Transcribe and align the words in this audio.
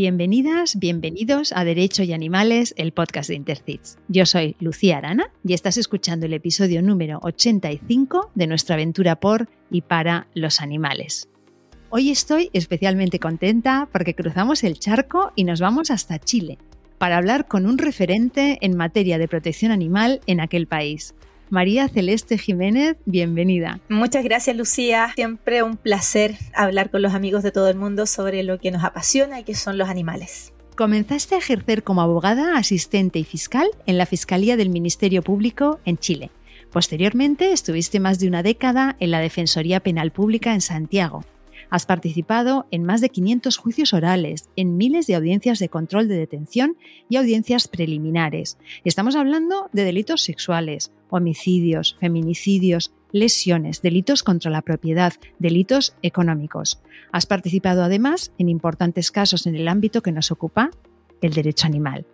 Bienvenidas, 0.00 0.78
bienvenidos 0.78 1.52
a 1.52 1.64
Derecho 1.64 2.04
y 2.04 2.12
Animales, 2.12 2.72
el 2.76 2.92
podcast 2.92 3.30
de 3.30 3.34
Intercits. 3.34 3.98
Yo 4.06 4.26
soy 4.26 4.54
Lucía 4.60 4.98
Arana 4.98 5.32
y 5.42 5.54
estás 5.54 5.76
escuchando 5.76 6.26
el 6.26 6.34
episodio 6.34 6.82
número 6.82 7.18
85 7.20 8.30
de 8.36 8.46
nuestra 8.46 8.76
aventura 8.76 9.16
por 9.16 9.48
y 9.72 9.80
para 9.80 10.28
los 10.34 10.60
animales. 10.60 11.28
Hoy 11.90 12.10
estoy 12.10 12.48
especialmente 12.52 13.18
contenta 13.18 13.88
porque 13.90 14.14
cruzamos 14.14 14.62
el 14.62 14.78
charco 14.78 15.32
y 15.34 15.42
nos 15.42 15.60
vamos 15.60 15.90
hasta 15.90 16.20
Chile 16.20 16.58
para 16.98 17.16
hablar 17.16 17.48
con 17.48 17.66
un 17.66 17.76
referente 17.76 18.58
en 18.60 18.76
materia 18.76 19.18
de 19.18 19.26
protección 19.26 19.72
animal 19.72 20.20
en 20.28 20.38
aquel 20.38 20.68
país. 20.68 21.16
María 21.50 21.88
Celeste 21.88 22.36
Jiménez, 22.36 22.96
bienvenida. 23.06 23.80
Muchas 23.88 24.22
gracias 24.22 24.56
Lucía, 24.56 25.12
siempre 25.14 25.62
un 25.62 25.76
placer 25.76 26.36
hablar 26.54 26.90
con 26.90 27.02
los 27.02 27.14
amigos 27.14 27.42
de 27.42 27.52
todo 27.52 27.68
el 27.70 27.76
mundo 27.76 28.06
sobre 28.06 28.42
lo 28.42 28.58
que 28.58 28.70
nos 28.70 28.84
apasiona 28.84 29.40
y 29.40 29.44
que 29.44 29.54
son 29.54 29.78
los 29.78 29.88
animales. 29.88 30.52
Comenzaste 30.76 31.34
a 31.34 31.38
ejercer 31.38 31.82
como 31.82 32.02
abogada, 32.02 32.56
asistente 32.56 33.18
y 33.18 33.24
fiscal 33.24 33.68
en 33.86 33.98
la 33.98 34.06
Fiscalía 34.06 34.56
del 34.56 34.68
Ministerio 34.68 35.22
Público 35.22 35.80
en 35.84 35.98
Chile. 35.98 36.30
Posteriormente 36.70 37.52
estuviste 37.52 37.98
más 37.98 38.18
de 38.18 38.28
una 38.28 38.42
década 38.42 38.96
en 39.00 39.10
la 39.10 39.20
Defensoría 39.20 39.80
Penal 39.80 40.12
Pública 40.12 40.52
en 40.52 40.60
Santiago. 40.60 41.24
Has 41.70 41.84
participado 41.84 42.66
en 42.70 42.84
más 42.84 43.00
de 43.00 43.10
500 43.10 43.56
juicios 43.56 43.92
orales, 43.92 44.48
en 44.56 44.76
miles 44.76 45.06
de 45.06 45.14
audiencias 45.14 45.58
de 45.58 45.68
control 45.68 46.08
de 46.08 46.16
detención 46.16 46.76
y 47.08 47.16
audiencias 47.16 47.68
preliminares. 47.68 48.58
Estamos 48.84 49.16
hablando 49.16 49.68
de 49.72 49.84
delitos 49.84 50.22
sexuales, 50.22 50.92
homicidios, 51.10 51.96
feminicidios, 52.00 52.92
lesiones, 53.12 53.82
delitos 53.82 54.22
contra 54.22 54.50
la 54.50 54.62
propiedad, 54.62 55.12
delitos 55.38 55.94
económicos. 56.02 56.80
Has 57.12 57.26
participado 57.26 57.82
además 57.82 58.32
en 58.38 58.48
importantes 58.48 59.10
casos 59.10 59.46
en 59.46 59.54
el 59.54 59.68
ámbito 59.68 60.02
que 60.02 60.12
nos 60.12 60.30
ocupa, 60.30 60.70
el 61.20 61.34
derecho 61.34 61.66
animal. 61.66 62.06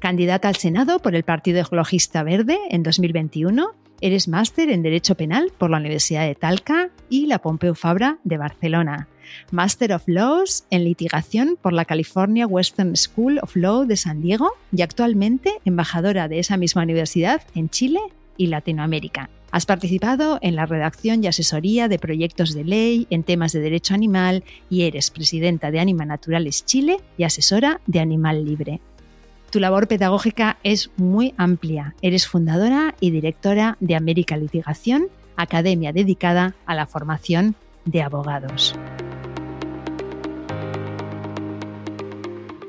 Candidata 0.00 0.48
al 0.48 0.56
Senado 0.56 0.98
por 0.98 1.14
el 1.14 1.22
Partido 1.22 1.60
Ecologista 1.60 2.22
Verde 2.22 2.58
en 2.70 2.82
2021 2.82 3.74
Eres 4.04 4.28
máster 4.28 4.68
en 4.68 4.82
Derecho 4.82 5.14
Penal 5.14 5.50
por 5.56 5.70
la 5.70 5.78
Universidad 5.78 6.26
de 6.26 6.34
Talca 6.34 6.90
y 7.08 7.24
la 7.24 7.38
Pompeu 7.38 7.74
Fabra 7.74 8.18
de 8.22 8.36
Barcelona. 8.36 9.08
Master 9.50 9.94
of 9.94 10.02
Laws 10.06 10.66
en 10.68 10.84
Litigación 10.84 11.56
por 11.58 11.72
la 11.72 11.86
California 11.86 12.46
Western 12.46 12.98
School 12.98 13.38
of 13.40 13.56
Law 13.56 13.86
de 13.86 13.96
San 13.96 14.20
Diego 14.20 14.50
y 14.76 14.82
actualmente 14.82 15.54
embajadora 15.64 16.28
de 16.28 16.38
esa 16.38 16.58
misma 16.58 16.82
universidad 16.82 17.40
en 17.54 17.70
Chile 17.70 18.00
y 18.36 18.48
Latinoamérica. 18.48 19.30
Has 19.50 19.64
participado 19.64 20.38
en 20.42 20.54
la 20.54 20.66
redacción 20.66 21.24
y 21.24 21.28
asesoría 21.28 21.88
de 21.88 21.98
proyectos 21.98 22.52
de 22.52 22.64
ley 22.64 23.06
en 23.08 23.22
temas 23.22 23.52
de 23.52 23.60
derecho 23.60 23.94
animal 23.94 24.44
y 24.68 24.82
eres 24.82 25.10
presidenta 25.10 25.70
de 25.70 25.80
Anima 25.80 26.04
Naturales 26.04 26.66
Chile 26.66 26.98
y 27.16 27.22
asesora 27.22 27.80
de 27.86 28.00
Animal 28.00 28.44
Libre. 28.44 28.82
Tu 29.54 29.60
labor 29.60 29.86
pedagógica 29.86 30.58
es 30.64 30.90
muy 30.96 31.32
amplia. 31.38 31.94
Eres 32.02 32.26
fundadora 32.26 32.96
y 32.98 33.12
directora 33.12 33.76
de 33.78 33.94
América 33.94 34.36
Litigación, 34.36 35.10
academia 35.36 35.92
dedicada 35.92 36.56
a 36.66 36.74
la 36.74 36.88
formación 36.88 37.54
de 37.84 38.02
abogados. 38.02 38.74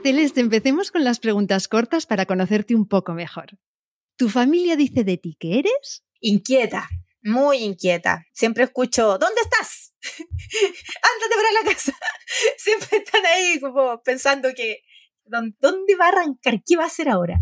Celeste, 0.04 0.42
empecemos 0.42 0.92
con 0.92 1.04
las 1.04 1.20
preguntas 1.20 1.68
cortas 1.68 2.06
para 2.06 2.28
conocerte 2.28 2.76
un 2.76 2.88
poco 2.88 3.16
mejor. 3.16 3.58
¿Tu 4.16 4.30
familia 4.30 4.76
dice 4.76 5.04
de 5.04 5.18
ti 5.18 5.36
que 5.40 5.58
eres? 5.58 6.04
Inquieta, 6.20 6.88
muy 7.24 7.64
inquieta. 7.64 8.28
Siempre 8.32 8.66
escucho, 8.66 9.18
¿dónde 9.18 9.42
estás? 9.42 9.92
Ándate 10.14 11.36
para 11.36 11.64
la 11.64 11.74
casa. 11.74 11.98
Siempre 12.58 13.00
están 13.00 13.26
ahí 13.26 13.60
como 13.60 14.04
pensando 14.04 14.50
que 14.56 14.84
¿Dónde 15.26 15.96
va 16.00 16.06
a 16.06 16.10
arrancar? 16.10 16.62
¿Qué 16.66 16.78
va 16.78 16.84
a 16.84 16.88
hacer 16.88 17.10
ahora? 17.10 17.40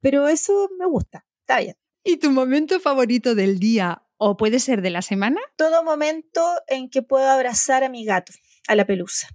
Pero 0.00 0.28
eso 0.28 0.68
me 0.78 0.86
gusta, 0.86 1.26
está 1.40 1.60
bien. 1.60 1.76
¿Y 2.04 2.16
tu 2.16 2.30
momento 2.30 2.80
favorito 2.80 3.34
del 3.34 3.58
día 3.58 4.02
o 4.16 4.36
puede 4.36 4.58
ser 4.58 4.82
de 4.82 4.90
la 4.90 5.02
semana? 5.02 5.40
Todo 5.56 5.84
momento 5.84 6.40
en 6.68 6.90
que 6.90 7.02
puedo 7.02 7.28
abrazar 7.28 7.84
a 7.84 7.88
mi 7.88 8.04
gato, 8.04 8.32
a 8.68 8.74
la 8.74 8.86
pelusa. 8.86 9.28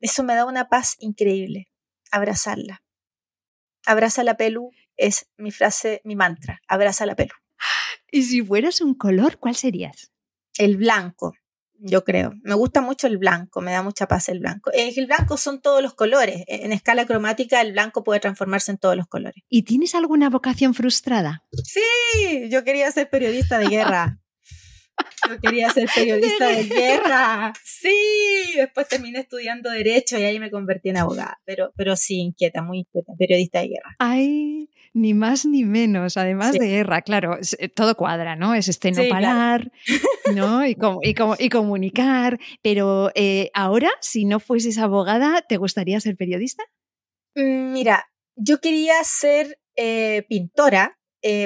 Eso 0.00 0.22
me 0.22 0.34
da 0.34 0.44
una 0.44 0.68
paz 0.68 0.96
increíble, 0.98 1.68
abrazarla. 2.10 2.82
Abraza 3.86 4.24
la 4.24 4.36
pelu 4.36 4.70
es 4.96 5.30
mi 5.38 5.50
frase, 5.50 6.02
mi 6.04 6.14
mantra, 6.14 6.60
abraza 6.68 7.06
la 7.06 7.16
pelu. 7.16 7.34
¿Y 8.12 8.22
si 8.24 8.42
fueras 8.42 8.80
un 8.80 8.94
color, 8.94 9.38
cuál 9.38 9.56
serías? 9.56 10.12
El 10.58 10.76
blanco 10.76 11.34
yo 11.80 12.04
creo. 12.04 12.34
Me 12.42 12.54
gusta 12.54 12.80
mucho 12.80 13.06
el 13.06 13.18
blanco, 13.18 13.60
me 13.60 13.72
da 13.72 13.82
mucha 13.82 14.06
paz 14.06 14.28
el 14.28 14.40
blanco. 14.40 14.70
el 14.72 15.06
blanco 15.06 15.36
son 15.36 15.60
todos 15.60 15.82
los 15.82 15.94
colores. 15.94 16.44
En 16.46 16.72
escala 16.72 17.06
cromática 17.06 17.60
el 17.60 17.72
blanco 17.72 18.04
puede 18.04 18.20
transformarse 18.20 18.70
en 18.72 18.78
todos 18.78 18.96
los 18.96 19.06
colores. 19.06 19.42
¿Y 19.48 19.62
tienes 19.62 19.94
alguna 19.94 20.30
vocación 20.30 20.74
frustrada? 20.74 21.44
Sí, 21.64 22.48
yo 22.50 22.64
quería 22.64 22.90
ser 22.92 23.08
periodista 23.10 23.58
de 23.58 23.68
guerra. 23.68 24.20
Yo 25.28 25.38
quería 25.40 25.70
ser 25.70 25.88
periodista 25.94 26.48
de 26.48 26.64
guerra. 26.64 27.52
Sí, 27.64 28.52
después 28.56 28.88
terminé 28.88 29.20
estudiando 29.20 29.70
derecho 29.70 30.18
y 30.18 30.22
ahí 30.22 30.38
me 30.38 30.50
convertí 30.50 30.90
en 30.90 30.98
abogada. 30.98 31.40
Pero, 31.44 31.72
pero 31.76 31.96
sí, 31.96 32.18
inquieta, 32.18 32.62
muy 32.62 32.80
inquieta, 32.80 33.12
periodista 33.18 33.60
de 33.60 33.68
guerra. 33.68 33.96
Ay, 33.98 34.68
ni 34.92 35.14
más 35.14 35.46
ni 35.46 35.64
menos, 35.64 36.16
además 36.16 36.52
de 36.52 36.66
guerra, 36.66 37.02
claro, 37.02 37.38
eh, 37.58 37.68
todo 37.68 37.96
cuadra, 37.96 38.34
¿no? 38.36 38.54
Es 38.54 38.68
este 38.68 38.90
no 38.90 39.02
parar, 39.08 39.70
¿no? 40.34 40.66
Y, 40.66 40.76
y, 41.02 41.14
comunicar. 41.50 42.38
Pero 42.62 43.10
eh, 43.14 43.50
ahora, 43.54 43.90
si 44.00 44.24
no 44.24 44.40
fueses 44.40 44.78
abogada, 44.78 45.42
¿te 45.42 45.56
gustaría 45.58 46.00
ser 46.00 46.16
periodista? 46.16 46.64
Mm, 47.36 47.72
mira, 47.72 48.10
yo 48.36 48.60
quería 48.60 49.02
ser 49.04 49.58
eh, 49.76 50.24
pintora, 50.28 50.98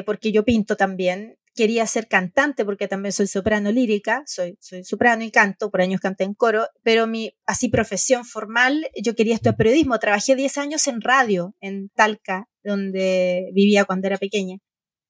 porque 0.07 0.31
yo 0.31 0.45
pinto 0.45 0.77
también, 0.77 1.37
quería 1.55 1.87
ser 1.87 2.09
cantante 2.09 2.65
porque 2.65 2.89
también 2.89 3.13
soy 3.13 3.27
soprano 3.27 3.71
lírica, 3.71 4.23
soy, 4.27 4.57
soy 4.61 4.85
soprano 4.85 5.23
y 5.23 5.31
canto, 5.31 5.71
por 5.71 5.81
años 5.81 6.01
canté 6.01 6.25
en 6.25 6.35
coro, 6.35 6.67
pero 6.83 7.07
mi 7.07 7.37
así 7.47 7.69
profesión 7.69 8.25
formal, 8.25 8.89
yo 9.01 9.15
quería 9.15 9.35
estudiar 9.35 9.57
periodismo, 9.57 9.99
trabajé 9.99 10.35
10 10.35 10.59
años 10.59 10.87
en 10.87 11.01
radio 11.01 11.55
en 11.61 11.91
Talca, 11.91 12.49
donde 12.63 13.51
vivía 13.55 13.85
cuando 13.85 14.07
era 14.09 14.19
pequeña. 14.19 14.59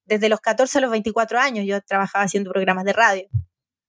Desde 0.05 0.29
los 0.29 0.39
14 0.39 0.77
a 0.77 0.81
los 0.81 0.91
24 0.91 1.39
años 1.39 1.65
yo 1.65 1.81
trabajaba 1.81 2.25
haciendo 2.25 2.51
programas 2.51 2.85
de 2.85 2.93
radio, 2.93 3.27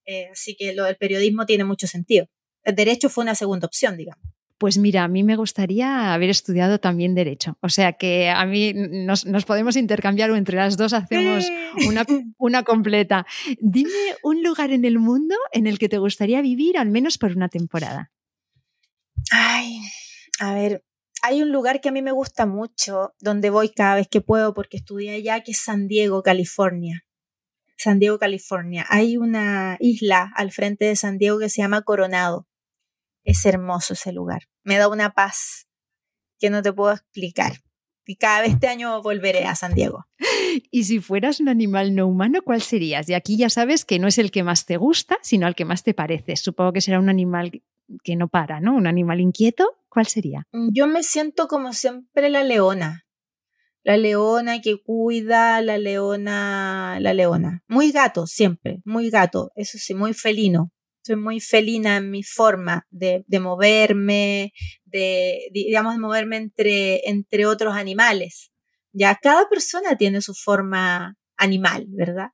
eh, 0.07 0.29
así 0.33 0.57
que 0.57 0.75
lo 0.75 0.85
del 0.85 0.97
periodismo 0.97 1.47
tiene 1.47 1.65
mucho 1.65 1.87
sentido. 1.87 2.27
El 2.63 2.75
derecho 2.75 3.09
fue 3.09 3.23
una 3.23 3.35
segunda 3.35 3.67
opción, 3.67 3.97
digamos. 3.97 4.36
Pues 4.59 4.79
mira, 4.79 5.05
a 5.05 5.09
mí 5.09 5.23
me 5.23 5.37
gustaría 5.37 6.15
haber 6.15 6.31
estudiado 6.31 6.81
también 6.81 7.15
Derecho. 7.15 7.59
O 7.61 7.69
sea 7.69 7.93
que 7.93 8.31
a 8.31 8.47
mí 8.47 8.73
nos, 8.75 9.25
podemos 9.45 9.77
intercambiar 9.77 10.31
o 10.31 10.37
entre 10.37 10.57
las 10.57 10.79
dos 10.79 10.95
hacemos 10.95 11.47
una, 11.87 12.07
una, 12.39 12.63
completa. 12.63 13.27
Dime 13.61 13.91
un 14.23 14.43
lugar 14.43 14.73
en 14.73 14.87
el 14.87 14.99
mundo 14.99 15.37
en 15.53 15.67
el 15.67 15.79
que 15.79 15.91
te 15.91 15.99
gustaría 15.99 16.41
vivir 16.41 16.79
al 16.79 16.91
menos 16.91 17.19
por 17.19 17.33
una 17.37 17.49
temporada. 17.49 18.11
Ay, 19.31 19.81
a 20.41 20.55
ver, 20.55 20.83
hay 21.23 21.43
un 21.43 21.53
lugar 21.53 21.83
que 21.83 21.91
a 21.91 21.93
mí 21.93 22.01
me 22.01 22.13
gusta 22.13 22.47
mucho, 22.47 23.15
donde 23.21 23.51
voy 23.51 23.71
cada 23.71 23.97
vez 23.97 24.09
que 24.09 24.23
puedo 24.23 24.55
porque 24.55 24.79
estudié 24.79 25.11
allá, 25.11 25.43
que 25.43 25.53
es 25.53 25.59
San 25.59 25.87
Diego, 25.87 26.23
California. 26.23 27.05
San 27.77 27.99
Diego, 27.99 28.19
California. 28.19 28.87
Hay 28.89 29.19
una 29.19 29.77
isla 29.81 30.33
al 30.35 30.51
frente 30.51 30.87
de 30.87 30.97
San 30.97 31.19
Diego 31.19 31.39
que 31.39 31.51
se 31.51 31.61
llama 31.61 31.83
Coronado 31.83 32.47
es 33.27 33.45
hermoso 33.45 33.93
ese 33.93 34.13
lugar. 34.13 34.43
Me 34.63 34.79
da 34.79 34.89
una 34.89 35.11
paz 35.11 35.69
que 36.39 36.49
no 36.49 36.63
te 36.63 36.73
puedo 36.73 36.93
explicar. 36.93 37.61
Y 38.07 38.17
cada 38.17 38.43
vez 38.43 38.53
este 38.53 38.69
año 38.69 39.03
volveré 39.03 39.45
a 39.45 39.57
San 39.57 39.75
Diego. 39.75 40.07
Y 40.71 40.85
si 40.85 41.01
fueras 41.01 41.41
un 41.41 41.49
animal 41.49 41.95
no 41.95 42.07
humano, 42.07 42.41
¿cuál 42.43 42.63
serías? 42.63 43.09
Y 43.09 43.15
aquí 43.15 43.37
ya 43.37 43.51
sabes 43.51 43.85
que 43.85 43.99
no 43.99 44.07
es 44.07 44.17
el 44.17 44.31
que 44.31 44.45
más 44.45 44.65
te 44.65 44.77
gusta, 44.77 45.19
sino 45.23 45.47
al 45.47 45.57
que 45.57 45.65
más 45.65 45.83
te 45.83 45.93
parece. 45.93 46.37
Supongo 46.37 46.73
que 46.73 46.81
será 46.81 47.01
un 47.01 47.09
animal 47.09 47.63
que 48.05 48.17
no 48.17 48.29
para, 48.29 48.61
¿no? 48.61 48.75
Un 48.75 48.87
animal 48.87 49.21
inquieto. 49.21 49.77
¿Cuál 49.89 50.07
sería? 50.07 50.47
Mm, 50.53 50.69
yo 50.73 50.87
me 50.87 51.03
siento 51.03 51.49
como 51.49 51.73
siempre 51.73 52.31
la 52.31 52.45
leona. 52.45 53.07
La 53.83 53.97
leona 53.97 54.61
que 54.61 54.81
cuida, 54.83 55.61
la 55.61 55.79
leona, 55.79 56.99
la 57.01 57.13
leona. 57.13 57.65
Muy 57.67 57.91
gato, 57.91 58.27
siempre, 58.27 58.81
muy 58.85 59.11
gato, 59.11 59.51
eso 59.57 59.79
sí, 59.79 59.95
muy 59.95 60.15
felino 60.15 60.73
soy 61.07 61.17
muy 61.17 61.41
felina 61.41 61.97
en 61.97 62.11
mi 62.11 62.23
forma 62.23 62.87
de, 62.91 63.25
moverme, 63.41 64.53
de, 64.85 65.49
digamos, 65.53 65.95
de 65.95 66.01
moverme 66.01 66.37
entre, 66.37 67.09
entre 67.09 67.47
otros 67.47 67.75
animales. 67.75 68.51
Ya 68.93 69.17
cada 69.23 69.49
persona 69.49 69.97
tiene 69.97 70.21
su 70.21 70.35
forma 70.35 71.15
animal, 71.37 71.87
¿verdad? 71.89 72.31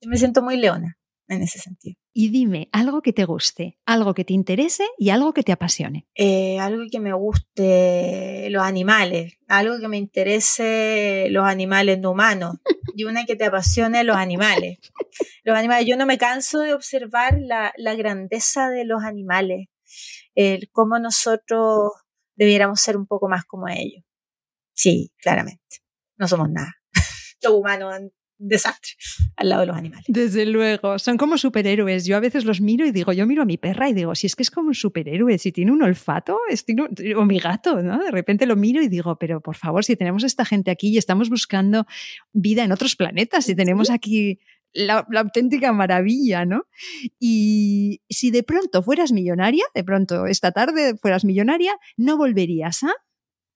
Yo 0.00 0.10
me 0.10 0.16
siento 0.16 0.42
muy 0.42 0.56
leona 0.56 0.96
en 1.28 1.42
ese 1.42 1.58
sentido. 1.58 1.96
Y 2.12 2.30
dime, 2.30 2.68
algo 2.72 3.02
que 3.02 3.12
te 3.12 3.24
guste, 3.24 3.78
algo 3.84 4.14
que 4.14 4.24
te 4.24 4.32
interese 4.32 4.84
y 4.98 5.10
algo 5.10 5.34
que 5.34 5.42
te 5.42 5.52
apasione. 5.52 6.06
Eh, 6.14 6.58
algo 6.58 6.84
que 6.90 7.00
me 7.00 7.12
guste 7.12 8.48
los 8.50 8.62
animales, 8.62 9.38
algo 9.48 9.78
que 9.78 9.88
me 9.88 9.98
interese 9.98 11.28
los 11.30 11.44
animales 11.44 11.98
no 11.98 12.12
humanos 12.12 12.56
y 12.94 13.04
una 13.04 13.24
que 13.24 13.36
te 13.36 13.44
apasione 13.44 14.04
los 14.04 14.16
animales. 14.16 14.78
Los 15.44 15.56
animales, 15.56 15.86
yo 15.86 15.96
no 15.96 16.06
me 16.06 16.18
canso 16.18 16.60
de 16.60 16.74
observar 16.74 17.38
la, 17.40 17.72
la 17.76 17.94
grandeza 17.94 18.70
de 18.70 18.84
los 18.84 19.02
animales, 19.02 19.68
el 20.34 20.70
cómo 20.70 20.98
nosotros 20.98 21.92
debiéramos 22.34 22.80
ser 22.80 22.96
un 22.96 23.06
poco 23.06 23.28
más 23.28 23.44
como 23.44 23.68
ellos. 23.68 24.04
Sí, 24.72 25.12
claramente. 25.18 25.82
No 26.16 26.28
somos 26.28 26.50
nada. 26.50 26.72
Los 27.42 27.52
humanos 27.52 27.94
desastre 28.38 28.92
al 29.36 29.48
lado 29.48 29.62
de 29.62 29.66
los 29.66 29.76
animales. 29.76 30.04
Desde 30.08 30.46
luego, 30.46 30.98
son 30.98 31.16
como 31.16 31.38
superhéroes. 31.38 32.04
Yo 32.06 32.16
a 32.16 32.20
veces 32.20 32.44
los 32.44 32.60
miro 32.60 32.86
y 32.86 32.92
digo, 32.92 33.12
yo 33.12 33.26
miro 33.26 33.42
a 33.42 33.46
mi 33.46 33.56
perra 33.56 33.88
y 33.88 33.94
digo, 33.94 34.14
si 34.14 34.26
es 34.26 34.36
que 34.36 34.42
es 34.42 34.50
como 34.50 34.68
un 34.68 34.74
superhéroe, 34.74 35.38
si 35.38 35.52
tiene 35.52 35.72
un 35.72 35.82
olfato, 35.82 36.38
es, 36.48 36.64
o 37.16 37.24
mi 37.24 37.38
gato, 37.38 37.82
¿no? 37.82 38.02
De 38.02 38.10
repente 38.10 38.46
lo 38.46 38.56
miro 38.56 38.82
y 38.82 38.88
digo, 38.88 39.16
pero 39.18 39.40
por 39.40 39.56
favor, 39.56 39.84
si 39.84 39.96
tenemos 39.96 40.24
esta 40.24 40.44
gente 40.44 40.70
aquí 40.70 40.88
y 40.88 40.98
estamos 40.98 41.30
buscando 41.30 41.86
vida 42.32 42.64
en 42.64 42.72
otros 42.72 42.96
planetas, 42.96 43.44
si 43.44 43.54
tenemos 43.54 43.90
aquí 43.90 44.38
la, 44.76 45.06
auténtica 45.16 45.72
maravilla, 45.72 46.44
¿no? 46.44 46.66
Y 47.18 48.02
si 48.08 48.30
de 48.30 48.42
pronto 48.42 48.82
fueras 48.82 49.12
millonaria, 49.12 49.64
de 49.74 49.84
pronto 49.84 50.26
esta 50.26 50.52
tarde 50.52 50.96
fueras 51.00 51.24
millonaria, 51.24 51.76
no 51.96 52.16
volverías 52.16 52.82
a... 52.82 52.92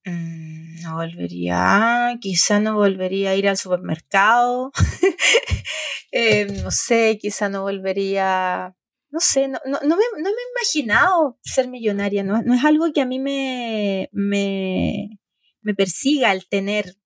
Mm, 0.04 0.80
no 0.82 0.96
volvería, 0.96 2.16
quizá 2.20 2.58
no 2.58 2.76
volvería 2.76 3.30
a 3.30 3.36
ir 3.36 3.46
al 3.48 3.58
supermercado, 3.58 4.72
eh, 6.12 6.46
no 6.62 6.70
sé, 6.70 7.18
quizá 7.20 7.50
no 7.50 7.62
volvería, 7.62 8.74
no 9.10 9.20
sé, 9.20 9.48
no, 9.48 9.58
no, 9.66 9.78
no, 9.82 9.96
me, 9.96 10.04
no, 10.16 10.22
me, 10.22 10.30
he 10.30 10.50
imaginado 10.56 11.38
ser 11.42 11.68
millonaria, 11.68 12.22
no, 12.24 12.40
no 12.42 12.54
es 12.54 12.64
algo 12.64 12.90
que 12.94 13.02
a 13.02 13.06
mí 13.06 13.18
me, 13.18 14.08
me, 14.12 15.18
me 15.60 15.74
persiga 15.74 16.32
el 16.32 16.48
tener, 16.48 16.96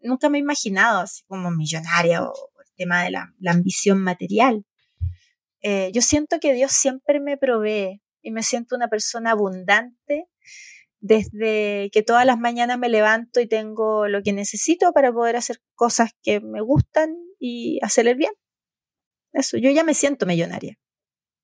nunca 0.00 0.28
me 0.28 0.36
he 0.36 0.42
imaginado 0.42 1.00
así 1.00 1.22
como 1.26 1.50
millonaria 1.50 2.22
o 2.22 2.34
el 2.60 2.72
tema 2.76 3.04
de 3.04 3.12
la, 3.12 3.34
la 3.38 3.52
ambición 3.52 3.98
material. 4.02 4.66
Eh, 5.62 5.90
yo 5.94 6.02
siento 6.02 6.38
que 6.38 6.52
Dios 6.52 6.72
siempre 6.72 7.18
me 7.18 7.38
provee 7.38 8.02
y 8.20 8.30
me 8.30 8.42
siento 8.42 8.76
una 8.76 8.88
persona 8.88 9.30
abundante 9.30 10.28
desde 11.06 11.90
que 11.92 12.02
todas 12.02 12.26
las 12.26 12.38
mañanas 12.38 12.78
me 12.78 12.88
levanto 12.88 13.40
y 13.40 13.46
tengo 13.46 14.08
lo 14.08 14.22
que 14.22 14.32
necesito 14.32 14.92
para 14.92 15.12
poder 15.12 15.36
hacer 15.36 15.60
cosas 15.74 16.10
que 16.22 16.40
me 16.40 16.60
gustan 16.60 17.16
y 17.38 17.78
hacerles 17.82 18.16
bien. 18.16 18.32
Eso, 19.32 19.56
yo 19.58 19.70
ya 19.70 19.84
me 19.84 19.94
siento 19.94 20.26
millonaria. 20.26 20.78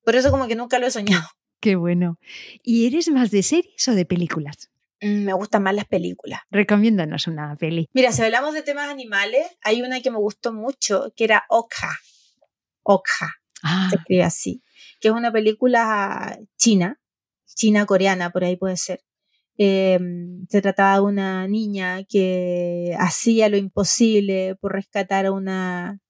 Por 0.04 0.16
eso 0.16 0.30
como 0.30 0.48
que 0.48 0.56
nunca 0.56 0.78
lo 0.78 0.86
he 0.86 0.90
soñado. 0.90 1.22
Qué 1.60 1.76
bueno. 1.76 2.18
¿Y 2.62 2.86
eres 2.86 3.08
más 3.08 3.30
de 3.30 3.42
series 3.42 3.86
o 3.86 3.94
de 3.94 4.04
películas? 4.04 4.70
Mm, 5.00 5.24
me 5.24 5.32
gustan 5.32 5.62
más 5.62 5.74
las 5.74 5.84
películas. 5.84 6.40
Recomiéndanos 6.50 7.28
una 7.28 7.54
peli. 7.56 7.88
Mira, 7.92 8.10
si 8.10 8.22
hablamos 8.22 8.54
de 8.54 8.62
temas 8.62 8.88
animales, 8.88 9.46
hay 9.62 9.82
una 9.82 10.00
que 10.00 10.10
me 10.10 10.18
gustó 10.18 10.52
mucho, 10.52 11.12
que 11.14 11.24
era 11.24 11.44
Okja. 11.48 11.98
Okja. 12.82 13.34
Ah. 13.62 13.86
Se 13.90 13.96
escribe 13.96 14.24
así. 14.24 14.62
Que 15.00 15.08
es 15.08 15.14
una 15.14 15.30
película 15.30 16.36
china, 16.56 17.00
china-coreana, 17.46 18.30
por 18.30 18.42
ahí 18.42 18.56
puede 18.56 18.76
ser 18.76 19.00
Em, 19.58 20.46
se 20.48 20.62
trataba 20.62 20.96
de 20.96 21.02
una 21.02 21.46
niña 21.46 22.04
que 22.08 22.94
hacía 22.98 23.48
lo 23.48 23.56
imposible 23.56 24.56
por 24.60 24.72
rescatar 24.72 25.26
a 25.26 25.32
una, 25.32 26.00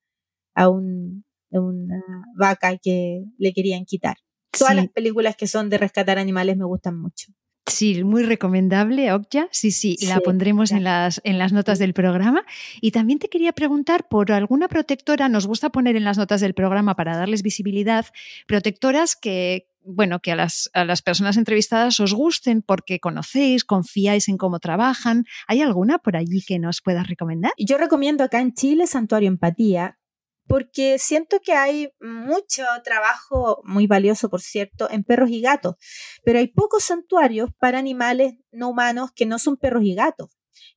a, 0.54 0.68
un, 0.68 1.24
una 1.50 2.02
vaca 2.36 2.76
que 2.78 3.24
le 3.38 3.52
querían 3.52 3.84
quitar. 3.84 4.16
Todas 4.56 4.76
las 4.76 4.88
películas 4.88 5.34
que 5.36 5.46
son 5.46 5.70
de 5.70 5.78
rescatar 5.78 6.18
animales 6.18 6.56
me 6.56 6.64
gustan 6.64 7.00
mucho. 7.00 7.32
Sí, 7.66 8.02
muy 8.02 8.24
recomendable, 8.24 9.12
Okja. 9.12 9.48
Sí, 9.52 9.70
sí, 9.70 9.96
la 10.06 10.20
pondremos 10.20 10.72
en, 10.72 10.82
las, 10.82 11.20
en 11.24 11.38
las 11.38 11.52
notas 11.52 11.78
del 11.78 11.94
programa. 11.94 12.44
Y 12.80 12.90
también 12.90 13.20
te 13.20 13.28
quería 13.28 13.52
preguntar 13.52 14.08
por 14.08 14.32
alguna 14.32 14.68
protectora, 14.68 15.28
nos 15.28 15.46
gusta 15.46 15.70
poner 15.70 15.94
en 15.94 16.04
las 16.04 16.18
notas 16.18 16.40
del 16.40 16.54
programa 16.54 16.96
para 16.96 17.16
darles 17.16 17.42
visibilidad, 17.42 18.06
protectoras 18.46 19.14
que, 19.14 19.71
bueno, 19.84 20.20
que 20.20 20.32
a 20.32 20.36
las, 20.36 20.70
a 20.74 20.84
las, 20.84 21.02
personas 21.02 21.36
entrevistadas 21.36 22.00
os 22.00 22.14
gusten 22.14 22.62
porque 22.62 23.00
conocéis, 23.00 23.64
confiáis 23.64 24.28
en 24.28 24.36
cómo 24.36 24.58
trabajan. 24.58 25.24
¿Hay 25.46 25.60
alguna 25.60 25.98
por 25.98 26.16
allí 26.16 26.42
que 26.46 26.58
nos 26.58 26.80
puedas 26.80 27.08
recomendar? 27.08 27.52
Yo 27.58 27.78
recomiendo 27.78 28.24
acá 28.24 28.40
en 28.40 28.52
Chile 28.54 28.86
Santuario 28.86 29.28
Empatía, 29.28 29.98
porque 30.46 30.98
siento 30.98 31.38
que 31.44 31.52
hay 31.52 31.90
mucho 32.00 32.64
trabajo, 32.84 33.62
muy 33.64 33.86
valioso 33.86 34.28
por 34.28 34.40
cierto, 34.40 34.90
en 34.90 35.04
perros 35.04 35.30
y 35.30 35.40
gatos, 35.40 35.76
pero 36.24 36.38
hay 36.38 36.48
pocos 36.48 36.84
santuarios 36.84 37.50
para 37.58 37.78
animales 37.78 38.34
no 38.50 38.68
humanos 38.70 39.10
que 39.14 39.26
no 39.26 39.38
son 39.38 39.56
perros 39.56 39.84
y 39.84 39.94
gatos 39.94 40.30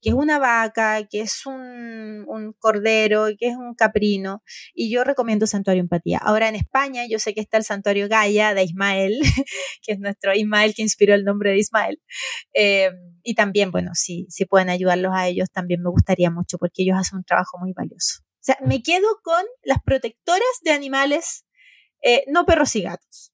que 0.05 0.09
es 0.09 0.15
una 0.15 0.37
vaca, 0.37 1.03
que 1.09 1.21
es 1.21 1.47
un, 1.47 2.27
cordero, 2.59 3.25
que 3.39 3.47
es 3.47 3.55
un 3.55 3.73
caprino, 3.73 4.43
y 4.75 4.93
yo 4.93 5.03
recomiendo 5.03 5.47
Santuario 5.47 5.81
Empatía. 5.81 6.19
Ahora 6.21 6.47
en 6.47 6.53
España 6.53 7.05
yo 7.09 7.17
sé 7.17 7.33
que 7.33 7.41
está 7.41 7.57
el 7.57 7.63
Santuario 7.63 8.07
Gaia 8.07 8.53
de 8.53 8.61
Ismael, 8.61 9.19
que 9.81 9.93
es 9.93 9.99
nuestro 9.99 10.35
Ismael 10.35 10.75
que 10.75 10.83
inspiró 10.83 11.15
el 11.15 11.23
nombre 11.23 11.49
de 11.49 11.57
Ismael, 11.57 11.99
eh, 12.53 12.91
y 13.23 13.33
también, 13.33 13.71
bueno, 13.71 13.95
si, 13.95 14.27
si 14.29 14.45
pueden 14.45 14.69
ayudarlos 14.69 15.11
a 15.15 15.27
ellos, 15.27 15.49
también 15.51 15.81
me 15.81 15.89
gustaría 15.89 16.29
mucho, 16.29 16.59
porque 16.59 16.83
ellos 16.83 16.97
hacen 16.99 17.17
un 17.17 17.23
trabajo 17.23 17.57
muy 17.57 17.73
valioso. 17.73 18.19
O 18.21 18.43
sea, 18.45 18.57
me 18.63 18.83
quedo 18.83 19.07
con 19.23 19.43
las 19.63 19.79
protectoras 19.83 20.43
de 20.61 20.69
animales, 20.69 21.47
eh, 22.03 22.25
no 22.27 22.45
perros 22.45 22.75
y 22.75 22.83
gatos. 22.83 23.33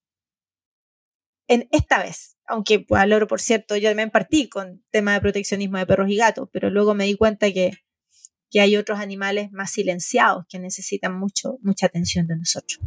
En 1.50 1.68
esta 1.73 2.01
vez, 2.01 2.38
aunque 2.51 2.86
al 2.89 3.13
oro, 3.13 3.27
por 3.27 3.39
cierto, 3.39 3.77
yo 3.77 3.95
me 3.95 4.09
partí 4.09 4.50
con 4.50 4.83
tema 4.92 5.13
de 5.13 5.21
proteccionismo 5.21 5.77
de 5.77 5.86
perros 5.86 6.09
y 6.09 6.18
gatos, 6.18 6.50
pero 6.51 6.69
luego 6.69 6.94
me 6.94 7.06
di 7.06 7.15
cuenta 7.15 7.51
que, 7.51 7.71
que 8.50 8.59
hay 8.59 8.75
otros 8.75 9.00
animales 9.00 9.51
más 9.53 9.71
silenciados 9.71 10.45
que 10.50 10.59
necesitan 10.59 11.18
mucho, 11.18 11.57
mucha 11.62 11.86
atención 11.86 12.27
de 12.27 12.36
nosotros. 12.36 12.81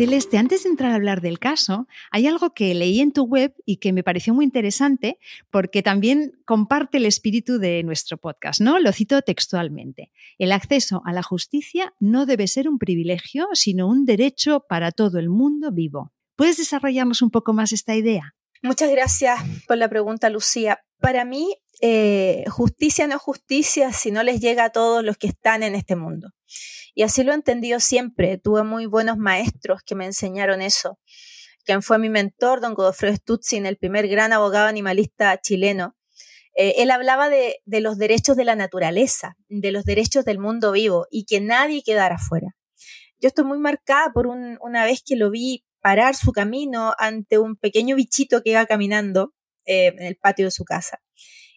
Celeste, 0.00 0.38
antes 0.38 0.62
de 0.62 0.70
entrar 0.70 0.92
a 0.92 0.94
hablar 0.94 1.20
del 1.20 1.38
caso, 1.38 1.86
hay 2.10 2.26
algo 2.26 2.54
que 2.54 2.72
leí 2.72 3.00
en 3.00 3.12
tu 3.12 3.24
web 3.24 3.54
y 3.66 3.76
que 3.76 3.92
me 3.92 4.02
pareció 4.02 4.32
muy 4.32 4.46
interesante 4.46 5.18
porque 5.50 5.82
también 5.82 6.40
comparte 6.46 6.96
el 6.96 7.04
espíritu 7.04 7.58
de 7.58 7.82
nuestro 7.82 8.16
podcast, 8.16 8.62
¿no? 8.62 8.78
Lo 8.78 8.92
cito 8.92 9.20
textualmente. 9.20 10.10
El 10.38 10.52
acceso 10.52 11.02
a 11.04 11.12
la 11.12 11.22
justicia 11.22 11.92
no 12.00 12.24
debe 12.24 12.46
ser 12.46 12.66
un 12.66 12.78
privilegio, 12.78 13.48
sino 13.52 13.88
un 13.88 14.06
derecho 14.06 14.64
para 14.66 14.90
todo 14.90 15.18
el 15.18 15.28
mundo 15.28 15.70
vivo. 15.70 16.14
¿Puedes 16.34 16.56
desarrollarnos 16.56 17.20
un 17.20 17.30
poco 17.30 17.52
más 17.52 17.70
esta 17.72 17.94
idea? 17.94 18.34
Muchas 18.62 18.90
gracias 18.90 19.38
por 19.68 19.76
la 19.76 19.90
pregunta, 19.90 20.30
Lucía. 20.30 20.80
Para 20.98 21.26
mí, 21.26 21.54
eh, 21.82 22.44
justicia 22.48 23.06
no 23.06 23.16
es 23.16 23.20
justicia 23.20 23.92
si 23.92 24.10
no 24.10 24.22
les 24.22 24.40
llega 24.40 24.64
a 24.64 24.70
todos 24.70 25.04
los 25.04 25.18
que 25.18 25.26
están 25.26 25.62
en 25.62 25.74
este 25.74 25.94
mundo. 25.94 26.30
Y 26.94 27.02
así 27.02 27.22
lo 27.22 27.32
he 27.32 27.34
entendido 27.34 27.80
siempre. 27.80 28.38
Tuve 28.38 28.64
muy 28.64 28.86
buenos 28.86 29.16
maestros 29.16 29.82
que 29.84 29.94
me 29.94 30.06
enseñaron 30.06 30.62
eso. 30.62 30.98
Quien 31.64 31.82
fue 31.82 31.98
mi 31.98 32.08
mentor, 32.08 32.60
don 32.60 32.74
Godofredo 32.74 33.14
Stutzin, 33.16 33.66
el 33.66 33.76
primer 33.76 34.08
gran 34.08 34.32
abogado 34.32 34.66
animalista 34.66 35.40
chileno. 35.40 35.96
Eh, 36.56 36.74
él 36.78 36.90
hablaba 36.90 37.28
de, 37.28 37.60
los 37.66 37.96
derechos 37.98 38.36
de 38.36 38.44
la 38.44 38.56
naturaleza, 38.56 39.36
de 39.48 39.70
los 39.70 39.84
derechos 39.84 40.24
del 40.24 40.38
mundo 40.38 40.72
vivo 40.72 41.06
y 41.10 41.24
que 41.24 41.40
nadie 41.40 41.82
quedara 41.82 42.18
fuera. 42.18 42.56
Yo 43.20 43.28
estoy 43.28 43.44
muy 43.44 43.58
marcada 43.58 44.12
por 44.12 44.26
una 44.26 44.84
vez 44.84 45.02
que 45.04 45.16
lo 45.16 45.30
vi 45.30 45.64
parar 45.80 46.16
su 46.16 46.32
camino 46.32 46.94
ante 46.98 47.38
un 47.38 47.56
pequeño 47.56 47.96
bichito 47.96 48.42
que 48.42 48.50
iba 48.50 48.66
caminando 48.66 49.34
eh, 49.66 49.88
en 49.88 50.02
el 50.02 50.16
patio 50.16 50.46
de 50.46 50.50
su 50.50 50.64
casa. 50.64 51.00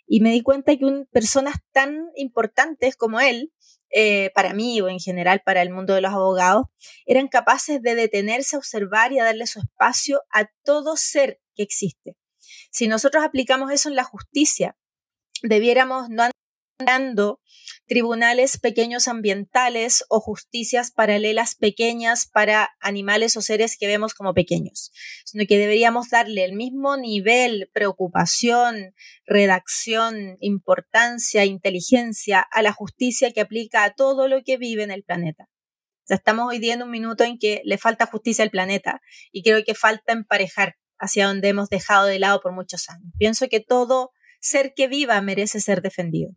Y 0.05 0.19
me 0.19 0.31
di 0.31 0.41
cuenta 0.41 0.75
que 0.75 1.05
personas 1.11 1.55
tan 1.71 2.09
importantes 2.15 2.95
como 2.95 3.19
él 3.19 3.53
eh, 3.93 4.31
para 4.33 4.53
mí 4.53 4.81
o 4.81 4.89
en 4.89 4.99
general 4.99 5.41
para 5.45 5.61
el 5.61 5.69
mundo 5.69 5.93
de 5.93 6.01
los 6.01 6.11
abogados, 6.11 6.65
eran 7.05 7.27
capaces 7.27 7.81
de 7.81 7.95
detenerse 7.95 8.55
a 8.55 8.59
observar 8.59 9.11
y 9.11 9.19
a 9.19 9.23
darle 9.23 9.47
su 9.47 9.59
espacio 9.59 10.21
a 10.31 10.49
todo 10.63 10.97
ser 10.97 11.39
que 11.55 11.63
existe. 11.63 12.17
Si 12.71 12.87
nosotros 12.87 13.23
aplicamos 13.23 13.71
eso 13.71 13.89
en 13.89 13.95
la 13.95 14.03
justicia, 14.03 14.75
debiéramos 15.43 16.09
no 16.09 16.23
dando 16.85 17.39
tribunales 17.87 18.57
pequeños 18.59 19.07
ambientales 19.07 20.03
o 20.09 20.19
justicias 20.19 20.91
paralelas 20.91 21.55
pequeñas 21.55 22.25
para 22.25 22.71
animales 22.79 23.35
o 23.37 23.41
seres 23.41 23.77
que 23.77 23.87
vemos 23.87 24.13
como 24.13 24.33
pequeños, 24.33 24.91
sino 25.25 25.45
que 25.47 25.57
deberíamos 25.57 26.09
darle 26.09 26.45
el 26.45 26.53
mismo 26.53 26.97
nivel, 26.97 27.69
preocupación, 27.73 28.93
redacción, 29.25 30.37
importancia, 30.39 31.45
inteligencia 31.45 32.39
a 32.39 32.61
la 32.61 32.71
justicia 32.71 33.31
que 33.31 33.41
aplica 33.41 33.83
a 33.83 33.93
todo 33.93 34.27
lo 34.27 34.43
que 34.43 34.57
vive 34.57 34.83
en 34.83 34.91
el 34.91 35.03
planeta. 35.03 35.49
O 36.09 36.13
estamos 36.13 36.49
hoy 36.49 36.59
día 36.59 36.73
en 36.73 36.83
un 36.83 36.91
minuto 36.91 37.23
en 37.23 37.37
que 37.37 37.61
le 37.63 37.77
falta 37.77 38.05
justicia 38.05 38.43
al 38.43 38.51
planeta 38.51 39.01
y 39.31 39.41
creo 39.41 39.63
que 39.63 39.73
falta 39.73 40.13
emparejar 40.13 40.75
hacia 40.97 41.27
donde 41.27 41.49
hemos 41.49 41.69
dejado 41.69 42.05
de 42.07 42.19
lado 42.19 42.41
por 42.41 42.53
muchos 42.53 42.89
años. 42.89 43.11
Pienso 43.17 43.47
que 43.47 43.59
todo 43.59 44.11
ser 44.39 44.73
que 44.75 44.87
viva 44.87 45.19
merece 45.21 45.61
ser 45.61 45.81
defendido. 45.81 46.35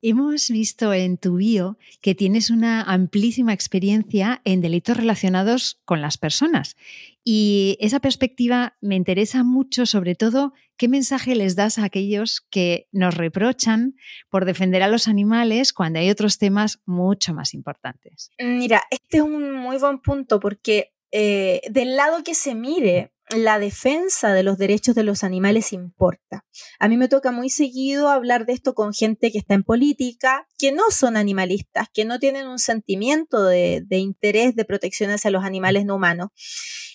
Hemos 0.00 0.48
visto 0.48 0.92
en 0.94 1.18
tu 1.18 1.36
bio 1.36 1.76
que 2.00 2.14
tienes 2.14 2.50
una 2.50 2.82
amplísima 2.82 3.52
experiencia 3.52 4.40
en 4.44 4.60
delitos 4.60 4.96
relacionados 4.96 5.80
con 5.84 6.00
las 6.00 6.18
personas 6.18 6.76
y 7.24 7.76
esa 7.80 8.00
perspectiva 8.00 8.76
me 8.80 8.94
interesa 8.94 9.44
mucho, 9.44 9.84
sobre 9.84 10.14
todo, 10.14 10.54
qué 10.78 10.88
mensaje 10.88 11.34
les 11.34 11.56
das 11.56 11.78
a 11.78 11.84
aquellos 11.84 12.40
que 12.48 12.88
nos 12.90 13.16
reprochan 13.16 13.96
por 14.30 14.44
defender 14.44 14.82
a 14.82 14.88
los 14.88 15.08
animales 15.08 15.74
cuando 15.74 15.98
hay 15.98 16.08
otros 16.08 16.38
temas 16.38 16.80
mucho 16.86 17.34
más 17.34 17.52
importantes. 17.52 18.30
Mira, 18.38 18.82
este 18.90 19.18
es 19.18 19.22
un 19.24 19.52
muy 19.52 19.76
buen 19.76 19.98
punto 19.98 20.40
porque 20.40 20.94
eh, 21.10 21.60
del 21.70 21.96
lado 21.96 22.22
que 22.22 22.34
se 22.34 22.54
mire, 22.54 23.12
la 23.36 23.58
defensa 23.58 24.32
de 24.32 24.42
los 24.42 24.58
derechos 24.58 24.94
de 24.94 25.02
los 25.02 25.22
animales 25.22 25.72
importa. 25.72 26.44
A 26.78 26.88
mí 26.88 26.96
me 26.96 27.08
toca 27.08 27.30
muy 27.30 27.50
seguido 27.50 28.08
hablar 28.08 28.46
de 28.46 28.54
esto 28.54 28.74
con 28.74 28.92
gente 28.92 29.30
que 29.30 29.38
está 29.38 29.54
en 29.54 29.64
política, 29.64 30.46
que 30.56 30.72
no 30.72 30.84
son 30.90 31.16
animalistas, 31.16 31.88
que 31.92 32.04
no 32.04 32.18
tienen 32.18 32.46
un 32.48 32.58
sentimiento 32.58 33.44
de, 33.44 33.84
interés 33.90 34.56
de 34.56 34.64
protección 34.64 35.10
hacia 35.10 35.30
los 35.30 35.44
animales 35.44 35.84
no 35.84 35.96
humanos. 35.96 36.28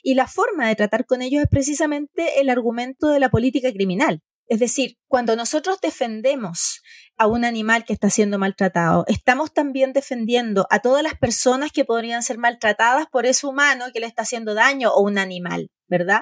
Y 0.01 0.15
la 0.15 0.27
forma 0.27 0.67
de 0.67 0.75
tratar 0.75 1.05
con 1.05 1.21
ellos 1.21 1.43
es 1.43 1.49
precisamente 1.49 2.41
el 2.41 2.49
argumento 2.49 3.07
de 3.09 3.19
la 3.19 3.29
política 3.29 3.71
criminal. 3.71 4.21
Es 4.47 4.59
decir, 4.59 4.97
cuando 5.07 5.35
nosotros 5.35 5.79
defendemos 5.81 6.81
a 7.17 7.27
un 7.27 7.45
animal 7.45 7.85
que 7.85 7.93
está 7.93 8.09
siendo 8.09 8.37
maltratado, 8.37 9.05
estamos 9.07 9.53
también 9.53 9.93
defendiendo 9.93 10.67
a 10.69 10.79
todas 10.79 11.03
las 11.03 11.15
personas 11.17 11.71
que 11.71 11.85
podrían 11.85 12.23
ser 12.23 12.37
maltratadas 12.37 13.07
por 13.07 13.25
ese 13.25 13.47
humano 13.47 13.85
que 13.93 14.01
le 14.01 14.07
está 14.07 14.23
haciendo 14.23 14.53
daño 14.53 14.91
o 14.91 15.01
un 15.01 15.17
animal, 15.17 15.69
¿verdad? 15.93 16.21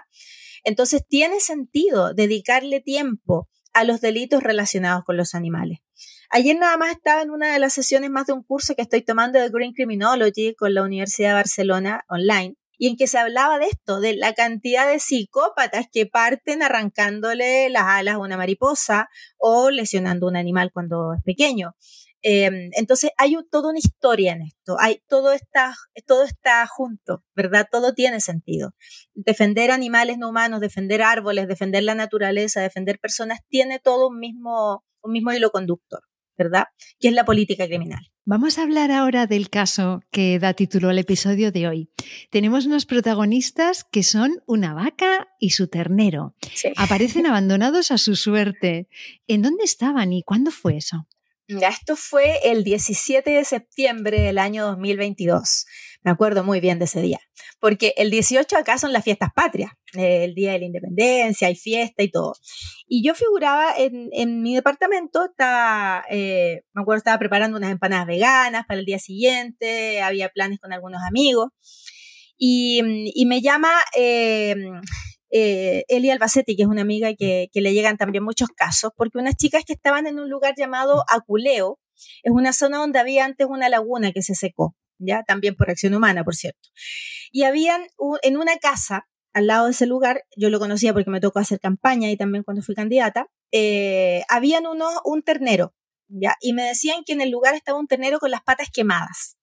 Entonces 0.63 1.03
tiene 1.07 1.39
sentido 1.39 2.13
dedicarle 2.13 2.81
tiempo 2.81 3.47
a 3.73 3.83
los 3.85 4.01
delitos 4.01 4.43
relacionados 4.43 5.03
con 5.05 5.15
los 5.15 5.33
animales. 5.33 5.79
Ayer 6.29 6.57
nada 6.57 6.77
más 6.77 6.91
estaba 6.91 7.21
en 7.21 7.29
una 7.29 7.53
de 7.53 7.59
las 7.59 7.73
sesiones 7.73 8.09
más 8.09 8.27
de 8.27 8.33
un 8.33 8.43
curso 8.43 8.75
que 8.75 8.81
estoy 8.81 9.01
tomando 9.01 9.39
de 9.39 9.49
Green 9.49 9.73
Criminology 9.73 10.55
con 10.55 10.73
la 10.73 10.83
Universidad 10.83 11.29
de 11.29 11.35
Barcelona 11.35 12.03
online 12.09 12.55
y 12.77 12.87
en 12.87 12.97
que 12.97 13.05
se 13.05 13.19
hablaba 13.19 13.59
de 13.59 13.67
esto, 13.67 13.99
de 13.99 14.15
la 14.15 14.33
cantidad 14.33 14.87
de 14.87 14.99
psicópatas 14.99 15.85
que 15.91 16.07
parten 16.07 16.63
arrancándole 16.63 17.69
las 17.69 17.83
alas 17.83 18.15
a 18.15 18.19
una 18.19 18.37
mariposa 18.37 19.07
o 19.37 19.69
lesionando 19.69 20.25
a 20.25 20.29
un 20.29 20.35
animal 20.35 20.71
cuando 20.73 21.13
es 21.13 21.21
pequeño. 21.23 21.75
Em, 22.23 22.69
entonces 22.73 23.11
hay 23.17 23.35
toda 23.49 23.69
una 23.69 23.79
historia 23.79 24.33
en 24.33 24.43
esto, 24.43 24.77
hay 24.79 25.01
todo 25.07 25.33
está, 25.33 25.75
todo 26.05 26.23
está 26.23 26.65
junto, 26.67 27.23
¿verdad? 27.35 27.67
Todo 27.71 27.93
tiene 27.93 28.19
sentido. 28.19 28.73
Defender 29.13 29.71
animales 29.71 30.17
no 30.17 30.29
humanos, 30.29 30.61
defender 30.61 31.01
árboles, 31.01 31.47
defender 31.47 31.83
la 31.83 31.95
naturaleza, 31.95 32.61
defender 32.61 32.99
personas, 32.99 33.39
tiene 33.49 33.79
todo 33.79 34.09
un 34.09 34.19
mismo, 34.19 34.83
un 35.01 35.11
mismo 35.11 35.31
hilo 35.33 35.51
conductor. 35.51 36.01
¿verdad? 36.37 36.65
Que 36.99 37.09
es 37.09 37.13
la 37.13 37.25
política 37.25 37.67
criminal. 37.67 38.11
Vamos 38.25 38.57
a 38.57 38.63
hablar 38.63 38.91
ahora 38.91 39.27
del 39.27 39.49
caso 39.49 40.01
que 40.11 40.39
da 40.39 40.53
título 40.53 40.89
al 40.89 40.97
episodio 40.97 41.51
de 41.51 41.67
hoy. 41.67 41.89
Tenemos 42.29 42.65
unos 42.65 42.85
protagonistas 42.85 43.83
que 43.83 44.03
son 44.03 44.41
una 44.47 44.73
vaca 44.73 45.27
y 45.39 45.51
su 45.51 45.67
ternero. 45.67 46.35
Aparecen 46.77 47.25
abandonados 47.27 47.91
a 47.91 47.97
su 47.97 48.15
suerte. 48.15 48.87
¿En 49.27 49.41
dónde 49.41 49.65
estaban 49.65 50.13
y 50.13 50.23
cuándo 50.23 50.51
fue 50.51 50.77
eso? 50.77 51.07
Esto 51.59 51.95
fue 51.95 52.39
el 52.43 52.63
17 52.63 53.29
de 53.29 53.43
septiembre 53.45 54.21
del 54.21 54.37
año 54.37 54.65
2022. 54.67 55.65
Me 56.03 56.11
acuerdo 56.11 56.43
muy 56.43 56.59
bien 56.59 56.79
de 56.79 56.85
ese 56.85 57.01
día, 57.01 57.19
porque 57.59 57.93
el 57.97 58.09
18 58.09 58.57
acá 58.57 58.77
son 58.77 58.91
las 58.91 59.03
fiestas 59.03 59.29
patrias, 59.35 59.71
el 59.93 60.33
Día 60.33 60.53
de 60.53 60.59
la 60.59 60.65
Independencia, 60.65 61.47
hay 61.47 61.55
fiesta 61.55 62.01
y 62.01 62.09
todo. 62.09 62.33
Y 62.87 63.05
yo 63.05 63.13
figuraba 63.13 63.73
en, 63.77 64.41
mi 64.41 64.55
departamento, 64.55 65.25
estaba, 65.25 66.03
eh, 66.09 66.61
me 66.73 66.81
acuerdo, 66.81 66.99
estaba 66.99 67.19
preparando 67.19 67.57
unas 67.57 67.71
empanadas 67.71 68.07
veganas 68.07 68.65
para 68.65 68.79
el 68.79 68.85
día 68.85 68.97
siguiente, 68.97 70.01
había 70.01 70.29
planes 70.29 70.59
con 70.59 70.73
algunos 70.73 71.01
amigos. 71.07 71.49
Y, 72.37 72.81
me 73.27 73.41
llama 73.41 73.69
eh, 73.95 74.55
eh, 75.31 75.83
Eli 75.87 76.09
Albacete, 76.09 76.55
que 76.55 76.63
es 76.63 76.67
una 76.67 76.81
amiga 76.81 77.13
que, 77.13 77.49
que, 77.51 77.61
le 77.61 77.73
llegan 77.73 77.97
también 77.97 78.23
muchos 78.23 78.49
casos, 78.49 78.91
porque 78.95 79.17
unas 79.17 79.35
chicas 79.35 79.63
que 79.65 79.73
estaban 79.73 80.07
en 80.07 80.19
un 80.19 80.29
lugar 80.29 80.53
llamado 80.57 81.03
Aculeo, 81.09 81.79
es 82.23 82.31
una 82.31 82.53
zona 82.53 82.77
donde 82.77 82.99
había 82.99 83.25
antes 83.25 83.47
una 83.47 83.69
laguna 83.69 84.11
que 84.11 84.21
se 84.21 84.35
secó, 84.35 84.75
ya 84.99 85.23
también 85.23 85.55
por 85.55 85.69
acción 85.69 85.93
humana, 85.93 86.23
por 86.23 86.35
cierto. 86.35 86.69
Y 87.31 87.43
habían 87.43 87.83
en 88.23 88.37
una 88.37 88.57
casa 88.57 89.07
al 89.33 89.47
lado 89.47 89.65
de 89.65 89.71
ese 89.71 89.85
lugar, 89.85 90.23
yo 90.35 90.49
lo 90.49 90.59
conocía 90.59 90.93
porque 90.93 91.09
me 91.09 91.21
tocó 91.21 91.39
hacer 91.39 91.59
campaña 91.59 92.09
y 92.11 92.17
también 92.17 92.43
cuando 92.43 92.61
fui 92.61 92.75
candidata, 92.75 93.27
eh, 93.51 94.23
habían 94.27 94.67
unos, 94.67 94.93
un 95.05 95.21
ternero, 95.23 95.73
¿ya? 96.07 96.35
Y 96.41 96.53
me 96.53 96.63
decían 96.63 97.03
que 97.05 97.13
en 97.13 97.21
el 97.21 97.29
lugar 97.29 97.55
estaba 97.55 97.79
un 97.79 97.87
ternero 97.87 98.19
con 98.19 98.31
las 98.31 98.41
patas 98.41 98.69
quemadas. 98.71 99.37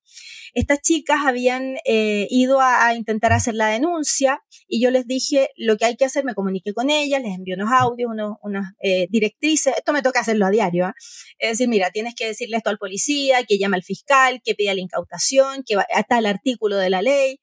Estas 0.55 0.81
chicas 0.81 1.21
habían 1.25 1.77
eh, 1.85 2.27
ido 2.31 2.61
a, 2.61 2.95
intentar 2.95 3.33
hacer 3.33 3.55
la 3.55 3.69
denuncia 3.69 4.43
y 4.67 4.83
yo 4.83 4.91
les 4.91 5.07
dije 5.07 5.51
lo 5.57 5.77
que 5.77 5.85
hay 5.85 5.97
que 5.97 6.05
hacer, 6.05 6.25
me 6.25 6.35
comuniqué 6.35 6.73
con 6.73 6.91
ellas, 6.91 7.23
les 7.23 7.35
envié 7.35 7.55
unos 7.55 7.71
audios, 7.71 8.11
unas 8.43 8.73
eh, 8.83 9.07
directrices, 9.11 9.75
esto 9.77 9.93
me 9.93 10.03
toca 10.03 10.21
hacerlo 10.21 10.47
a 10.47 10.51
diario, 10.51 10.87
¿ah? 10.87 10.95
es 11.39 11.51
decir, 11.51 11.69
mira, 11.69 11.91
tienes 11.91 12.15
que 12.15 12.27
decirle 12.27 12.57
esto 12.57 12.71
al 12.71 12.79
policía, 12.79 13.45
que 13.45 13.59
llame 13.59 13.77
al 13.77 13.83
fiscal, 13.83 14.41
que 14.43 14.55
pida 14.55 14.75
la 14.75 14.81
incautación, 14.81 15.65
que 15.67 15.77
está 15.97 16.19
el 16.19 16.27
artículo 16.27 16.77
de 16.77 16.91
la 16.91 17.03
ley. 17.03 17.41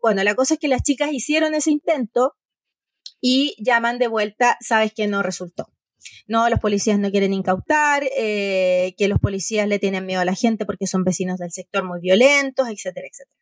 Bueno, 0.00 0.24
la 0.24 0.34
cosa 0.34 0.54
es 0.54 0.60
que 0.60 0.68
las 0.68 0.82
chicas 0.82 1.12
hicieron 1.12 1.54
ese 1.54 1.70
intento 1.70 2.34
y 3.20 3.54
llaman 3.62 3.98
de 3.98 4.08
vuelta, 4.08 4.56
sabes 4.60 4.92
que 4.92 5.06
no 5.06 5.22
resultó 5.22 5.72
no, 6.26 6.48
los 6.48 6.60
policías 6.60 6.98
no 6.98 7.10
quieren 7.10 7.32
incautar, 7.32 8.04
eh, 8.16 8.94
que 8.96 9.08
los 9.08 9.18
policías 9.18 9.68
le 9.68 9.78
tienen 9.78 10.06
miedo 10.06 10.20
a 10.20 10.24
la 10.24 10.34
gente 10.34 10.64
porque 10.64 10.86
son 10.86 11.04
vecinos 11.04 11.38
del 11.38 11.50
sector 11.50 11.84
muy 11.84 12.00
violentos, 12.00 12.68
etcétera, 12.68 13.06
etcétera. 13.10 13.36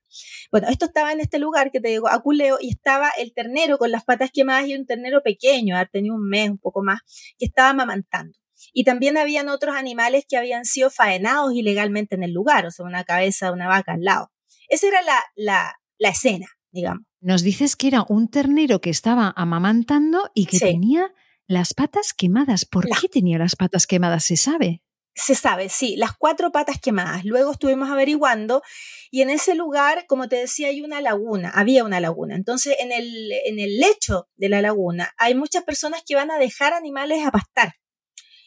Bueno, 0.51 0.69
esto 0.69 0.87
estaba 0.87 1.13
en 1.13 1.21
este 1.21 1.39
lugar 1.39 1.71
que 1.71 1.81
te 1.81 1.89
digo, 1.89 2.09
Aculeo, 2.09 2.59
y 2.61 2.71
estaba 2.71 3.11
el 3.19 3.33
ternero 3.33 3.79
con 3.79 3.91
las 3.91 4.05
patas 4.05 4.31
quemadas 4.33 4.67
y 4.69 4.75
un 4.75 4.87
ternero 4.87 5.23
pequeño, 5.23 5.77
ha 5.77 5.87
tenido 5.87 6.15
un 6.15 6.29
mes, 6.29 6.51
un 6.51 6.59
poco 6.59 6.83
más, 6.83 7.01
que 7.39 7.47
estaba 7.47 7.71
amamantando. 7.71 8.39
Y 8.73 8.85
también 8.85 9.17
habían 9.17 9.49
otros 9.49 9.75
animales 9.77 10.25
que 10.29 10.37
habían 10.37 10.65
sido 10.65 10.91
faenados 10.91 11.55
ilegalmente 11.55 12.15
en 12.15 12.23
el 12.23 12.33
lugar, 12.33 12.67
o 12.67 12.71
sea, 12.71 12.85
una 12.85 13.05
cabeza 13.05 13.47
de 13.47 13.53
una 13.53 13.69
vaca 13.69 13.95
al 13.95 14.03
lado. 14.03 14.31
Esa 14.69 14.89
era 14.89 15.03
la, 15.03 15.19
la, 15.35 15.75
la 15.99 16.09
escena, 16.11 16.47
digamos. 16.71 17.05
Nos 17.21 17.43
dices 17.43 17.77
que 17.77 17.89
era 17.89 18.05
un 18.09 18.29
ternero 18.29 18.81
que 18.81 18.91
estaba 18.91 19.33
amamantando 19.37 20.31
y 20.35 20.47
que 20.47 20.59
tenía 20.59 21.13
las 21.51 21.75
patas 21.75 22.15
quemadas. 22.15 22.65
¿Por 22.65 22.89
qué 22.89 23.09
tenía 23.09 23.37
las 23.37 23.57
patas 23.57 23.89
quemadas? 23.89 24.25
¿Se 24.25 24.37
sabe? 24.37 24.83
Se 25.17 25.35
sabe, 25.35 25.69
sí, 25.69 25.97
las 25.97 26.17
cuatro 26.17 26.53
patas 26.53 26.81
quemadas. 26.81 27.25
Luego 27.25 27.51
estuvimos 27.51 27.91
averiguando 27.91 28.63
y 29.11 29.23
en 29.23 29.31
ese 29.31 29.57
lugar, 29.57 30.07
como 30.07 30.29
te 30.29 30.37
decía, 30.37 30.69
hay 30.69 30.81
una 30.81 31.01
laguna, 31.01 31.51
había 31.53 31.83
una 31.83 31.99
laguna. 31.99 32.37
Entonces, 32.37 32.77
en 32.79 32.93
el, 32.93 33.33
en 33.45 33.59
el 33.59 33.79
lecho 33.79 34.29
de 34.37 34.49
la 34.49 34.63
laguna 34.63 35.13
hay 35.19 35.35
muchas 35.35 35.65
personas 35.65 36.05
que 36.07 36.15
van 36.15 36.31
a 36.31 36.39
dejar 36.39 36.73
animales 36.73 37.27
a 37.27 37.33
pastar 37.33 37.75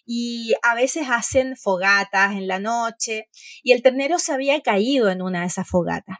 y 0.06 0.54
a 0.64 0.74
veces 0.74 1.08
hacen 1.10 1.58
fogatas 1.58 2.32
en 2.32 2.48
la 2.48 2.60
noche 2.60 3.28
y 3.64 3.74
el 3.74 3.82
ternero 3.82 4.18
se 4.18 4.32
había 4.32 4.62
caído 4.62 5.10
en 5.10 5.22
una 5.22 5.42
de 5.42 5.48
esas 5.48 5.68
fogatas. 5.68 6.20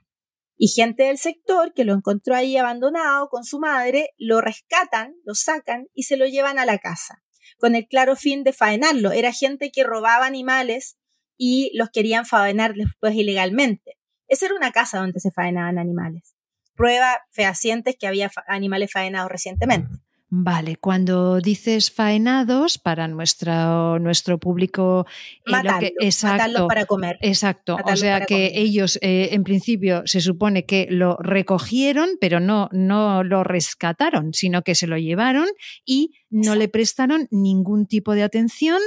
Y 0.58 0.68
gente 0.68 1.04
del 1.04 1.18
sector 1.18 1.74
que 1.74 1.84
lo 1.84 1.94
encontró 1.94 2.36
ahí 2.36 2.58
abandonado 2.58 3.28
con 3.30 3.44
su 3.44 3.60
madre, 3.60 4.10
lo 4.18 4.42
rescatan, 4.42 5.16
lo 5.26 5.34
sacan 5.34 5.88
y 5.94 6.04
se 6.04 6.18
lo 6.18 6.26
llevan 6.26 6.60
a 6.60 6.66
la 6.66 6.78
casa, 6.78 7.24
con 7.58 7.76
el 7.76 7.88
claro 7.88 8.16
fin 8.16 8.44
de 8.44 8.54
faenarlo. 8.54 9.12
Era 9.12 9.32
gente 9.32 9.72
que 9.72 9.84
robaba 9.84 10.26
animales 10.26 10.98
y 11.38 11.72
los 11.76 11.90
querían 11.90 12.26
faenar 12.26 12.76
después 12.76 13.16
ilegalmente. 13.16 13.98
Esa 14.28 14.46
era 14.46 14.56
una 14.56 14.72
casa 14.72 15.00
donde 15.00 15.20
se 15.20 15.32
faenaban 15.32 15.78
animales. 15.78 16.36
Prueba 16.76 17.20
fehacientes 17.32 17.96
que 18.00 18.08
había 18.08 18.32
animales 18.48 18.92
faenados 18.92 19.32
recientemente. 19.32 19.90
Vale, 20.36 20.78
cuando 20.78 21.40
dices 21.42 21.92
faenados 21.92 22.80
para 22.80 23.08
nuestro, 23.08 24.00
nuestro 24.00 24.40
público, 24.40 25.06
eh, 25.46 25.94
exacto, 26.00 26.68
para 26.68 26.86
comer. 26.86 27.20
Exacto, 27.22 27.78
o 27.86 27.96
sea 27.96 28.22
que 28.22 28.52
ellos 28.56 28.98
eh, 29.04 29.30
en 29.34 29.44
principio 29.44 30.02
se 30.08 30.22
supone 30.22 30.66
que 30.66 30.88
lo 30.90 31.18
recogieron, 31.18 32.18
pero 32.20 32.40
no, 32.40 32.68
no 32.72 33.24
lo 33.24 33.44
rescataron, 33.44 34.34
sino 34.34 34.64
que 34.64 34.74
se 34.74 34.88
lo 34.88 34.98
llevaron 34.98 35.46
y 35.86 36.16
no 36.32 36.56
le 36.56 36.68
prestaron 36.68 37.28
ningún 37.30 37.86
tipo 37.86 38.16
de 38.16 38.24
atención, 38.24 38.82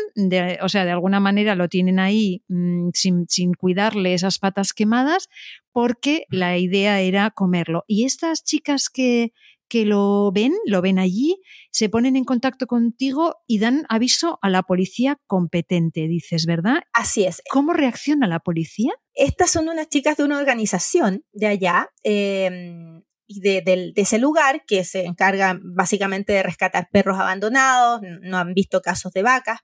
o 0.62 0.68
sea, 0.68 0.84
de 0.84 0.90
alguna 0.90 1.20
manera 1.20 1.54
lo 1.54 1.68
tienen 1.68 2.00
ahí 2.00 2.42
mm, 2.48 2.88
sin, 2.92 3.26
sin 3.28 3.54
cuidarle 3.54 4.14
esas 4.14 4.40
patas 4.40 4.72
quemadas, 4.72 5.28
porque 5.70 6.24
la 6.28 6.58
idea 6.58 7.00
era 7.00 7.30
comerlo. 7.30 7.84
Y 7.86 8.04
estas 8.04 8.42
chicas 8.42 8.88
que 8.88 9.32
que 9.68 9.84
lo 9.84 10.30
ven, 10.32 10.52
lo 10.66 10.82
ven 10.82 10.98
allí, 10.98 11.40
se 11.70 11.88
ponen 11.88 12.16
en 12.16 12.24
contacto 12.24 12.66
contigo 12.66 13.34
y 13.46 13.58
dan 13.58 13.84
aviso 13.88 14.38
a 14.42 14.50
la 14.50 14.62
policía 14.62 15.18
competente, 15.26 16.08
dices, 16.08 16.46
¿verdad? 16.46 16.82
Así 16.92 17.24
es. 17.24 17.42
¿Cómo 17.50 17.72
reacciona 17.72 18.26
la 18.26 18.40
policía? 18.40 18.92
Estas 19.14 19.50
son 19.50 19.68
unas 19.68 19.88
chicas 19.88 20.16
de 20.16 20.24
una 20.24 20.38
organización 20.38 21.24
de 21.32 21.46
allá. 21.46 21.90
Eh, 22.04 23.02
de, 23.28 23.62
de, 23.62 23.92
ese 23.96 24.18
lugar 24.18 24.64
que 24.66 24.84
se 24.84 25.04
encarga 25.04 25.58
básicamente 25.62 26.32
de 26.32 26.42
rescatar 26.42 26.88
perros 26.90 27.18
abandonados, 27.18 28.00
no 28.22 28.38
han 28.38 28.54
visto 28.54 28.80
casos 28.80 29.12
de 29.12 29.22
vacas, 29.22 29.60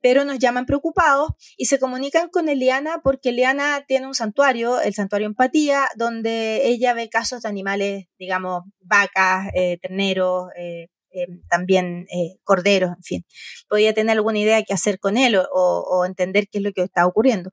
pero 0.00 0.24
nos 0.24 0.38
llaman 0.38 0.66
preocupados 0.66 1.30
y 1.56 1.66
se 1.66 1.78
comunican 1.78 2.28
con 2.28 2.48
Eliana 2.48 3.00
porque 3.02 3.30
Eliana 3.30 3.84
tiene 3.86 4.06
un 4.06 4.14
santuario, 4.14 4.80
el 4.80 4.94
santuario 4.94 5.26
Empatía, 5.26 5.88
donde 5.96 6.66
ella 6.66 6.94
ve 6.94 7.08
casos 7.08 7.42
de 7.42 7.48
animales, 7.48 8.06
digamos, 8.18 8.64
vacas, 8.80 9.48
eh, 9.54 9.78
terneros, 9.80 10.48
eh, 10.56 10.88
eh, 11.12 11.26
también 11.48 12.06
corderos, 12.44 12.90
en 12.96 13.02
fin. 13.02 13.26
Podía 13.68 13.94
tener 13.94 14.16
alguna 14.16 14.38
idea 14.38 14.62
qué 14.62 14.74
hacer 14.74 14.98
con 14.98 15.16
él 15.16 15.38
o 15.50 16.04
entender 16.04 16.46
qué 16.50 16.58
es 16.58 16.64
lo 16.64 16.72
que 16.72 16.82
está 16.82 17.06
ocurriendo. 17.06 17.50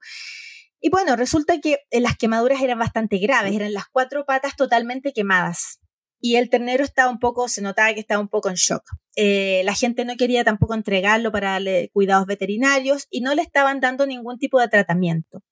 Y 0.84 0.90
bueno, 0.90 1.16
resulta 1.16 1.62
que 1.62 1.78
eh, 1.90 2.00
las 2.00 2.18
quemaduras 2.18 2.60
eran 2.60 2.78
bastante 2.78 3.16
graves, 3.16 3.54
eran 3.54 3.72
las 3.72 3.86
cuatro 3.90 4.26
patas 4.26 4.54
totalmente 4.54 5.14
quemadas. 5.14 5.80
y 6.20 6.36
el 6.36 6.48
ternero 6.50 6.84
estaba 6.84 7.10
un 7.10 7.18
poco, 7.18 7.48
se 7.48 7.60
notaba 7.60 7.92
que 7.92 8.00
estaba 8.00 8.20
un 8.20 8.28
poco 8.28 8.48
en 8.48 8.54
shock. 8.54 8.82
Eh, 9.16 9.62
la 9.64 9.74
gente 9.74 10.04
no 10.04 10.16
quería 10.16 10.42
tampoco 10.42 10.74
entregarlo 10.74 11.30
para 11.32 11.52
darle 11.52 11.90
cuidados 11.92 12.26
veterinarios 12.26 13.06
y 13.10 13.20
no 13.20 13.34
le 13.34 13.42
estaban 13.42 13.80
dando 13.80 14.06
ningún 14.06 14.38
tipo 14.38 14.60
de 14.60 14.68
tratamiento. 14.68 15.42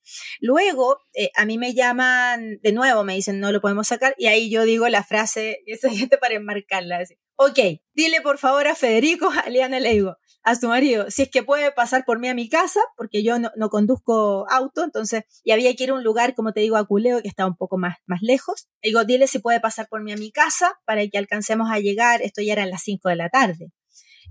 Luego, 0.41 0.99
eh, 1.15 1.31
a 1.35 1.45
mí 1.45 1.59
me 1.59 1.75
llaman 1.75 2.59
de 2.63 2.73
nuevo, 2.73 3.05
me 3.05 3.15
dicen, 3.15 3.39
no 3.41 3.53
lo 3.53 3.61
podemos 3.61 3.89
sacar, 3.89 4.15
y 4.19 4.27
ahí 4.27 4.51
yo 4.51 4.65
digo 4.65 4.89
la 4.89 5.05
frase, 5.05 5.61
esa 5.67 5.91
gente 5.91 6.19
para 6.19 6.35
enmarcarla, 6.35 7.05
ok, 7.37 7.59
dile 7.95 8.21
por 8.21 8.39
favor 8.39 8.67
a 8.67 8.75
Federico, 8.75 9.31
a 9.45 9.49
Liana 9.49 9.81
le 9.81 9.93
digo, 9.93 10.17
a 10.45 10.57
su 10.57 10.69
marido, 10.69 11.07
si 11.09 11.23
es 11.23 11.31
que 11.31 11.43
puede 11.43 11.71
pasar 11.71 12.05
por 12.05 12.19
mí 12.19 12.29
a 12.29 12.35
mi 12.35 12.49
casa, 12.49 12.81
porque 12.97 13.23
yo 13.23 13.39
no, 13.39 13.69
conduzco 13.71 14.47
auto, 14.51 14.83
entonces, 14.83 15.23
y 15.45 15.53
había 15.53 15.75
que 15.75 15.85
ir 15.85 15.91
a 15.91 15.95
un 15.95 16.03
lugar, 16.03 16.35
como 16.35 16.53
te 16.53 16.61
digo, 16.61 16.77
a 16.77 16.85
Culeo, 16.85 17.23
que 17.23 17.29
estaba 17.29 17.49
un 17.49 17.57
poco 17.57 17.79
más, 17.79 17.97
más 18.07 18.23
lejos. 18.23 18.69
digo, 18.83 19.05
dile 19.05 19.29
si 19.29 19.39
puede 19.39 19.61
pasar 19.61 19.87
por 19.89 20.03
mí 20.03 20.13
a 20.13 20.17
mi 20.17 20.33
casa 20.33 20.81
para 20.85 21.07
que 21.07 21.19
alcancemos 21.19 21.71
a 21.71 21.79
llegar, 21.79 22.23
esto 22.23 22.43
ya 22.43 22.55
era 22.55 22.65
a 22.65 22.67
las 22.67 22.83
5 22.83 23.09
de 23.09 23.17
la 23.17 23.29
tarde. 23.29 23.73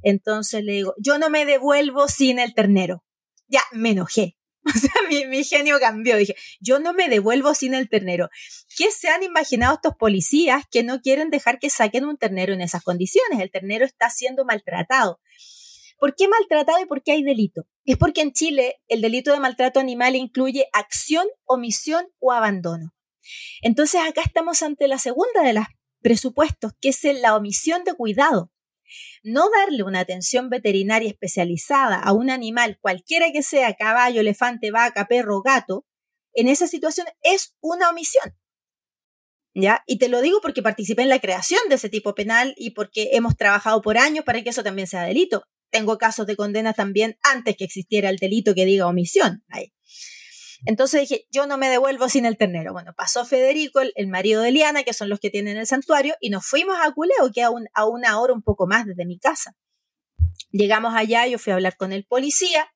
Entonces 0.04 0.64
le 0.64 0.74
digo, 0.74 0.94
yo 0.98 1.18
no 1.18 1.30
me 1.30 1.46
devuelvo 1.46 2.08
sin 2.08 2.40
el 2.40 2.54
ternero. 2.54 3.04
Ya, 3.48 3.62
me 3.72 3.92
enojé. 3.92 4.38
O 4.76 4.78
sea, 4.78 4.92
mi, 5.10 5.26
mi, 5.26 5.44
genio 5.44 5.80
cambió. 5.80 6.18
Dije, 6.18 6.36
yo 6.60 6.80
no 6.80 6.94
me 6.94 7.10
devuelvo 7.10 7.56
sin 7.56 7.74
el 7.74 7.90
ternero. 7.90 8.30
¿Qué 8.78 8.92
se 8.92 9.10
han 9.10 9.24
imaginado 9.24 9.74
estos 9.76 9.96
policías 9.96 10.66
que 10.70 10.84
no 10.84 11.02
quieren 11.02 11.32
dejar 11.32 11.58
que 11.58 11.72
saquen 11.72 12.06
un 12.06 12.18
ternero 12.18 12.54
en 12.54 12.62
esas 12.62 12.84
condiciones? 12.84 13.40
El 13.40 13.50
ternero 13.50 13.86
está 13.86 14.12
siendo 14.12 14.46
maltratado. 14.46 15.20
¿Por 16.02 16.16
qué 16.16 16.28
maltratado 16.28 16.82
y 16.82 16.88
por 16.88 17.04
qué 17.04 17.12
hay 17.12 17.22
delito? 17.22 17.68
Es 17.86 17.96
porque 17.96 18.22
en 18.22 18.34
Chile 18.34 18.82
el 18.88 19.02
delito 19.02 19.32
de 19.32 19.40
maltrato 19.40 19.80
animal 19.80 20.16
incluye 20.16 20.66
acción, 20.74 21.28
omisión 21.46 22.08
o 22.18 22.32
abandono. 22.32 22.96
Entonces 23.62 24.02
acá 24.02 24.24
estamos 24.26 24.64
ante 24.64 24.88
la 24.88 24.98
segunda 24.98 25.44
de 25.44 25.54
los 25.54 25.66
presupuestos, 26.02 26.72
que 26.82 26.90
es 26.90 27.04
la 27.04 27.36
omisión 27.36 27.84
de 27.84 27.94
cuidado. 27.94 28.52
No 29.22 29.52
darle 29.52 29.84
una 29.84 30.00
atención 30.00 30.50
veterinaria 30.50 31.08
especializada 31.08 32.00
a 32.00 32.14
un 32.14 32.32
animal, 32.32 32.80
cualquiera 32.82 33.32
que 33.32 33.44
sea, 33.44 33.76
caballo, 33.76 34.22
elefante, 34.22 34.72
vaca, 34.72 35.06
perro, 35.06 35.44
gato, 35.44 35.86
en 36.34 36.48
esa 36.48 36.66
situación 36.66 37.06
es 37.22 37.56
una 37.62 37.92
omisión. 37.92 38.36
¿Ya? 39.54 39.84
Y 39.86 40.00
te 40.00 40.10
lo 40.10 40.22
digo 40.22 40.40
porque 40.42 40.64
participé 40.64 41.04
en 41.04 41.10
la 41.10 41.20
creación 41.20 41.62
de 41.70 41.76
ese 41.76 41.90
tipo 41.90 42.16
penal 42.16 42.56
y 42.58 42.72
porque 42.72 43.10
hemos 43.12 43.38
trabajado 43.38 43.84
por 43.84 44.00
años 44.00 44.26
para 44.26 44.42
que 44.42 44.50
eso 44.50 44.64
también 44.64 44.88
sea 44.88 45.04
delito 45.04 45.46
tengo 45.72 45.98
casos 45.98 46.28
de 46.28 46.36
condena 46.36 46.74
también 46.74 47.18
antes 47.24 47.56
que 47.58 47.64
existiera 47.64 48.10
el 48.10 48.18
delito 48.18 48.54
que 48.54 48.66
diga 48.66 48.88
omisión. 48.88 49.44
Ahí. 49.50 49.74
Entonces 50.66 51.02
dije, 51.02 51.26
yo 51.32 51.48
no 51.48 51.58
me 51.58 51.70
devuelvo 51.70 52.08
sin 52.08 52.26
el 52.26 52.38
ternero. 52.38 52.74
Bueno, 52.74 52.94
pasó 52.96 53.26
Federico, 53.26 53.82
el, 53.82 54.08
marido 54.08 54.44
de 54.44 54.52
Liana, 54.52 54.84
que 54.84 54.94
son 54.94 55.10
los 55.10 55.20
que 55.20 55.32
tienen 55.32 55.58
el 55.58 55.66
santuario, 55.66 56.14
y 56.20 56.30
nos 56.30 56.46
fuimos 56.46 56.76
a 56.80 56.92
Culeo, 56.92 57.32
que 57.34 57.42
a, 57.42 57.50
a 57.74 57.86
una 57.88 58.20
hora 58.20 58.34
un 58.34 58.44
poco 58.44 58.68
más 58.68 58.86
desde 58.86 59.06
mi 59.06 59.18
casa. 59.18 59.56
Llegamos 60.52 60.94
allá, 60.96 61.26
yo 61.26 61.40
fui 61.40 61.52
a 61.52 61.56
hablar 61.56 61.78
con 61.78 61.94
el 61.94 62.06
policía, 62.06 62.72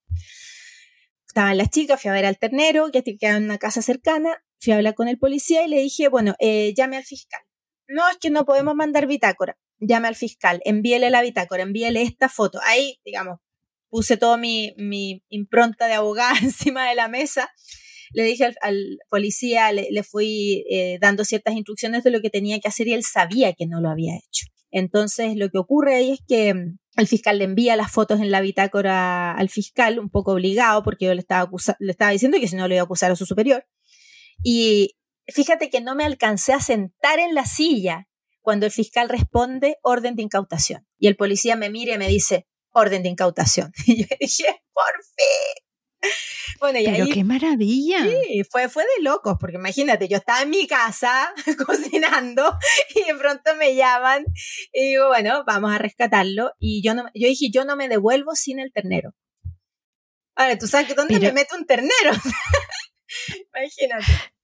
estaban 1.27 1.57
las 1.57 1.69
chicas, 1.69 2.01
fui 2.01 2.09
a 2.09 2.13
ver 2.13 2.25
al 2.25 2.39
ternero, 2.39 2.89
que 2.91 3.03
quedaba 3.03 3.37
en 3.37 3.43
una 3.43 3.57
casa 3.59 3.81
cercana, 3.81 4.43
fui 4.59 4.73
a 4.73 4.77
hablar 4.77 4.95
con 4.95 5.07
el 5.07 5.19
policía 5.19 5.63
y 5.63 5.67
le 5.67 5.81
dije, 5.81 6.07
bueno, 6.07 6.35
eh, 6.39 6.73
llame 6.75 6.97
al 6.97 7.03
fiscal. 7.03 7.41
No, 7.87 8.09
es 8.09 8.17
que 8.17 8.31
no 8.31 8.45
podemos 8.45 8.73
mandar 8.73 9.05
bitácora 9.05 9.57
llame 9.79 10.07
al 10.07 10.15
fiscal, 10.15 10.61
envíele 10.65 11.09
la 11.09 11.21
bitácora, 11.21 11.63
envíele 11.63 12.01
esta 12.01 12.29
foto. 12.29 12.59
Ahí, 12.63 12.99
digamos, 13.05 13.39
puse 13.89 14.17
toda 14.17 14.37
mi, 14.37 14.73
impronta 15.29 15.87
de 15.87 15.93
abogada 15.93 16.35
encima 16.41 16.89
de 16.89 16.95
la 16.95 17.07
mesa. 17.07 17.49
Le 18.11 18.23
dije 18.23 18.53
al, 18.61 18.99
policía, 19.09 19.71
le, 19.71 20.03
fui 20.03 20.63
eh, 20.69 20.97
dando 21.01 21.25
ciertas 21.25 21.55
instrucciones 21.55 22.03
de 22.03 22.11
lo 22.11 22.21
que 22.21 22.29
tenía 22.29 22.59
que 22.59 22.67
hacer 22.67 22.87
y 22.87 22.93
él 22.93 23.03
sabía 23.03 23.53
que 23.53 23.67
no 23.67 23.81
lo 23.81 23.89
había 23.89 24.15
hecho. 24.15 24.45
Entonces, 24.71 25.35
lo 25.35 25.49
que 25.49 25.57
ocurre 25.57 25.95
ahí 25.95 26.11
es 26.11 26.19
que 26.27 26.53
mm, 26.53 26.77
el 26.97 27.07
fiscal 27.07 27.39
le 27.39 27.45
envía 27.45 27.75
las 27.75 27.91
fotos 27.91 28.19
en 28.21 28.31
la 28.31 28.41
bitácora 28.41 29.33
al 29.33 29.49
fiscal, 29.49 29.99
un 29.99 30.09
poco 30.09 30.33
obligado, 30.33 30.83
porque 30.83 31.05
yo 31.05 31.13
le 31.13 31.21
estaba, 31.21 31.49
le 31.79 31.91
estaba 31.91 32.11
diciendo 32.11 32.37
que 32.39 32.47
si 32.47 32.55
no 32.55 32.67
le 32.67 32.75
iba 32.75 32.81
a 32.81 32.85
acusar 32.85 33.11
a 33.11 33.15
su 33.15 33.25
superior. 33.25 33.65
Y 34.43 34.97
fíjate 35.27 35.69
que 35.69 35.81
no 35.81 35.95
me 35.95 36.03
alcancé 36.03 36.53
a 36.53 36.59
sentar 36.59 37.19
en 37.19 37.33
la 37.33 37.45
silla 37.45 38.07
cuando 38.45 38.67
el 38.67 38.71
fiscal 38.71 39.09
responde 39.09 39.79
orden 39.81 40.15
de 40.15 40.21
incautación. 40.21 40.87
Y 40.99 41.07
el 41.07 41.15
policía 41.15 41.55
me 41.55 41.71
mira 41.71 41.95
y 41.95 41.97
me 41.97 42.07
dice, 42.07 42.45
orden 42.71 43.01
de 43.01 43.09
incautación. 43.09 43.73
Y 43.87 44.03
yo 44.03 44.15
dije, 44.19 44.61
por 44.71 45.03
fin. 45.03 46.11
Bueno, 46.59 46.77
y 46.77 46.85
Pero 46.85 47.07
qué 47.11 47.23
maravilla. 47.23 48.03
Sí, 48.03 48.43
fue, 48.49 48.69
fue 48.69 48.83
de 48.83 49.03
locos, 49.03 49.37
porque 49.39 49.55
imagínate, 49.55 50.07
yo 50.07 50.17
estaba 50.17 50.43
en 50.43 50.51
mi 50.51 50.67
casa 50.67 51.33
cocinando 51.65 52.55
y 52.93 53.03
de 53.03 53.15
pronto 53.15 53.55
me 53.55 53.75
llaman 53.75 54.23
y 54.71 54.89
digo, 54.89 55.07
bueno, 55.07 55.43
vamos 55.47 55.73
a 55.73 55.79
rescatarlo. 55.79 56.51
Y 56.59 56.83
yo, 56.83 56.93
no, 56.93 57.05
yo 57.15 57.27
dije, 57.27 57.49
yo 57.51 57.65
no 57.65 57.75
me 57.75 57.89
devuelvo 57.89 58.35
sin 58.35 58.59
el 58.59 58.71
ternero. 58.71 59.15
Ahora, 60.35 60.55
tú 60.55 60.67
sabes 60.67 60.87
que 60.87 60.93
dónde 60.93 61.19
me 61.19 61.31
meto 61.31 61.55
un 61.55 61.65
ternero. 61.65 62.11
imagínate. 63.55 64.34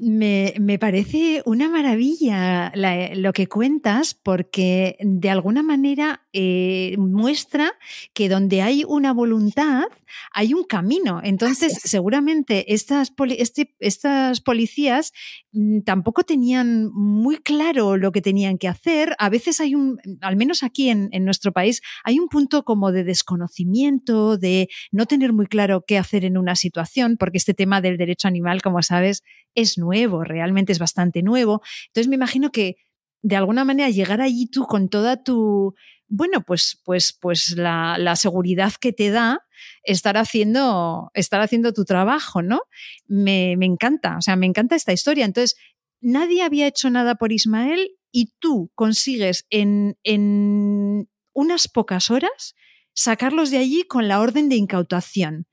Me, 0.00 0.54
me, 0.60 0.78
parece 0.78 1.42
una 1.44 1.68
maravilla 1.68 2.72
lo 3.14 3.32
que 3.32 3.46
cuentas 3.46 4.14
porque 4.14 4.96
de 5.00 5.30
alguna 5.30 5.62
manera 5.62 6.26
eh, 6.32 6.94
muestra 6.98 7.72
que 8.14 8.28
donde 8.28 8.62
hay 8.62 8.84
una 8.86 9.12
voluntad 9.12 9.86
hay 10.32 10.54
un 10.54 10.64
camino. 10.64 11.20
Entonces, 11.22 11.78
seguramente 11.82 12.72
estas, 12.72 13.12
este, 13.36 13.74
estas 13.78 14.40
policías 14.40 15.12
mm, 15.52 15.80
tampoco 15.80 16.22
tenían 16.22 16.90
muy 16.92 17.38
claro 17.38 17.96
lo 17.96 18.12
que 18.12 18.22
tenían 18.22 18.58
que 18.58 18.68
hacer. 18.68 19.14
A 19.18 19.28
veces 19.28 19.60
hay 19.60 19.74
un, 19.74 19.98
al 20.20 20.36
menos 20.36 20.62
aquí 20.62 20.90
en, 20.90 21.08
en 21.12 21.24
nuestro 21.24 21.52
país, 21.52 21.82
hay 22.04 22.18
un 22.18 22.28
punto 22.28 22.64
como 22.64 22.92
de 22.92 23.04
desconocimiento, 23.04 24.36
de 24.36 24.68
no 24.92 25.06
tener 25.06 25.32
muy 25.32 25.46
claro 25.46 25.84
qué 25.86 25.98
hacer 25.98 26.24
en 26.24 26.38
una 26.38 26.56
situación, 26.56 27.16
porque 27.18 27.38
este 27.38 27.54
tema 27.54 27.80
del 27.80 27.96
derecho 27.96 28.28
animal, 28.28 28.62
como 28.62 28.82
sabes, 28.82 29.22
es 29.54 29.78
nuevo, 29.78 29.87
realmente 30.24 30.72
es 30.72 30.78
bastante 30.78 31.22
nuevo. 31.22 31.62
Entonces 31.88 32.08
me 32.08 32.16
imagino 32.16 32.50
que 32.50 32.76
de 33.22 33.36
alguna 33.36 33.64
manera 33.64 33.90
llegar 33.90 34.20
allí 34.20 34.46
tú 34.46 34.66
con 34.66 34.88
toda 34.88 35.22
tu, 35.22 35.74
bueno, 36.06 36.42
pues, 36.42 36.80
pues, 36.84 37.12
pues 37.12 37.54
la, 37.56 38.14
seguridad 38.16 38.72
que 38.80 38.92
te 38.92 39.10
da 39.10 39.40
estar 39.82 40.16
haciendo, 40.16 41.10
estar 41.14 41.40
haciendo 41.40 41.72
tu 41.72 41.84
trabajo, 41.84 42.42
¿no? 42.42 42.60
Me, 43.06 43.56
me 43.56 43.66
encanta, 43.66 44.16
o 44.16 44.22
sea, 44.22 44.36
me 44.36 44.46
encanta 44.46 44.76
esta 44.76 44.92
historia. 44.92 45.24
Entonces, 45.24 45.56
nadie 46.00 46.42
había 46.42 46.66
hecho 46.66 46.90
nada 46.90 47.16
por 47.16 47.32
Ismael 47.32 47.90
y 48.10 48.32
tú 48.38 48.70
consigues 48.74 49.46
en, 49.50 49.98
en 50.02 51.08
unas 51.32 51.68
pocas 51.68 52.10
horas 52.10 52.54
sacarlos 52.94 53.50
de 53.50 53.58
allí 53.58 53.84
con 53.84 54.08
la 54.08 54.20
orden 54.20 54.48
de 54.48 54.56
incautación. 54.56 55.46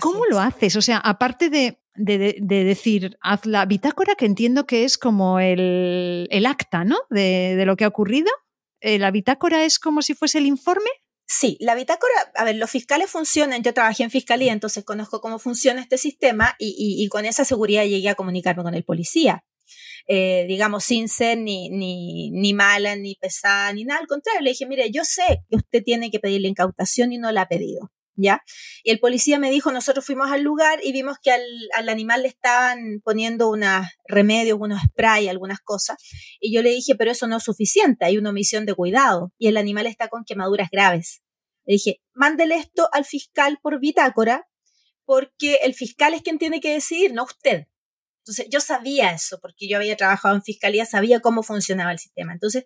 ¿Cómo 0.00 0.26
lo 0.26 0.38
haces? 0.38 0.76
O 0.76 0.82
sea, 0.82 0.98
aparte 0.98 1.50
de, 1.50 1.80
decir, 1.98 3.18
haz 3.20 3.46
la 3.46 3.66
bitácora, 3.66 4.14
que 4.14 4.26
entiendo 4.26 4.66
que 4.66 4.84
es 4.84 4.98
como 4.98 5.40
el, 5.40 6.46
acta, 6.46 6.84
¿no? 6.84 6.96
De, 7.10 7.62
lo 7.66 7.76
que 7.76 7.84
ha 7.84 7.88
ocurrido. 7.88 8.30
Eh, 8.80 8.98
¿La 8.98 9.10
bitácora 9.10 9.64
es 9.64 9.78
como 9.78 10.02
si 10.02 10.14
fuese 10.14 10.38
el 10.38 10.46
informe? 10.46 10.88
Sí, 11.26 11.58
la 11.60 11.74
bitácora, 11.74 12.14
a 12.36 12.44
ver, 12.44 12.56
los 12.56 12.70
fiscales 12.70 13.10
funcionan, 13.10 13.62
yo 13.62 13.74
trabajé 13.74 14.02
en 14.02 14.10
fiscalía, 14.10 14.52
entonces 14.52 14.82
conozco 14.84 15.20
cómo 15.20 15.38
funciona 15.38 15.82
este 15.82 15.98
sistema 15.98 16.54
y, 16.58 17.06
con 17.10 17.26
esa 17.26 17.44
seguridad 17.44 17.84
llegué 17.84 18.08
a 18.08 18.14
comunicarme 18.14 18.62
con 18.62 18.74
el 18.74 18.84
policía. 18.84 19.44
Eh, 20.06 20.46
digamos, 20.48 20.84
sin 20.84 21.06
ser 21.08 21.36
ni, 21.36 21.68
ni, 21.68 22.30
ni 22.30 22.54
mala, 22.54 22.96
ni 22.96 23.14
pesada, 23.16 23.72
ni 23.74 23.84
nada, 23.84 24.00
al 24.00 24.06
contrario, 24.06 24.40
le 24.40 24.50
dije, 24.50 24.64
mire, 24.64 24.90
yo 24.90 25.04
sé 25.04 25.44
que 25.50 25.56
usted 25.56 25.82
tiene 25.84 26.10
que 26.10 26.18
pedir 26.18 26.40
la 26.40 26.48
incautación 26.48 27.12
y 27.12 27.18
no 27.18 27.30
la 27.30 27.42
ha 27.42 27.48
pedido. 27.48 27.90
¿Ya? 28.18 28.42
Y 28.82 28.90
el 28.90 28.98
policía 28.98 29.38
me 29.38 29.50
dijo, 29.50 29.72
nosotros 29.72 30.04
fuimos 30.04 30.30
al 30.30 30.42
lugar 30.42 30.80
y 30.82 30.92
vimos 30.92 31.16
que 31.22 31.30
al, 31.30 31.42
al 31.74 31.88
animal 31.88 32.22
le 32.22 32.28
estaban 32.28 33.00
poniendo 33.02 33.48
unos 33.48 33.86
remedios, 34.06 34.58
unos 34.60 34.82
spray, 34.82 35.28
algunas 35.28 35.60
cosas. 35.60 35.96
Y 36.40 36.54
yo 36.54 36.62
le 36.62 36.70
dije, 36.70 36.94
pero 36.96 37.12
eso 37.12 37.26
no 37.26 37.38
es 37.38 37.44
suficiente, 37.44 38.04
hay 38.04 38.18
una 38.18 38.30
omisión 38.30 38.66
de 38.66 38.74
cuidado 38.74 39.32
y 39.38 39.46
el 39.46 39.56
animal 39.56 39.86
está 39.86 40.08
con 40.08 40.24
quemaduras 40.24 40.68
graves. 40.70 41.22
Le 41.64 41.74
dije, 41.74 42.00
mándele 42.12 42.56
esto 42.56 42.88
al 42.92 43.04
fiscal 43.04 43.58
por 43.62 43.78
bitácora, 43.78 44.48
porque 45.04 45.60
el 45.62 45.74
fiscal 45.74 46.12
es 46.14 46.22
quien 46.22 46.38
tiene 46.38 46.60
que 46.60 46.72
decidir, 46.72 47.14
no 47.14 47.24
usted. 47.24 47.66
Entonces, 48.20 48.46
yo 48.50 48.60
sabía 48.60 49.12
eso, 49.12 49.38
porque 49.40 49.68
yo 49.68 49.78
había 49.78 49.96
trabajado 49.96 50.34
en 50.34 50.42
fiscalía, 50.42 50.84
sabía 50.84 51.20
cómo 51.20 51.42
funcionaba 51.42 51.92
el 51.92 51.98
sistema. 51.98 52.34
Entonces, 52.34 52.64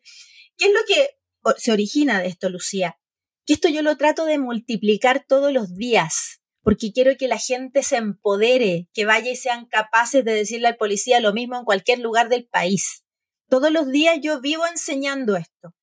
¿qué 0.56 0.66
es 0.66 0.72
lo 0.72 0.80
que 0.88 1.10
se 1.56 1.70
origina 1.70 2.20
de 2.20 2.28
esto, 2.28 2.48
Lucía? 2.48 2.98
Que 3.46 3.54
esto 3.54 3.68
yo 3.68 3.82
lo 3.82 3.96
trato 3.96 4.24
de 4.24 4.38
multiplicar 4.38 5.24
todos 5.26 5.52
los 5.52 5.74
días, 5.74 6.40
porque 6.62 6.92
quiero 6.92 7.16
que 7.16 7.28
la 7.28 7.38
gente 7.38 7.82
se 7.82 7.96
empodere, 7.96 8.88
que 8.92 9.04
vaya 9.04 9.30
y 9.30 9.36
sean 9.36 9.66
capaces 9.66 10.24
de 10.24 10.34
decirle 10.34 10.68
al 10.68 10.76
policía 10.76 11.20
lo 11.20 11.32
mismo 11.32 11.56
en 11.56 11.64
cualquier 11.64 11.98
lugar 11.98 12.28
del 12.28 12.46
país. 12.46 13.04
Todos 13.48 13.70
los 13.70 13.90
días 13.90 14.18
yo 14.22 14.40
vivo 14.40 14.66
enseñando 14.66 15.36
esto. 15.36 15.74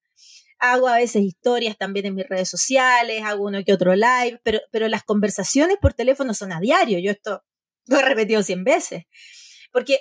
Hago 0.57 0.87
a 0.87 0.97
veces 0.97 1.21
historias 1.23 1.77
también 1.77 2.05
en 2.07 2.15
mis 2.15 2.27
redes 2.27 2.49
sociales, 2.49 3.23
hago 3.23 3.45
uno 3.45 3.63
que 3.63 3.73
otro 3.73 3.95
live, 3.95 4.41
pero, 4.43 4.59
pero 4.71 4.87
las 4.87 5.03
conversaciones 5.03 5.77
por 5.81 5.93
teléfono 5.93 6.33
son 6.33 6.51
a 6.51 6.59
diario. 6.59 6.99
Yo 6.99 7.11
esto 7.11 7.43
lo 7.87 7.99
he 7.99 8.03
repetido 8.03 8.43
cien 8.43 8.63
veces. 8.63 9.03
Porque 9.71 9.99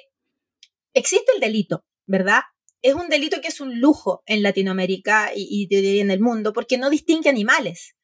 existe 0.95 1.31
el 1.35 1.41
delito, 1.41 1.85
¿verdad? 2.07 2.43
Es 2.83 2.95
un 2.95 3.09
delito 3.09 3.41
que 3.41 3.49
es 3.49 3.61
un 3.61 3.81
lujo 3.81 4.23
en 4.27 4.43
Latinoamérica 4.43 5.31
y, 5.35 5.69
en 6.01 6.11
el 6.11 6.21
mundo 6.21 6.53
porque 6.53 6.79
no 6.79 6.91
distingue 6.91 7.29
animales. 7.29 7.95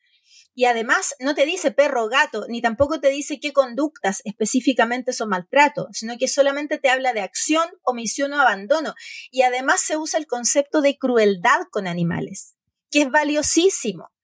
Y 0.56 0.66
además 0.66 1.16
no 1.18 1.34
te 1.34 1.46
dice 1.46 1.72
perro 1.72 2.04
o 2.04 2.08
gato, 2.08 2.46
ni 2.48 2.62
tampoco 2.62 3.00
te 3.00 3.08
dice 3.08 3.40
qué 3.40 3.52
conductas 3.52 4.22
específicamente 4.24 5.12
son 5.12 5.30
maltrato, 5.30 5.88
sino 5.92 6.16
que 6.16 6.28
solamente 6.28 6.78
te 6.78 6.90
habla 6.90 7.12
de 7.12 7.22
acción, 7.22 7.68
omisión 7.82 8.32
o 8.32 8.40
abandono. 8.40 8.94
Y 9.32 9.42
además 9.42 9.80
se 9.80 9.96
usa 9.96 10.20
el 10.20 10.26
concepto 10.26 10.80
de 10.80 10.96
crueldad 10.96 11.62
con 11.72 11.88
animales, 11.88 12.54
que 12.90 13.02
es 13.02 13.10
valiosísimo 13.10 14.14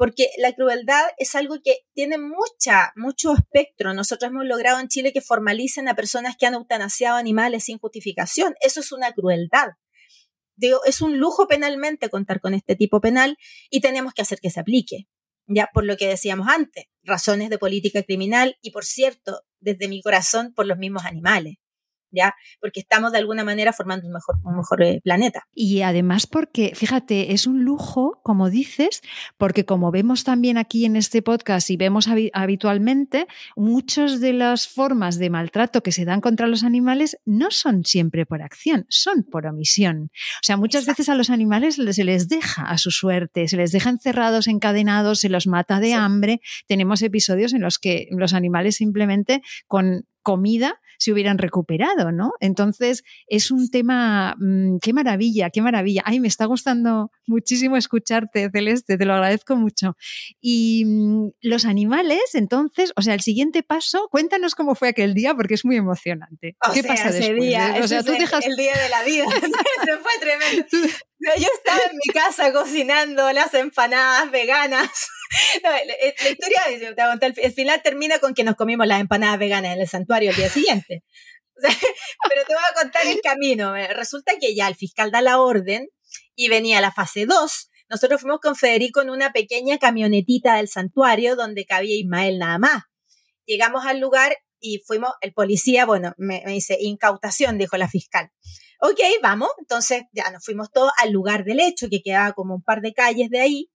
porque 0.00 0.30
la 0.38 0.54
crueldad 0.54 1.02
es 1.18 1.34
algo 1.34 1.56
que 1.62 1.80
tiene 1.92 2.16
mucha, 2.16 2.90
mucho 2.96 3.34
espectro. 3.34 3.92
Nosotros 3.92 4.30
hemos 4.30 4.46
logrado 4.46 4.80
en 4.80 4.88
Chile 4.88 5.12
que 5.12 5.20
formalicen 5.20 5.88
a 5.88 5.94
personas 5.94 6.38
que 6.38 6.46
han 6.46 6.54
eutanasiado 6.54 7.18
animales 7.18 7.64
sin 7.64 7.76
justificación. 7.78 8.54
Eso 8.62 8.80
es 8.80 8.92
una 8.92 9.12
crueldad. 9.12 9.72
Digo, 10.60 10.80
es 10.84 11.00
un 11.00 11.18
lujo 11.18 11.48
penalmente 11.48 12.10
contar 12.10 12.38
con 12.40 12.52
este 12.52 12.76
tipo 12.76 13.00
penal 13.00 13.38
y 13.70 13.80
tenemos 13.80 14.12
que 14.12 14.20
hacer 14.20 14.40
que 14.40 14.50
se 14.50 14.60
aplique. 14.60 15.06
Ya 15.46 15.70
por 15.72 15.86
lo 15.86 15.96
que 15.96 16.06
decíamos 16.06 16.48
antes, 16.48 16.84
razones 17.02 17.48
de 17.48 17.56
política 17.56 18.02
criminal 18.02 18.58
y 18.60 18.70
por 18.70 18.84
cierto, 18.84 19.40
desde 19.58 19.88
mi 19.88 20.02
corazón, 20.02 20.52
por 20.52 20.66
los 20.66 20.76
mismos 20.76 21.06
animales. 21.06 21.56
¿Ya? 22.10 22.34
Porque 22.60 22.80
estamos 22.80 23.12
de 23.12 23.18
alguna 23.18 23.44
manera 23.44 23.72
formando 23.72 24.06
un 24.06 24.12
mejor, 24.12 24.36
un 24.44 24.56
mejor 24.56 24.82
eh, 24.82 25.00
planeta. 25.02 25.46
Y 25.54 25.82
además 25.82 26.26
porque, 26.26 26.72
fíjate, 26.74 27.32
es 27.32 27.46
un 27.46 27.64
lujo, 27.64 28.20
como 28.22 28.50
dices, 28.50 29.02
porque 29.38 29.64
como 29.64 29.90
vemos 29.90 30.24
también 30.24 30.58
aquí 30.58 30.84
en 30.84 30.96
este 30.96 31.22
podcast 31.22 31.70
y 31.70 31.76
vemos 31.76 32.08
habitualmente, 32.32 33.26
muchas 33.56 34.20
de 34.20 34.32
las 34.32 34.68
formas 34.68 35.18
de 35.18 35.30
maltrato 35.30 35.82
que 35.82 35.92
se 35.92 36.04
dan 36.04 36.20
contra 36.20 36.46
los 36.46 36.64
animales 36.64 37.18
no 37.24 37.50
son 37.50 37.84
siempre 37.84 38.26
por 38.26 38.42
acción, 38.42 38.86
son 38.88 39.24
por 39.24 39.46
omisión. 39.46 40.10
O 40.14 40.42
sea, 40.42 40.56
muchas 40.56 40.86
veces 40.86 41.08
a 41.08 41.14
los 41.14 41.30
animales 41.30 41.76
se 41.76 42.04
les 42.04 42.28
deja 42.28 42.62
a 42.62 42.78
su 42.78 42.90
suerte, 42.90 43.48
se 43.48 43.56
les 43.56 43.72
deja 43.72 43.90
encerrados, 43.90 44.48
encadenados, 44.48 45.20
se 45.20 45.28
los 45.28 45.46
mata 45.46 45.80
de 45.80 45.94
hambre. 45.94 46.40
Tenemos 46.66 47.02
episodios 47.02 47.52
en 47.52 47.62
los 47.62 47.78
que 47.78 48.08
los 48.10 48.34
animales 48.34 48.76
simplemente 48.76 49.42
con 49.66 50.06
comida 50.22 50.80
se 51.00 51.12
hubieran 51.12 51.38
recuperado, 51.38 52.12
¿no? 52.12 52.32
Entonces, 52.40 53.04
es 53.26 53.50
un 53.50 53.70
tema, 53.70 54.36
mm, 54.38 54.78
qué 54.82 54.92
maravilla, 54.92 55.48
qué 55.48 55.62
maravilla. 55.62 56.02
Ay, 56.04 56.20
me 56.20 56.28
está 56.28 56.44
gustando 56.44 57.10
muchísimo 57.26 57.78
escucharte, 57.78 58.50
Celeste, 58.52 58.98
te 58.98 59.04
lo 59.06 59.14
agradezco 59.14 59.56
mucho. 59.56 59.96
Y 60.42 60.84
mm, 60.84 61.30
los 61.40 61.64
animales, 61.64 62.34
entonces, 62.34 62.92
o 62.96 63.02
sea, 63.02 63.14
el 63.14 63.22
siguiente 63.22 63.62
paso, 63.62 64.08
cuéntanos 64.10 64.54
cómo 64.54 64.74
fue 64.74 64.88
aquel 64.88 65.14
día, 65.14 65.34
porque 65.34 65.54
es 65.54 65.64
muy 65.64 65.76
emocionante. 65.76 66.56
¿Qué 66.74 66.84
pasa 66.84 67.08
ese 67.08 67.30
Día, 67.40 67.76
o 67.82 67.88
sea, 67.88 68.02
tú 68.02 68.12
dejas... 68.12 68.44
el 68.44 68.56
día 68.56 68.74
de 68.76 68.88
la 68.90 69.02
vida, 69.04 69.24
se 69.30 69.96
fue 70.02 70.12
tremendo. 70.20 70.66
Yo 71.20 71.48
estaba 71.54 71.80
en 71.90 71.96
mi 71.96 72.12
casa 72.12 72.52
cocinando 72.52 73.30
las 73.32 73.52
empanadas 73.54 74.30
veganas. 74.30 74.88
No, 75.62 75.70
la, 75.70 76.28
historia, 76.28 76.60
el 77.36 77.52
final 77.52 77.80
termina 77.84 78.18
con 78.18 78.34
que 78.34 78.42
nos 78.42 78.56
comimos 78.56 78.84
las 78.88 79.00
empanadas 79.00 79.38
veganas 79.38 79.76
en 79.76 79.80
el 79.80 79.88
santuario 79.88 80.30
el 80.30 80.36
día 80.36 80.50
siguiente. 80.50 81.04
pero 81.54 82.44
te 82.48 82.52
voy 82.52 82.62
a 82.68 82.74
contar 82.74 83.06
el 83.06 83.20
camino. 83.20 83.74
Resulta 83.94 84.32
que 84.40 84.56
ya 84.56 84.66
el 84.66 84.74
fiscal 84.74 85.12
da 85.12 85.22
la 85.22 85.40
orden 85.40 85.88
y 86.34 86.48
venía 86.48 86.80
la 86.80 86.90
fase 86.90 87.26
2. 87.26 87.70
Nosotros 87.88 88.20
fuimos 88.20 88.40
con 88.40 88.56
Federico 88.56 89.02
en 89.02 89.10
una 89.10 89.32
pequeña 89.32 89.78
camionetita 89.78 90.56
del 90.56 90.68
santuario 90.68 91.36
donde 91.36 91.64
cabía 91.64 91.96
Ismael 91.96 92.38
nada 92.38 92.58
más. 92.58 92.82
Llegamos 93.46 93.86
al 93.86 94.00
lugar 94.00 94.36
y 94.60 94.82
fuimos, 94.86 95.10
el 95.20 95.32
policía, 95.32 95.86
bueno, 95.86 96.12
me, 96.16 96.42
dice, 96.46 96.76
incautación, 96.80 97.58
dijo 97.58 97.76
la 97.76 97.88
fiscal. 97.88 98.30
Ok, 98.80 99.00
vamos. 99.22 99.50
Entonces 99.58 100.04
ya 100.12 100.30
nos 100.30 100.44
fuimos 100.44 100.70
todos 100.72 100.92
al 100.98 101.10
lugar 101.10 101.44
del 101.44 101.60
hecho, 101.60 101.88
que 101.90 102.02
quedaba 102.02 102.32
como 102.32 102.54
un 102.54 102.62
par 102.62 102.80
de 102.80 102.92
calles 102.92 103.30
de 103.30 103.40
ahí. 103.40 103.70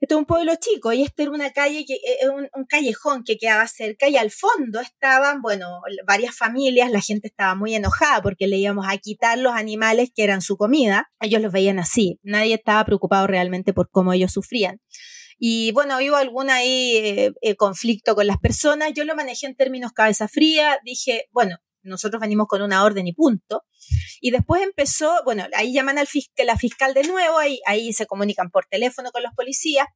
Esto 0.00 0.16
es 0.16 0.18
un 0.18 0.26
pueblo 0.26 0.52
chico 0.56 0.92
y 0.92 1.02
este 1.02 1.22
era 1.22 1.30
una 1.30 1.52
calle, 1.52 1.84
que, 1.86 1.94
eh, 1.94 2.28
un, 2.28 2.48
un, 2.54 2.64
callejón 2.66 3.22
que 3.22 3.36
quedaba 3.36 3.68
cerca 3.68 4.08
y 4.08 4.16
al 4.16 4.32
fondo 4.32 4.80
estaban, 4.80 5.40
bueno, 5.40 5.80
varias 6.04 6.36
familias, 6.36 6.90
la 6.90 7.00
gente 7.00 7.28
estaba 7.28 7.54
muy 7.54 7.76
enojada 7.76 8.20
porque 8.20 8.48
le 8.48 8.56
íbamos 8.56 8.86
a 8.88 8.98
quitar 8.98 9.38
los 9.38 9.54
animales 9.54 10.10
que 10.12 10.24
eran 10.24 10.42
su 10.42 10.56
comida. 10.56 11.12
Ellos 11.20 11.40
los 11.40 11.52
veían 11.52 11.78
así, 11.78 12.18
nadie 12.24 12.54
estaba 12.54 12.84
preocupado 12.84 13.28
realmente 13.28 13.72
por 13.72 13.90
cómo 13.90 14.12
ellos 14.12 14.32
sufrían. 14.32 14.80
Y 15.38 15.72
bueno, 15.72 15.96
hubo 15.98 16.16
algún 16.16 16.50
ahí 16.50 16.96
eh, 16.96 17.32
eh, 17.40 17.56
conflicto 17.56 18.14
con 18.14 18.26
las 18.26 18.38
personas, 18.38 18.92
yo 18.94 19.04
lo 19.04 19.14
manejé 19.14 19.46
en 19.46 19.56
términos 19.56 19.92
cabeza 19.92 20.28
fría, 20.28 20.78
dije, 20.84 21.26
bueno, 21.32 21.58
nosotros 21.82 22.20
venimos 22.20 22.46
con 22.46 22.62
una 22.62 22.84
orden 22.84 23.06
y 23.06 23.12
punto. 23.12 23.64
Y 24.20 24.30
después 24.30 24.62
empezó, 24.62 25.12
bueno, 25.24 25.44
ahí 25.54 25.72
llaman 25.72 25.98
al 25.98 26.06
fiscal, 26.06 26.46
la 26.46 26.56
fiscal 26.56 26.94
de 26.94 27.02
nuevo, 27.02 27.38
ahí, 27.38 27.60
ahí 27.66 27.92
se 27.92 28.06
comunican 28.06 28.50
por 28.50 28.66
teléfono 28.66 29.10
con 29.10 29.22
los 29.22 29.32
policías 29.34 29.86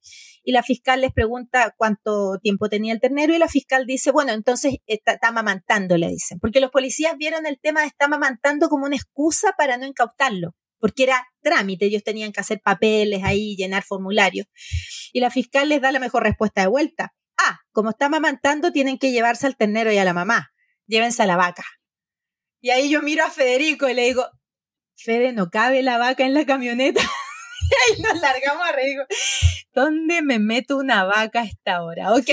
y 0.42 0.53
la 0.53 0.62
fiscal 0.62 1.01
les 1.01 1.12
pregunta 1.12 1.75
cuánto 1.77 2.38
tiempo 2.42 2.68
tenía 2.68 2.92
el 2.92 3.01
ternero 3.01 3.35
y 3.35 3.38
la 3.38 3.49
fiscal 3.49 3.87
dice, 3.87 4.11
bueno, 4.11 4.33
entonces 4.33 4.79
está, 4.87 5.12
está 5.12 5.29
amamantando, 5.29 5.96
le 5.96 6.09
dicen, 6.09 6.38
porque 6.40 6.61
los 6.61 6.70
policías 6.70 7.16
vieron 7.16 7.46
el 7.46 7.61
tema 7.61 7.83
de 7.83 7.87
está 7.87 8.07
amamantando 8.07 8.68
como 8.68 8.87
una 8.87 8.96
excusa 8.96 9.55
para 9.57 9.77
no 9.77 9.87
incautarlo 9.87 10.55
porque 10.87 11.03
era 11.03 11.27
trámite, 11.42 11.87
ellos 11.87 12.05
tenían 12.05 12.31
que 12.31 12.38
hacer 12.38 12.61
papeles 12.61 13.25
ahí, 13.25 13.57
llenar 13.57 13.83
formularios. 13.83 14.46
Y 15.12 15.18
la 15.18 15.31
fiscal 15.31 15.68
les 15.68 15.81
da 15.81 15.90
la 15.90 15.99
mejor 15.99 16.22
respuesta 16.22 16.61
de 16.61 16.68
vuelta. 16.68 17.12
Ah, 17.37 17.59
como 17.72 17.90
está 17.90 18.07
amamantando, 18.07 18.70
tienen 18.70 18.99
que 18.99 19.11
llevarse 19.11 19.49
al 19.49 19.57
ternero 19.57 19.90
y 19.90 19.99
a 19.99 20.05
la 20.05 20.12
mamá. 20.12 20.53
Llévense 20.87 21.25
a 21.25 21.27
la 21.27 21.35
vaca. 21.35 21.64
Y 22.61 22.70
ahí 22.70 22.88
yo 22.88 23.03
miro 23.03 23.25
a 23.25 23.31
Federico 23.31 23.88
y 23.88 23.94
le 23.94 24.05
digo, 24.05 24.29
Fede, 24.96 25.33
no 25.33 25.51
cabe 25.51 25.83
la 25.83 25.99
vaca 25.99 26.25
en 26.25 26.35
la 26.35 26.46
camioneta. 26.46 27.01
y 27.90 27.92
ahí 27.94 28.01
nos 28.01 28.20
largamos 28.20 28.64
a 28.64 28.70
reír. 28.70 28.99
¿Dónde 29.75 30.22
me 30.22 30.38
meto 30.38 30.77
una 30.77 31.03
vaca 31.03 31.40
a 31.40 31.46
esta 31.46 31.83
hora? 31.83 32.12
Ok, 32.12 32.31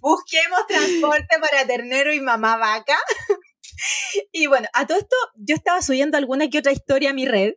busquemos 0.00 0.66
transporte 0.66 1.38
para 1.40 1.68
ternero 1.68 2.12
y 2.12 2.20
mamá 2.20 2.56
vaca. 2.56 2.98
y 4.32 4.48
bueno, 4.48 4.66
a 4.72 4.88
todo 4.88 4.98
esto 4.98 5.16
yo 5.36 5.54
estaba 5.54 5.82
subiendo 5.82 6.18
alguna 6.18 6.50
que 6.50 6.58
otra 6.58 6.72
historia 6.72 7.10
a 7.10 7.14
mi 7.14 7.26
red 7.26 7.52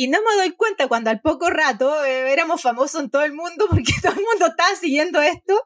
y 0.00 0.06
no 0.06 0.18
me 0.22 0.36
doy 0.36 0.52
cuenta 0.52 0.86
cuando 0.86 1.10
al 1.10 1.20
poco 1.20 1.50
rato 1.50 2.04
eh, 2.04 2.32
éramos 2.32 2.62
famosos 2.62 3.02
en 3.02 3.10
todo 3.10 3.22
el 3.22 3.32
mundo 3.32 3.66
porque 3.68 3.92
todo 4.00 4.12
el 4.12 4.24
mundo 4.24 4.46
estaba 4.46 4.72
siguiendo 4.80 5.20
esto, 5.20 5.60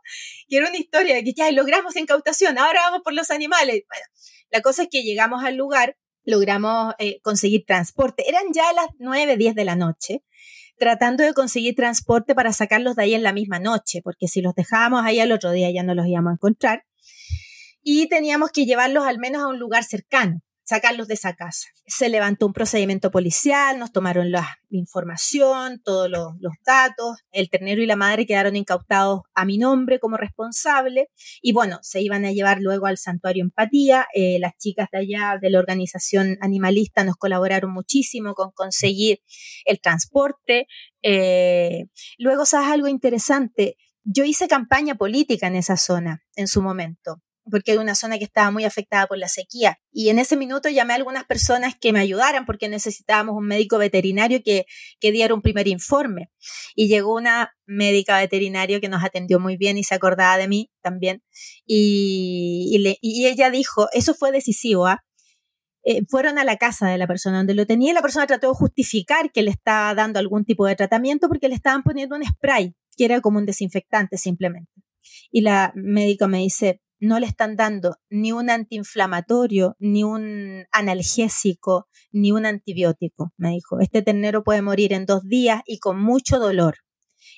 que 0.49 0.57
era 0.57 0.71
una 0.71 0.79
historia 0.79 1.15
de 1.15 1.23
que 1.23 1.35
ya 1.35 1.53
logramos 1.53 1.95
incautación, 1.97 2.57
ahora 2.57 2.81
vamos 2.81 3.03
por 3.05 3.13
los 3.13 3.31
animales. 3.31 3.83
Bueno, 3.87 4.07
la 4.51 4.63
cosa 4.63 4.85
es 4.85 4.89
que 4.91 5.03
llegamos 5.03 5.45
al 5.45 5.57
lugar, 5.57 5.99
logramos 6.25 6.95
eh, 6.99 7.21
conseguir 7.21 7.65
transporte. 7.67 8.27
Eran 8.27 8.45
ya 8.55 8.73
las 8.73 8.87
9, 8.99 9.37
10 9.37 9.55
de 9.55 9.65
la 9.67 9.77
noche, 9.77 10.25
tratando 10.79 11.25
de 11.25 11.35
conseguir 11.35 11.75
transporte 11.75 12.35
para 12.35 12.55
sacarlos 12.55 12.97
de 12.97 13.03
ahí 13.03 13.15
en 13.15 13.25
la 13.25 13.35
misma 13.35 13.59
noche, 13.59 14.01
porque 14.03 14.29
si 14.29 14.41
los 14.41 14.55
dejábamos 14.55 15.05
ahí 15.05 15.21
al 15.21 15.33
otro 15.33 15.51
día 15.51 15.71
ya 15.71 15.83
no 15.83 15.95
los 15.95 16.07
íbamos 16.07 16.31
a 16.31 16.35
encontrar. 16.37 16.87
Y 17.83 18.09
teníamos 18.09 18.51
que 18.51 18.65
llevarlos 18.65 19.05
al 19.05 19.19
menos 19.19 19.43
a 19.43 19.49
un 19.49 19.59
lugar 19.59 19.85
cercano 19.85 20.41
sacarlos 20.65 21.09
de 21.09 21.15
esa 21.15 21.35
casa. 21.35 21.69
Se 21.87 22.09
levantó 22.09 22.47
un 22.47 22.53
procedimiento 22.53 23.11
policial, 23.11 23.79
nos 23.79 23.93
tomaron 23.93 24.31
la 24.31 24.59
información, 24.71 25.81
todos 25.83 26.09
los, 26.09 26.33
datos, 26.65 27.19
el 27.33 27.51
ternero 27.51 27.83
y 27.83 27.87
la 27.87 27.97
madre 27.97 28.27
quedaron 28.27 28.57
incautados 28.57 29.23
a 29.35 29.45
mi 29.45 29.59
nombre 29.59 29.99
como 29.99 30.17
responsable 30.17 31.09
y 31.41 31.53
bueno, 31.53 31.79
se 31.83 32.01
iban 32.01 32.25
a 32.25 32.33
llevar 32.33 32.59
luego 32.61 32.87
al 32.87 32.99
santuario 32.99 33.43
Empatía. 33.43 34.07
Eh, 34.15 34.39
las 34.39 34.57
chicas 34.57 34.89
de 34.93 34.99
allá 34.99 35.39
de 35.41 35.51
la 35.51 35.59
organización 35.59 36.39
animalista 36.41 37.05
nos 37.05 37.17
colaboraron 37.17 37.73
muchísimo 37.73 38.35
con 38.35 38.53
conseguir 38.53 39.21
el 39.65 39.81
transporte. 39.81 40.67
Eh, 41.03 41.87
luego, 42.19 42.47
¿sabes 42.47 42.69
algo 42.69 42.89
interesante? 42.89 43.77
Yo 44.05 44.25
hice 44.25 44.49
campaña 44.49 44.95
política 44.95 45.47
en 45.47 45.57
esa 45.57 45.77
zona 45.77 46.23
en 46.37 46.49
su 46.49 46.63
momento 46.63 47.21
porque 47.51 47.73
era 47.73 47.81
una 47.81 47.95
zona 47.95 48.19
que 48.19 48.25
estaba 48.25 48.51
muy 48.51 48.65
afectada 48.65 49.07
por 49.07 49.19
la 49.19 49.29
sequía. 49.29 49.79
Y 49.93 50.09
en 50.09 50.19
ese 50.19 50.37
minuto 50.37 50.69
llamé 50.69 50.93
a 50.93 50.97
algunas 50.97 51.25
personas 51.25 51.75
que 51.81 51.93
me 51.93 52.01
ayudaran 52.01 52.47
porque 52.47 52.69
necesitábamos 52.69 53.37
un 53.37 53.47
médico 53.47 53.79
veterinario 53.79 54.43
que, 54.45 54.67
que 55.01 55.13
diera 55.13 55.35
un 55.35 55.43
primer 55.43 55.69
informe. 55.69 56.31
Y 56.75 56.89
llegó 56.89 57.15
una 57.15 57.53
médica 57.67 58.19
veterinario 58.19 58.81
que 58.81 58.89
nos 58.89 59.05
atendió 59.05 59.41
muy 59.41 59.57
bien 59.57 59.79
y 59.79 59.85
se 59.85 59.95
acordaba 59.95 60.37
de 60.37 60.49
mí 60.49 60.71
también. 60.83 61.23
Y, 61.67 62.97
y, 63.01 63.27
ella 63.27 63.51
dijo, 63.51 63.89
eso 63.93 64.15
fue 64.15 64.33
decisivo, 64.33 64.87
¿ah? 64.87 65.05
eh, 65.85 66.03
fueron 66.09 66.39
a 66.39 66.45
la 66.45 66.57
casa 66.57 66.89
de 66.89 66.99
la 66.99 67.07
persona 67.07 67.39
donde 67.39 67.55
lo 67.55 67.67
tenía 67.67 67.91
y 67.91 67.95
la 67.95 68.03
persona 68.03 68.27
trató 68.27 68.49
de 68.49 68.55
justificar 68.55 69.33
que 69.33 69.43
le 69.43 69.51
estaba 69.51 69.95
dando 69.95 70.19
algún 70.19 70.45
tipo 70.45 70.67
de 70.67 70.77
tratamiento 70.77 71.29
porque 71.29 71.49
le 71.49 71.55
estaban 71.55 71.83
poniendo 71.83 72.15
un 72.15 72.25
spray, 72.25 72.75
que 72.97 73.05
era 73.05 73.21
como 73.21 73.39
un 73.39 73.47
desinfectante 73.47 74.17
simplemente. 74.17 74.71
Y 75.31 75.41
la 75.41 75.73
médica 75.75 76.29
me 76.29 76.39
dice, 76.39 76.82
no 77.03 77.19
le 77.19 77.27
están 77.27 77.57
dando 77.57 77.97
ni 78.11 78.31
un 78.31 78.49
antiinflamatorio, 78.49 79.75
ni 79.81 80.05
un 80.05 80.67
analgésico, 80.71 81.89
ni 82.13 82.31
un 82.31 82.47
antibiótico, 82.47 83.33
me 83.37 83.51
dijo. 83.51 83.81
Este 83.81 84.03
ternero 84.03 84.45
puede 84.45 84.63
morir 84.63 84.93
en 84.93 85.05
dos 85.05 85.25
días 85.25 85.63
y 85.67 85.81
con 85.81 86.01
mucho 86.01 86.39
dolor. 86.39 86.77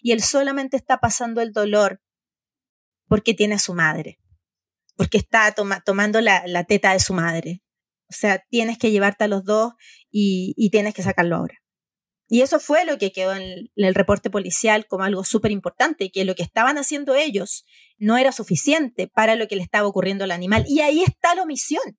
Y 0.03 0.13
él 0.13 0.23
solamente 0.23 0.77
está 0.77 0.99
pasando 0.99 1.41
el 1.41 1.53
dolor 1.53 2.03
porque 3.09 3.33
tiene 3.33 3.55
a 3.55 3.59
su 3.59 3.73
madre, 3.73 4.21
porque 4.97 5.17
está 5.17 5.55
tomando 5.55 6.21
la, 6.21 6.43
la, 6.47 6.65
teta 6.65 6.93
de 6.93 7.01
su 7.01 7.15
madre. 7.15 7.63
O 8.11 8.13
sea, 8.13 8.45
tienes 8.51 8.77
que 8.77 8.91
llevarte 8.91 9.25
a 9.25 9.29
los 9.29 9.45
dos 9.45 9.73
y, 10.11 10.53
y 10.59 10.69
tienes 10.69 10.93
que 10.93 11.03
sacarlo 11.03 11.37
ahora. 11.37 11.64
Y 12.29 12.41
eso 12.41 12.59
fue 12.59 12.85
lo 12.85 12.97
que 12.99 13.13
quedó 13.13 13.35
en 13.35 13.71
el, 13.77 13.95
reporte 13.95 14.31
policial 14.31 14.87
como 14.87 15.05
algo 15.05 15.25
súper 15.25 15.51
importante, 15.51 16.11
que 16.11 16.25
lo 16.25 16.35
que 16.35 16.43
estaban 16.43 16.79
haciendo 16.79 17.15
ellos 17.15 17.65
no 17.99 18.17
era 18.17 18.33
suficiente 18.33 19.09
para 19.09 19.37
lo 19.37 19.47
que 19.47 19.57
le 19.57 19.63
estaba 19.63 19.87
ocurriendo 19.87 20.25
al 20.25 20.31
animal. 20.31 20.65
Y 20.67 20.81
ahí 20.81 21.03
está 21.03 21.35
la 21.35 21.43
omisión, 21.43 21.99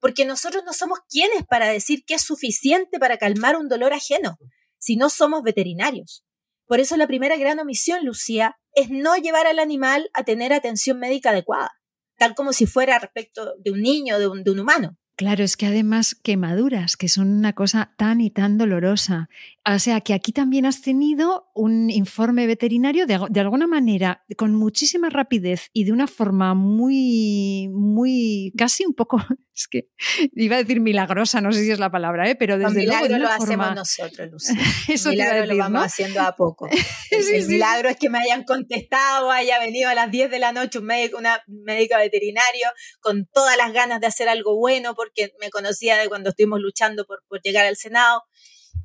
porque 0.00 0.26
nosotros 0.26 0.62
no 0.64 0.72
somos 0.72 1.00
quienes 1.08 1.44
para 1.46 1.68
decir 1.68 2.04
que 2.04 2.14
es 2.14 2.22
suficiente 2.22 2.98
para 2.98 3.16
calmar 3.16 3.56
un 3.56 3.68
dolor 3.68 3.94
ajeno, 3.94 4.38
si 4.78 4.96
no 4.96 5.08
somos 5.08 5.42
veterinarios. 5.42 6.24
Por 6.66 6.80
eso 6.80 6.96
la 6.96 7.06
primera 7.06 7.36
gran 7.36 7.58
omisión, 7.58 8.04
Lucía, 8.04 8.56
es 8.74 8.90
no 8.90 9.16
llevar 9.16 9.46
al 9.46 9.58
animal 9.58 10.10
a 10.14 10.24
tener 10.24 10.52
atención 10.52 10.98
médica 10.98 11.30
adecuada, 11.30 11.70
tal 12.18 12.34
como 12.34 12.52
si 12.52 12.66
fuera 12.66 12.98
respecto 12.98 13.54
de 13.58 13.70
un 13.70 13.80
niño, 13.80 14.18
de 14.18 14.28
un, 14.28 14.44
de 14.44 14.50
un 14.50 14.60
humano. 14.60 14.98
Claro, 15.16 15.44
es 15.44 15.56
que 15.56 15.66
además 15.66 16.14
quemaduras, 16.14 16.96
que 16.96 17.08
son 17.08 17.28
una 17.28 17.52
cosa 17.52 17.92
tan 17.96 18.20
y 18.20 18.30
tan 18.30 18.56
dolorosa. 18.56 19.28
O 19.64 19.78
sea, 19.78 20.00
que 20.00 20.12
aquí 20.12 20.32
también 20.32 20.66
has 20.66 20.82
tenido 20.82 21.48
un 21.54 21.88
informe 21.88 22.48
veterinario 22.48 23.06
de, 23.06 23.20
de, 23.30 23.40
alguna 23.40 23.68
manera, 23.68 24.24
con 24.36 24.54
muchísima 24.56 25.08
rapidez 25.08 25.70
y 25.72 25.84
de 25.84 25.92
una 25.92 26.08
forma 26.08 26.54
muy, 26.54 27.68
muy, 27.68 28.52
casi 28.58 28.84
un 28.84 28.94
poco, 28.94 29.18
es 29.54 29.68
que 29.68 29.88
iba 30.34 30.56
a 30.56 30.58
decir 30.58 30.80
milagrosa, 30.80 31.40
no 31.40 31.52
sé 31.52 31.62
si 31.62 31.70
es 31.70 31.78
la 31.78 31.92
palabra, 31.92 32.28
¿eh? 32.28 32.34
pero 32.34 32.58
desde 32.58 32.84
luego. 32.84 33.06
De 33.06 33.18
lo 33.20 33.28
hacemos 33.28 33.72
nosotros, 33.76 34.30
Lucía. 34.32 34.56
Eso 34.88 35.10
milagro 35.10 35.46
lo 35.46 35.56
vamos 35.56 35.84
haciendo 35.84 36.20
a 36.22 36.34
poco. 36.34 36.68
El, 37.12 37.46
milagro 37.46 37.88
es 37.88 37.96
que 37.98 38.10
me 38.10 38.18
hayan 38.18 38.42
contestado, 38.42 39.30
haya 39.30 39.60
venido 39.60 39.88
a 39.88 39.94
las 39.94 40.10
10 40.10 40.28
de 40.28 40.38
la 40.40 40.50
noche 40.50 40.80
un 40.80 40.86
médico, 40.86 41.18
una 41.18 41.40
médica 41.46 41.98
veterinario 41.98 42.66
con 43.00 43.26
todas 43.32 43.56
las 43.56 43.72
ganas 43.72 44.00
de 44.00 44.08
hacer 44.08 44.28
algo 44.28 44.56
bueno, 44.56 44.96
porque 44.96 45.32
me 45.40 45.50
conocía 45.50 45.96
de 45.98 46.08
cuando 46.08 46.30
estuvimos 46.30 46.60
luchando 46.60 47.06
por, 47.06 47.22
por 47.28 47.40
llegar 47.42 47.64
al 47.66 47.76
Senado 47.76 48.24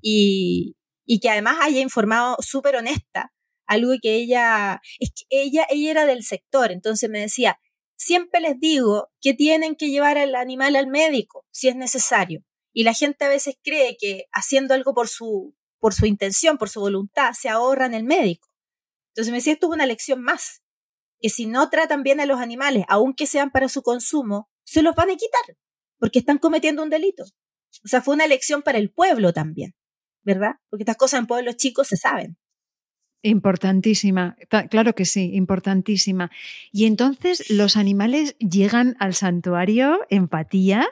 y, 0.01 0.75
que 1.21 1.29
además 1.29 1.57
haya 1.61 1.79
informado 1.79 2.37
súper 2.39 2.75
honesta, 2.75 3.33
algo 3.65 3.93
que 4.01 4.15
ella, 4.15 4.81
es 4.99 5.11
que 5.11 5.25
ella, 5.29 5.65
ella 5.69 5.91
era 5.91 6.05
del 6.05 6.23
sector, 6.23 6.71
entonces 6.71 7.09
me 7.09 7.19
decía, 7.19 7.59
siempre 7.97 8.39
les 8.39 8.59
digo 8.59 9.09
que 9.21 9.33
tienen 9.33 9.75
que 9.75 9.89
llevar 9.89 10.17
al 10.17 10.35
animal 10.35 10.75
al 10.75 10.87
médico 10.87 11.45
si 11.51 11.67
es 11.67 11.75
necesario. 11.75 12.43
Y 12.73 12.83
la 12.83 12.93
gente 12.93 13.25
a 13.25 13.29
veces 13.29 13.55
cree 13.63 13.97
que 13.99 14.25
haciendo 14.31 14.73
algo 14.73 14.93
por 14.93 15.07
su, 15.07 15.55
por 15.79 15.93
su 15.93 16.05
intención, 16.05 16.57
por 16.57 16.69
su 16.69 16.79
voluntad, 16.79 17.33
se 17.33 17.49
ahorran 17.49 17.93
el 17.93 18.03
médico. 18.03 18.49
Entonces 19.09 19.31
me 19.31 19.37
decía, 19.37 19.53
esto 19.53 19.67
es 19.67 19.73
una 19.73 19.87
lección 19.87 20.21
más, 20.21 20.61
que 21.19 21.29
si 21.29 21.47
no 21.47 21.69
tratan 21.69 22.03
bien 22.03 22.19
a 22.19 22.25
los 22.25 22.39
animales, 22.39 22.85
aunque 22.87 23.25
sean 23.25 23.51
para 23.51 23.67
su 23.67 23.81
consumo, 23.81 24.49
se 24.63 24.83
los 24.83 24.95
van 24.95 25.09
a 25.09 25.15
quitar, 25.15 25.57
porque 25.97 26.19
están 26.19 26.37
cometiendo 26.37 26.83
un 26.83 26.89
delito. 26.89 27.23
O 27.83 27.87
sea, 27.87 28.01
fue 28.01 28.15
una 28.15 28.27
lección 28.27 28.61
para 28.61 28.77
el 28.77 28.91
pueblo 28.91 29.33
también. 29.33 29.73
¿verdad? 30.27 30.55
Porque 30.69 30.83
estas 30.83 30.97
cosas 30.97 31.21
en 31.21 31.25
pueblos 31.25 31.55
chicos 31.55 31.87
se 31.87 31.95
saben. 31.95 32.37
Importantísima, 33.27 34.37
claro 34.69 34.95
que 34.95 35.03
sí, 35.03 35.31
importantísima. 35.33 36.31
Y 36.71 36.85
entonces 36.85 37.49
los 37.49 37.75
animales 37.75 38.37
llegan 38.39 38.95
al 38.99 39.15
santuario 39.15 39.99
Empatía 40.09 40.87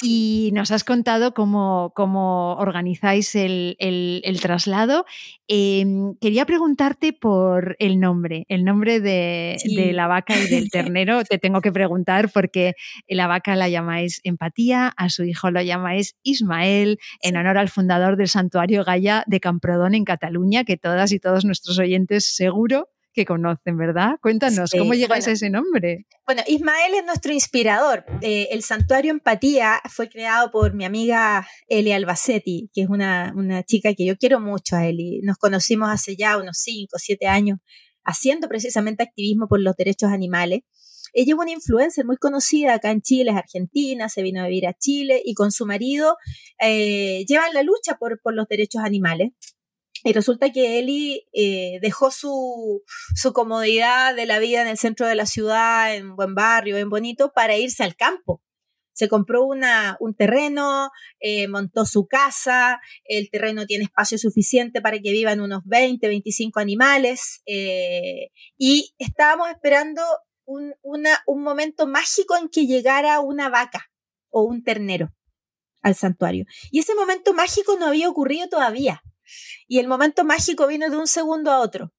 y 0.00 0.50
nos 0.52 0.70
has 0.70 0.84
contado 0.84 1.34
cómo, 1.34 1.92
cómo 1.96 2.54
organizáis 2.54 3.34
el, 3.34 4.38
traslado. 4.40 5.06
Em, 5.48 6.14
quería 6.20 6.46
preguntarte 6.46 7.12
por 7.12 7.74
el 7.80 7.98
nombre, 7.98 8.46
el 8.48 8.64
nombre 8.64 9.00
de, 9.00 9.56
de, 9.64 9.92
la 9.92 10.06
vaca 10.06 10.38
y 10.38 10.46
del 10.46 10.70
ternero. 10.70 11.24
Te 11.24 11.38
tengo 11.38 11.60
que 11.60 11.72
preguntar 11.72 12.30
porque 12.32 12.74
la 13.08 13.26
vaca 13.26 13.56
la 13.56 13.68
llamáis 13.68 14.20
Empatía, 14.22 14.94
a 14.96 15.08
su 15.08 15.24
hijo 15.24 15.50
lo 15.50 15.60
llamáis 15.60 16.14
Ismael, 16.22 17.00
en 17.22 17.36
honor 17.36 17.58
al 17.58 17.68
fundador 17.68 18.16
del 18.16 18.28
santuario 18.28 18.84
Gaya 18.84 19.24
de 19.26 19.40
Camprodón 19.40 19.96
en 19.96 20.04
Cataluña, 20.04 20.62
que 20.62 20.76
todas 20.76 21.10
y 21.10 21.18
todos 21.18 21.44
nuestros 21.44 21.71
oyentes 21.78 22.34
seguro 22.34 22.88
que 23.12 23.26
conocen, 23.26 23.76
¿verdad? 23.76 24.12
Cuéntanos, 24.22 24.70
¿cómo 24.76 24.94
llegáis 24.94 25.28
a 25.28 25.32
ese 25.32 25.50
nombre? 25.50 26.06
Bueno, 26.26 26.42
Ismael 26.46 26.94
es 26.94 27.04
nuestro 27.04 27.32
inspirador. 27.32 28.04
Eh, 28.22 28.48
el 28.52 28.62
Santuario 28.62 29.10
Empatía 29.10 29.80
fue 29.90 30.08
creado 30.08 30.50
por 30.50 30.74
mi 30.74 30.84
amiga 30.84 31.46
Eli 31.68 31.92
Albacetti, 31.92 32.70
que 32.72 32.82
es 32.82 32.88
una, 32.88 33.32
una 33.36 33.62
chica 33.64 33.92
que 33.94 34.06
yo 34.06 34.16
quiero 34.16 34.40
mucho 34.40 34.76
a 34.76 34.86
Eli. 34.86 35.20
Nos 35.22 35.36
conocimos 35.36 35.90
hace 35.90 36.16
ya 36.16 36.38
unos 36.38 36.58
5 36.58 36.96
o 36.96 36.98
7 36.98 37.26
años 37.26 37.58
haciendo 38.04 38.48
precisamente 38.48 39.02
activismo 39.02 39.46
por 39.46 39.60
los 39.60 39.76
derechos 39.76 40.10
animales. 40.10 40.60
Ella 41.14 41.34
es 41.34 41.38
una 41.38 41.50
influencer 41.52 42.06
muy 42.06 42.16
conocida 42.16 42.74
acá 42.74 42.90
en 42.90 43.02
Chile, 43.02 43.32
es 43.32 43.36
argentina, 43.36 44.08
se 44.08 44.22
vino 44.22 44.42
a 44.42 44.46
vivir 44.46 44.66
a 44.66 44.72
Chile 44.72 45.20
y 45.22 45.34
con 45.34 45.52
su 45.52 45.66
marido 45.66 46.16
eh, 46.58 47.24
llevan 47.26 47.52
la 47.52 47.62
lucha 47.62 47.98
por, 47.98 48.18
por 48.22 48.34
los 48.34 48.48
derechos 48.48 48.82
animales. 48.82 49.32
Y 50.04 50.12
resulta 50.12 50.50
que 50.50 50.78
Eli 50.78 51.28
eh, 51.32 51.78
dejó 51.80 52.10
su, 52.10 52.82
su, 53.14 53.32
comodidad 53.32 54.16
de 54.16 54.26
la 54.26 54.40
vida 54.40 54.62
en 54.62 54.68
el 54.68 54.78
centro 54.78 55.06
de 55.06 55.14
la 55.14 55.26
ciudad, 55.26 55.94
en 55.94 56.16
buen 56.16 56.34
barrio, 56.34 56.76
en 56.76 56.88
bonito, 56.88 57.32
para 57.32 57.56
irse 57.56 57.84
al 57.84 57.94
campo. 57.94 58.42
Se 58.94 59.08
compró 59.08 59.44
una, 59.44 59.96
un 60.00 60.14
terreno, 60.14 60.90
eh, 61.20 61.46
montó 61.48 61.86
su 61.86 62.06
casa, 62.06 62.80
el 63.04 63.30
terreno 63.30 63.64
tiene 63.64 63.84
espacio 63.84 64.18
suficiente 64.18 64.80
para 64.80 64.98
que 64.98 65.12
vivan 65.12 65.40
unos 65.40 65.62
20, 65.64 66.06
25 66.06 66.60
animales, 66.60 67.40
eh, 67.46 68.30
y 68.58 68.94
estábamos 68.98 69.48
esperando 69.50 70.02
un, 70.44 70.74
una, 70.82 71.22
un 71.26 71.42
momento 71.42 71.86
mágico 71.86 72.36
en 72.36 72.48
que 72.48 72.66
llegara 72.66 73.20
una 73.20 73.48
vaca 73.48 73.90
o 74.30 74.42
un 74.42 74.62
ternero 74.62 75.14
al 75.80 75.94
santuario. 75.94 76.44
Y 76.70 76.80
ese 76.80 76.94
momento 76.94 77.32
mágico 77.32 77.76
no 77.78 77.86
había 77.86 78.08
ocurrido 78.08 78.48
todavía 78.48 79.02
y 79.68 79.78
el 79.78 79.88
momento 79.88 80.24
mágico 80.24 80.66
vino 80.66 80.88
de 80.90 80.96
un 80.96 81.06
segundo 81.06 81.50
a 81.50 81.60
otro. 81.60 81.92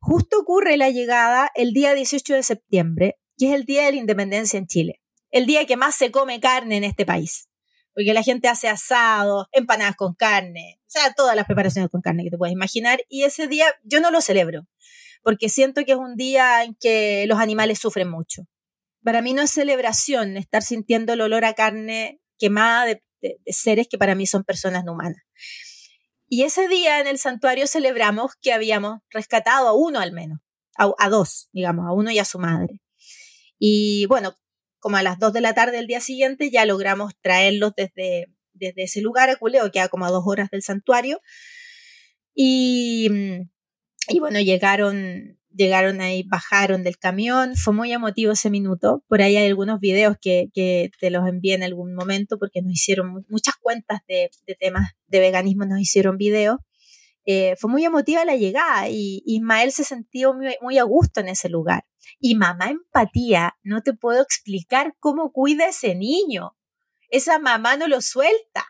Justo 0.00 0.38
ocurre 0.38 0.76
la 0.76 0.90
llegada 0.90 1.50
el 1.54 1.72
día 1.72 1.94
18 1.94 2.34
de 2.34 2.42
septiembre, 2.42 3.18
que 3.36 3.48
es 3.48 3.54
el 3.54 3.64
día 3.64 3.84
de 3.86 3.92
la 3.92 3.98
independencia 3.98 4.58
en 4.58 4.66
Chile, 4.66 5.02
el 5.30 5.46
día 5.46 5.66
que 5.66 5.76
más 5.76 5.94
se 5.94 6.10
come 6.10 6.40
carne 6.40 6.76
en 6.76 6.84
este 6.84 7.04
país, 7.04 7.48
porque 7.94 8.14
la 8.14 8.22
gente 8.22 8.48
hace 8.48 8.68
asado, 8.68 9.48
empanadas 9.52 9.96
con 9.96 10.14
carne, 10.14 10.80
o 10.82 10.90
sea, 10.90 11.12
todas 11.14 11.34
las 11.36 11.46
preparaciones 11.46 11.90
con 11.90 12.00
carne 12.00 12.24
que 12.24 12.30
te 12.30 12.38
puedes 12.38 12.52
imaginar, 12.52 13.00
y 13.08 13.24
ese 13.24 13.46
día 13.46 13.66
yo 13.82 14.00
no 14.00 14.10
lo 14.10 14.20
celebro, 14.20 14.66
porque 15.22 15.48
siento 15.48 15.84
que 15.84 15.92
es 15.92 15.98
un 15.98 16.16
día 16.16 16.62
en 16.64 16.76
que 16.78 17.24
los 17.26 17.38
animales 17.38 17.78
sufren 17.78 18.08
mucho. 18.08 18.42
Para 19.02 19.22
mí 19.22 19.34
no 19.34 19.42
es 19.42 19.50
celebración 19.50 20.36
estar 20.36 20.62
sintiendo 20.62 21.12
el 21.12 21.20
olor 21.20 21.44
a 21.44 21.54
carne 21.54 22.20
quemada 22.38 22.86
de, 22.86 23.02
de 23.20 23.40
seres 23.48 23.88
que 23.88 23.98
para 23.98 24.14
mí 24.14 24.26
son 24.26 24.44
personas 24.44 24.84
no 24.84 24.92
humanas. 24.92 25.22
Y 26.28 26.42
ese 26.42 26.68
día 26.68 27.00
en 27.00 27.06
el 27.06 27.18
santuario 27.18 27.66
celebramos 27.66 28.32
que 28.40 28.52
habíamos 28.52 28.98
rescatado 29.10 29.68
a 29.68 29.72
uno 29.72 30.00
al 30.00 30.12
menos, 30.12 30.40
a, 30.76 31.08
dos, 31.08 31.48
digamos, 31.52 31.86
a 31.86 31.92
uno 31.92 32.10
y 32.10 32.18
a 32.18 32.24
su 32.24 32.38
madre. 32.38 32.80
Y 33.58 34.06
bueno, 34.06 34.36
como 34.78 34.96
a 34.96 35.02
las 35.02 35.18
dos 35.18 35.32
de 35.32 35.40
la 35.40 35.54
tarde 35.54 35.76
del 35.76 35.86
día 35.86 36.00
siguiente 36.00 36.50
ya 36.50 36.66
logramos 36.66 37.12
traerlos 37.20 37.72
desde, 37.76 38.26
desde 38.52 38.84
ese 38.84 39.00
lugar 39.00 39.30
a 39.30 39.36
Culeo, 39.36 39.70
que 39.70 39.80
a 39.80 39.88
como 39.88 40.04
a 40.04 40.10
dos 40.10 40.24
horas 40.26 40.50
del 40.50 40.62
santuario. 40.62 41.20
Y, 42.34 43.08
y 44.08 44.18
bueno, 44.18 44.40
llegaron 44.40 45.35
llegaron 45.56 46.00
ahí, 46.00 46.22
bajaron 46.22 46.82
del 46.84 46.98
camión, 46.98 47.56
fue 47.56 47.72
muy 47.72 47.92
emotivo 47.92 48.32
ese 48.32 48.50
minuto. 48.50 49.02
Por 49.08 49.22
ahí 49.22 49.36
hay 49.36 49.46
algunos 49.46 49.80
videos 49.80 50.16
que, 50.20 50.48
que 50.52 50.90
te 51.00 51.10
los 51.10 51.26
envié 51.26 51.54
en 51.54 51.62
algún 51.62 51.94
momento 51.94 52.38
porque 52.38 52.62
nos 52.62 52.72
hicieron 52.72 53.24
muchas 53.28 53.54
cuentas 53.60 54.00
de, 54.06 54.30
de 54.46 54.54
temas 54.54 54.92
de 55.06 55.20
veganismo, 55.20 55.64
nos 55.64 55.80
hicieron 55.80 56.16
videos. 56.16 56.58
Eh, 57.28 57.56
fue 57.58 57.68
muy 57.68 57.84
emotiva 57.84 58.24
la 58.24 58.36
llegada 58.36 58.88
y 58.88 59.20
Ismael 59.26 59.72
se 59.72 59.82
sintió 59.82 60.32
muy, 60.32 60.56
muy, 60.60 60.78
a 60.78 60.84
gusto 60.84 61.20
en 61.20 61.28
ese 61.28 61.48
lugar. 61.48 61.84
Y 62.20 62.36
mamá 62.36 62.68
empatía, 62.70 63.56
no 63.64 63.82
te 63.82 63.94
puedo 63.94 64.22
explicar 64.22 64.94
cómo 65.00 65.32
cuida 65.32 65.66
ese 65.66 65.96
niño. 65.96 66.56
Esa 67.10 67.40
mamá 67.40 67.76
no 67.76 67.88
lo 67.88 68.00
suelta. 68.00 68.64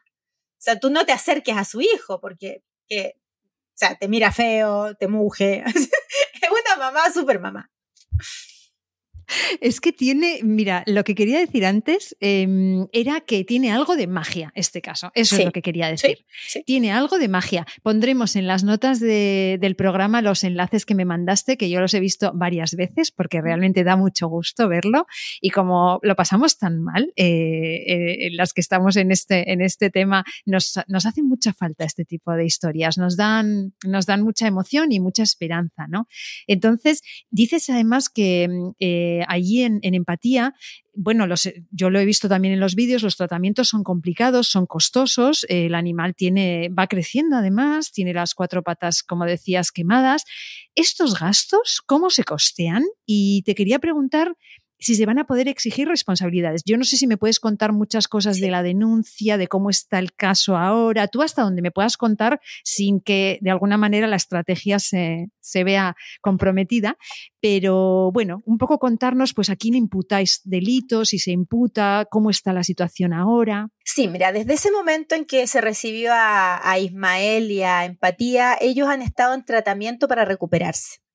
O 0.53 0.59
sea, 0.67 0.81
tú 0.81 0.89
no 0.89 1.05
te 1.05 1.13
acerques 1.13 1.55
a 1.55 1.67
su 1.67 1.83
hijo 1.83 2.19
porque, 2.19 2.63
que, 2.89 3.13
o 3.19 3.75
sea, 3.75 3.95
te 3.97 4.09
mira 4.09 4.33
feo, 4.33 4.95
te 4.95 5.07
muge. 5.07 5.63
mamá, 6.87 7.11
super 7.11 7.41
mamá. 7.41 7.69
Es 9.61 9.81
que 9.81 9.93
tiene, 9.93 10.41
mira, 10.43 10.83
lo 10.87 11.05
que 11.05 11.15
quería 11.15 11.39
decir 11.39 11.65
antes 11.65 12.17
em, 12.21 12.87
era 12.93 13.21
que 13.21 13.45
tiene 13.45 13.73
algo 13.73 13.97
de 13.97 14.07
magia 14.07 14.53
este 14.55 14.81
caso. 14.81 15.11
Eso 15.15 15.37
es 15.37 15.45
lo 15.45 15.53
que 15.53 15.63
quería 15.63 15.89
decir. 15.89 16.25
Tiene 16.65 16.93
algo 16.93 17.19
de 17.19 17.29
magia. 17.29 17.67
Pondremos 17.83 18.37
en 18.37 18.47
las 18.47 18.65
notas 18.65 19.01
del 19.01 19.77
programa 19.77 20.23
los 20.23 20.45
enlaces 20.45 20.87
que 20.87 20.95
me 20.95 21.05
mandaste, 21.05 21.57
que 21.57 21.71
yo 21.71 21.81
los 21.81 21.95
he 21.95 22.01
visto 22.01 22.33
varias 22.35 22.75
veces 22.75 23.11
porque 23.11 23.41
realmente 23.41 23.85
da 23.85 23.97
mucho 23.97 24.29
gusto 24.29 24.69
verlo. 24.69 25.07
Y 25.41 25.51
como 25.51 26.01
lo 26.03 26.17
pasamos 26.17 26.59
tan 26.59 26.83
mal, 26.83 27.13
eh, 27.17 27.85
eh, 27.87 28.31
las 28.33 28.53
que 28.53 28.61
estamos 28.61 28.97
en 28.97 29.13
este, 29.13 29.53
en 29.53 29.61
este 29.61 29.91
tema, 29.91 30.25
nos, 30.45 30.79
nos 30.89 31.07
hace 31.07 31.23
mucha 31.23 31.53
falta 31.53 31.85
este 31.85 32.05
tipo 32.05 32.33
de 32.33 32.45
historias. 32.45 32.99
Nos 32.99 33.17
dan, 33.17 33.75
nos 33.87 34.07
dan 34.07 34.23
mucha 34.23 34.47
emoción 34.47 34.93
y 34.93 35.01
mucha 35.01 35.23
esperanza, 35.23 35.87
¿no? 35.89 36.09
Entonces, 36.47 37.03
dices 37.31 37.69
además 37.71 38.09
que. 38.09 38.49
Eh, 38.79 39.25
allí 39.29 39.63
en, 39.63 39.81
empatía, 39.83 40.55
bueno, 40.95 41.27
yo 41.71 41.91
lo 41.91 41.99
he 41.99 42.05
visto 42.05 42.29
también 42.29 42.55
en 42.55 42.61
los 42.61 42.75
vídeos, 42.75 43.03
los 43.03 43.17
tratamientos 43.17 43.69
son 43.69 43.85
complicados, 43.85 44.49
son 44.49 44.67
costosos, 44.67 45.45
el 45.49 45.75
animal 45.75 46.15
tiene, 46.15 46.71
va 46.71 46.87
creciendo 46.87 47.37
además, 47.37 47.93
tiene 47.93 48.15
las 48.15 48.35
cuatro 48.35 48.63
patas, 48.63 49.03
como 49.03 49.25
decías, 49.25 49.73
quemadas. 49.73 50.25
¿Estos 50.75 51.19
gastos 51.19 51.83
cómo 51.85 52.11
se 52.11 52.25
costean? 52.25 52.85
Y 53.05 53.43
te 53.43 53.55
quería 53.55 53.79
preguntar 53.79 54.37
si 54.79 54.95
se 54.95 55.07
van 55.07 55.19
a 55.19 55.27
poder 55.27 55.49
exigir 55.49 55.89
responsabilidades. 55.89 56.63
Yo 56.65 56.77
no 56.77 56.85
sé 56.85 56.97
si 56.97 57.07
me 57.07 57.17
puedes 57.17 57.41
contar 57.41 57.73
muchas 57.73 58.09
cosas 58.09 58.41
de 58.41 58.51
la 58.51 58.63
denuncia, 58.63 59.39
de 59.39 59.49
cómo 59.49 59.71
está 59.71 59.99
el 59.99 60.15
caso 60.15 60.57
ahora, 60.57 61.09
tú 61.09 61.23
hasta 61.23 61.43
donde 61.43 61.63
me 61.63 61.71
puedas 61.71 61.97
contar 61.97 62.41
sin 62.65 63.01
que 63.01 63.39
de 63.41 63.51
alguna 63.51 63.77
manera 63.77 64.07
la 64.07 64.17
estrategia 64.17 64.79
se, 64.79 65.29
vea 65.65 65.97
comprometida. 66.21 66.97
Pero 67.41 68.11
bueno, 68.13 68.43
un 68.45 68.59
poco 68.59 68.79
contarnos, 68.79 69.33
pues 69.33 69.51
a 69.51 69.57
quién 69.57 69.75
imputáis 69.75 70.41
delitos, 70.45 71.11
si 71.11 71.19
se 71.19 71.31
imputa, 71.31 72.07
cómo 72.11 72.31
está 72.31 72.53
la 72.53 72.65
situación 72.65 73.13
ahora. 73.13 73.69
Sí, 73.85 74.09
mira, 74.09 74.33
desde 74.33 74.55
ese 74.55 74.71
momento 74.71 75.15
en 75.15 75.25
que 75.25 75.47
se 75.47 75.61
recibió 75.61 76.13
a, 76.13 76.69
a 76.69 76.79
Ismael 76.79 77.51
y 77.51 77.63
a 77.63 77.85
Empatía, 77.85 78.57
ellos 78.61 78.89
han 78.89 79.01
estado 79.01 79.35
en 79.35 79.45
tratamiento 79.45 80.09
para 80.09 80.25
recuperarse. 80.25 81.06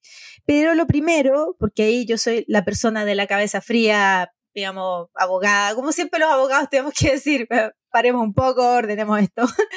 Pero 0.45 0.73
lo 0.75 0.87
primero, 0.87 1.55
porque 1.59 1.83
ahí 1.83 2.05
yo 2.05 2.17
soy 2.17 2.45
la 2.47 2.65
persona 2.65 3.05
de 3.05 3.15
la 3.15 3.27
cabeza 3.27 3.61
fría, 3.61 4.31
digamos, 4.53 5.07
abogada, 5.15 5.75
como 5.75 5.91
siempre 5.91 6.19
los 6.19 6.29
abogados 6.29 6.69
tenemos 6.69 6.93
que 6.93 7.11
decir, 7.11 7.47
paremos 7.91 8.23
un 8.23 8.33
poco, 8.33 8.61
ordenemos 8.63 9.19
esto. 9.21 9.43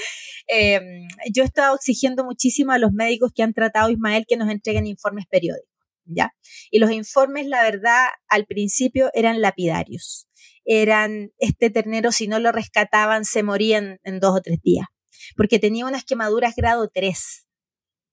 Em, 0.47 1.09
yo 1.33 1.43
he 1.43 1.47
estado 1.47 1.75
exigiendo 1.75 2.23
muchísimo 2.23 2.73
a 2.73 2.79
los 2.79 2.93
médicos 2.93 3.33
que 3.35 3.43
han 3.43 3.55
tratado 3.55 3.87
a 3.87 3.93
Ismael 3.93 4.27
que 4.29 4.37
nos 4.37 4.51
entreguen 4.51 4.87
informes 4.87 5.25
periódicos, 5.27 5.71
¿ya? 6.05 6.35
Y 6.71 6.81
los 6.81 6.91
informes, 6.91 7.47
la 7.47 7.63
verdad, 7.63 8.09
al 8.29 8.45
principio 8.45 9.09
eran 9.15 9.41
lapidarios. 9.41 10.29
Eran, 10.67 11.31
este 11.39 11.71
ternero, 11.71 12.13
si 12.13 12.29
no 12.29 12.41
lo 12.41 12.53
rescataban, 12.53 13.25
se 13.25 13.43
morían 13.43 14.01
en 14.05 14.21
dos 14.21 14.37
o 14.37 14.43
tres 14.43 14.61
días, 14.63 14.87
porque 15.35 15.59
tenía 15.59 15.87
unas 15.87 16.05
quemaduras 16.05 16.55
grado 16.55 16.91
3 16.93 17.47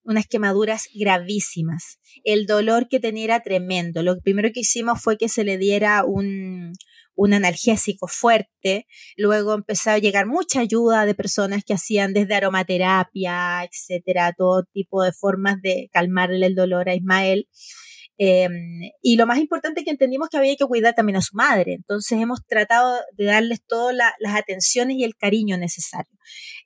unas 0.03 0.27
quemaduras 0.27 0.87
gravísimas. 0.93 1.99
El 2.23 2.45
dolor 2.45 2.87
que 2.89 2.99
tenía 2.99 3.25
era 3.25 3.39
tremendo. 3.41 4.03
Lo 4.03 4.19
primero 4.19 4.49
que 4.53 4.61
hicimos 4.61 5.01
fue 5.01 5.17
que 5.17 5.29
se 5.29 5.43
le 5.43 5.57
diera 5.57 6.03
un, 6.05 6.73
un 7.15 7.33
analgésico 7.33 8.07
fuerte. 8.07 8.87
Luego 9.17 9.53
empezó 9.53 9.91
a 9.91 9.99
llegar 9.99 10.25
mucha 10.25 10.61
ayuda 10.61 11.05
de 11.05 11.15
personas 11.15 11.63
que 11.63 11.73
hacían 11.73 12.13
desde 12.13 12.35
aromaterapia, 12.35 13.63
etcétera, 13.63 14.33
todo 14.37 14.63
tipo 14.73 15.03
de 15.03 15.11
formas 15.11 15.61
de 15.61 15.89
calmarle 15.93 16.45
el 16.45 16.55
dolor 16.55 16.89
a 16.89 16.95
Ismael. 16.95 17.47
Em, 18.23 18.91
y 19.01 19.15
lo 19.15 19.25
más 19.25 19.39
importante 19.39 19.83
que 19.83 19.89
entendimos 19.89 20.29
que 20.29 20.37
había 20.37 20.55
que 20.55 20.65
cuidar 20.65 20.93
también 20.93 21.15
a 21.15 21.21
su 21.21 21.35
madre. 21.35 21.73
Entonces 21.73 22.19
hemos 22.21 22.45
tratado 22.45 22.99
de 23.17 23.25
darles 23.25 23.65
todas 23.65 23.95
las 23.95 24.35
atenciones 24.35 24.97
y 24.97 25.03
el 25.03 25.15
cariño 25.15 25.57
necesario. 25.57 26.11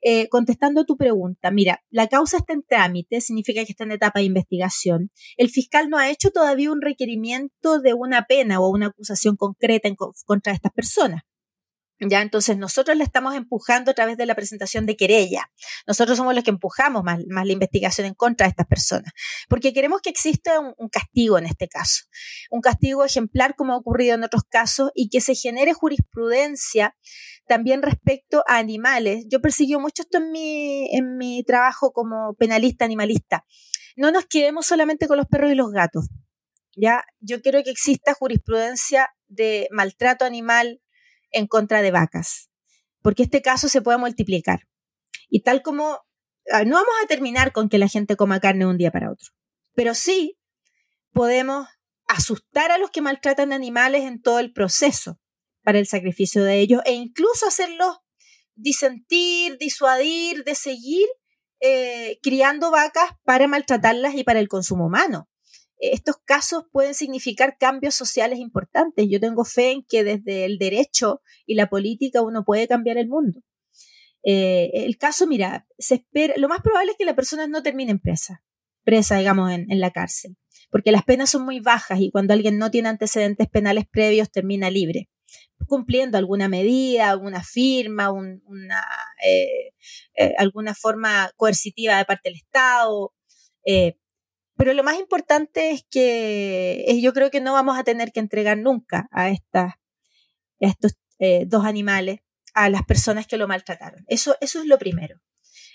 Eh, 0.02 0.28
contestando 0.28 0.82
a 0.82 0.84
tu 0.84 0.98
pregunta, 0.98 1.50
mira, 1.50 1.82
la 1.88 2.08
causa 2.08 2.36
está 2.36 2.52
en 2.52 2.62
trámite, 2.62 3.22
significa 3.22 3.64
que 3.64 3.72
está 3.72 3.84
en 3.84 3.92
etapa 3.92 4.18
de 4.18 4.26
investigación. 4.26 5.10
El 5.38 5.48
fiscal 5.48 5.88
no 5.88 5.96
ha 5.96 6.10
hecho 6.10 6.30
todavía 6.30 6.70
un 6.70 6.82
requerimiento 6.82 7.80
de 7.80 7.94
una 7.94 8.26
pena 8.26 8.60
o 8.60 8.68
una 8.68 8.88
acusación 8.88 9.36
concreta 9.36 9.88
en, 9.88 9.96
contra 10.26 10.52
estas 10.52 10.72
personas. 10.72 11.22
Ya, 11.98 12.20
entonces 12.20 12.58
nosotros 12.58 12.96
le 12.96 13.04
estamos 13.04 13.34
empujando 13.34 13.90
a 13.90 13.94
través 13.94 14.18
de 14.18 14.26
la 14.26 14.34
presentación 14.34 14.84
de 14.84 14.96
querella. 14.96 15.50
Nosotros 15.86 16.18
somos 16.18 16.34
los 16.34 16.44
que 16.44 16.50
empujamos 16.50 17.02
más, 17.02 17.20
la 17.26 17.52
investigación 17.52 18.06
en 18.06 18.14
contra 18.14 18.46
de 18.46 18.50
estas 18.50 18.66
personas, 18.66 19.12
porque 19.48 19.72
queremos 19.72 20.02
que 20.02 20.10
exista 20.10 20.60
un, 20.60 20.74
un, 20.76 20.88
castigo 20.90 21.38
en 21.38 21.46
este 21.46 21.68
caso, 21.68 22.04
un 22.50 22.60
castigo 22.60 23.04
ejemplar 23.04 23.54
como 23.54 23.72
ha 23.72 23.78
ocurrido 23.78 24.14
en 24.14 24.24
otros 24.24 24.42
casos 24.48 24.90
y 24.94 25.08
que 25.08 25.22
se 25.22 25.34
genere 25.34 25.72
jurisprudencia 25.72 26.94
también 27.46 27.80
respecto 27.80 28.44
a 28.46 28.58
animales. 28.58 29.24
Yo 29.28 29.40
persiguió 29.40 29.80
mucho 29.80 30.02
esto 30.02 30.18
en 30.18 30.30
mi, 30.30 30.94
en 30.94 31.16
mi 31.16 31.44
trabajo 31.44 31.92
como 31.92 32.34
penalista 32.34 32.84
animalista. 32.84 33.46
No 33.96 34.10
nos 34.10 34.26
quedemos 34.26 34.66
solamente 34.66 35.08
con 35.08 35.16
los 35.16 35.26
perros 35.26 35.52
y 35.52 35.54
los 35.54 35.70
gatos. 35.70 36.08
Ya, 36.76 37.04
yo 37.20 37.40
quiero 37.40 37.62
que 37.62 37.70
exista 37.70 38.12
jurisprudencia 38.12 39.08
de 39.28 39.68
maltrato 39.70 40.26
animal, 40.26 40.82
en 41.36 41.46
contra 41.46 41.82
de 41.82 41.90
vacas, 41.90 42.50
porque 43.02 43.24
este 43.24 43.42
caso 43.42 43.68
se 43.68 43.82
puede 43.82 43.98
multiplicar. 43.98 44.60
Y 45.28 45.42
tal 45.42 45.62
como, 45.62 46.00
ah, 46.50 46.64
no 46.64 46.76
vamos 46.76 46.94
a 47.02 47.06
terminar 47.06 47.52
con 47.52 47.68
que 47.68 47.78
la 47.78 47.88
gente 47.88 48.16
coma 48.16 48.40
carne 48.40 48.66
un 48.66 48.78
día 48.78 48.90
para 48.90 49.10
otro, 49.10 49.28
pero 49.74 49.94
sí 49.94 50.38
podemos 51.12 51.68
asustar 52.06 52.70
a 52.70 52.78
los 52.78 52.90
que 52.90 53.02
maltratan 53.02 53.52
animales 53.52 54.04
en 54.04 54.22
todo 54.22 54.38
el 54.38 54.52
proceso 54.52 55.18
para 55.62 55.78
el 55.78 55.86
sacrificio 55.86 56.44
de 56.44 56.60
ellos 56.60 56.80
e 56.84 56.92
incluso 56.92 57.46
hacerlos 57.46 57.96
disentir, 58.54 59.58
disuadir 59.58 60.44
de 60.44 60.54
seguir 60.54 61.06
eh, 61.60 62.18
criando 62.22 62.70
vacas 62.70 63.10
para 63.24 63.48
maltratarlas 63.48 64.14
y 64.14 64.24
para 64.24 64.40
el 64.40 64.48
consumo 64.48 64.86
humano 64.86 65.28
estos 65.78 66.16
casos 66.24 66.64
pueden 66.72 66.94
significar 66.94 67.56
cambios 67.58 67.94
sociales 67.94 68.38
importantes. 68.38 69.06
Yo 69.08 69.20
tengo 69.20 69.44
fe 69.44 69.72
en 69.72 69.82
que 69.84 70.04
desde 70.04 70.44
el 70.44 70.58
derecho 70.58 71.22
y 71.46 71.54
la 71.54 71.68
política 71.68 72.22
uno 72.22 72.44
puede 72.44 72.66
cambiar 72.66 72.98
el 72.98 73.08
mundo. 73.08 73.40
Eh, 74.28 74.84
el 74.84 74.98
caso, 74.98 75.26
mira, 75.26 75.66
se 75.78 75.96
espera, 75.96 76.34
lo 76.36 76.48
más 76.48 76.60
probable 76.60 76.90
es 76.90 76.98
que 76.98 77.04
la 77.04 77.14
persona 77.14 77.46
no 77.46 77.62
termine 77.62 77.96
presa, 77.96 78.42
presa, 78.82 79.18
digamos, 79.18 79.52
en, 79.52 79.80
la 79.80 79.92
cárcel, 79.92 80.36
porque 80.68 80.90
las 80.90 81.04
penas 81.04 81.30
son 81.30 81.44
muy 81.44 81.60
bajas 81.60 82.00
y 82.00 82.10
cuando 82.10 82.34
alguien 82.34 82.58
no 82.58 82.72
tiene 82.72 82.88
antecedentes 82.88 83.48
penales 83.48 83.84
previos 83.88 84.32
termina 84.32 84.68
libre, 84.68 85.08
cumpliendo 85.68 86.18
alguna 86.18 86.48
medida, 86.48 87.10
alguna 87.10 87.44
firma, 87.44 88.10
una, 88.10 88.84
eh, 89.24 89.74
eh, 90.16 90.34
alguna 90.38 90.74
forma 90.74 91.30
coercitiva 91.36 91.96
de 91.96 92.04
parte 92.04 92.30
del 92.30 92.38
Estado. 92.38 93.12
Pero 94.56 94.72
lo 94.72 94.82
más 94.82 94.98
importante 94.98 95.70
es 95.70 95.84
que 95.90 96.84
yo 97.00 97.12
creo 97.12 97.30
que 97.30 97.40
no 97.40 97.52
vamos 97.52 97.78
a 97.78 97.84
tener 97.84 98.12
que 98.12 98.20
entregar 98.20 98.56
nunca 98.56 99.06
a, 99.12 99.28
estas, 99.28 99.74
estos 100.58 100.96
eh, 101.18 101.44
dos 101.46 101.64
animales 101.64 102.20
a 102.54 102.70
las 102.70 102.82
personas 102.84 103.26
que 103.26 103.36
lo 103.36 103.48
maltrataron. 103.48 104.04
Eso, 104.08 104.36
eso 104.40 104.60
es 104.60 104.66
lo 104.66 104.78
primero. 104.78 105.20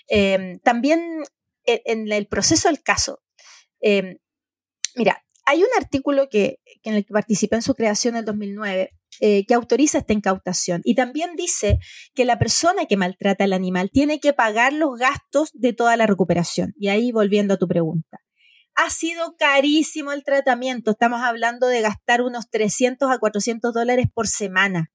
Em, 0.08 0.58
también 0.60 1.22
en, 1.64 2.10
el 2.10 2.26
proceso 2.26 2.68
del 2.68 2.82
caso, 2.82 3.22
em, 3.80 4.18
mira, 4.96 5.24
hay 5.46 5.62
un 5.62 5.68
artículo 5.78 6.28
que, 6.28 6.58
en 6.82 6.94
el 6.94 7.04
que 7.04 7.12
participé 7.12 7.56
en 7.56 7.62
su 7.62 7.74
creación 7.74 8.14
en 8.14 8.20
el 8.20 8.24
2009 8.24 8.90
eh, 9.20 9.44
que 9.46 9.54
autoriza 9.54 9.98
esta 9.98 10.12
incautación 10.12 10.80
y 10.84 10.94
también 10.94 11.36
dice 11.36 11.78
que 12.14 12.24
la 12.24 12.38
persona 12.38 12.86
que 12.86 12.96
maltrata 12.96 13.44
al 13.44 13.52
animal 13.52 13.90
tiene 13.92 14.18
que 14.18 14.32
pagar 14.32 14.72
los 14.72 14.98
gastos 14.98 15.50
de 15.52 15.72
toda 15.72 15.96
la 15.96 16.06
recuperación. 16.06 16.72
Y 16.76 16.88
ahí 16.88 17.12
volviendo 17.12 17.54
a 17.54 17.58
tu 17.58 17.68
pregunta 17.68 18.18
ha 18.74 18.90
sido 18.90 19.36
carísimo 19.36 20.12
el 20.12 20.24
tratamiento. 20.24 20.92
Estamos 20.92 21.20
hablando 21.20 21.66
de 21.66 21.80
gastar 21.80 22.22
unos 22.22 22.48
300 22.50 23.10
a 23.10 23.18
400 23.18 23.72
dólares 23.72 24.06
por 24.12 24.28
semana 24.28 24.90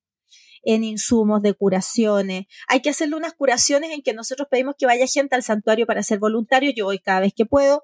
en 0.63 0.84
insumos 0.84 1.42
de 1.42 1.54
curaciones. 1.54 2.46
Hay 2.68 2.82
que 2.82 2.90
hacerle 2.90 3.16
unas 3.16 3.34
curaciones 3.34 3.92
en 3.92 4.02
que 4.02 4.13
nosotros 4.13 4.48
pedimos 4.50 4.76
que 4.78 4.86
vaya 4.86 5.06
gente 5.08 5.36
al 5.36 5.44
santuario 5.44 5.86
para 5.86 6.04
ser 6.04 6.20
voluntario. 6.20 6.72
Yo 6.76 6.86
voy 6.86 7.00
cada 7.00 7.22
vez 7.22 7.34
que 7.36 7.46
puedo. 7.46 7.84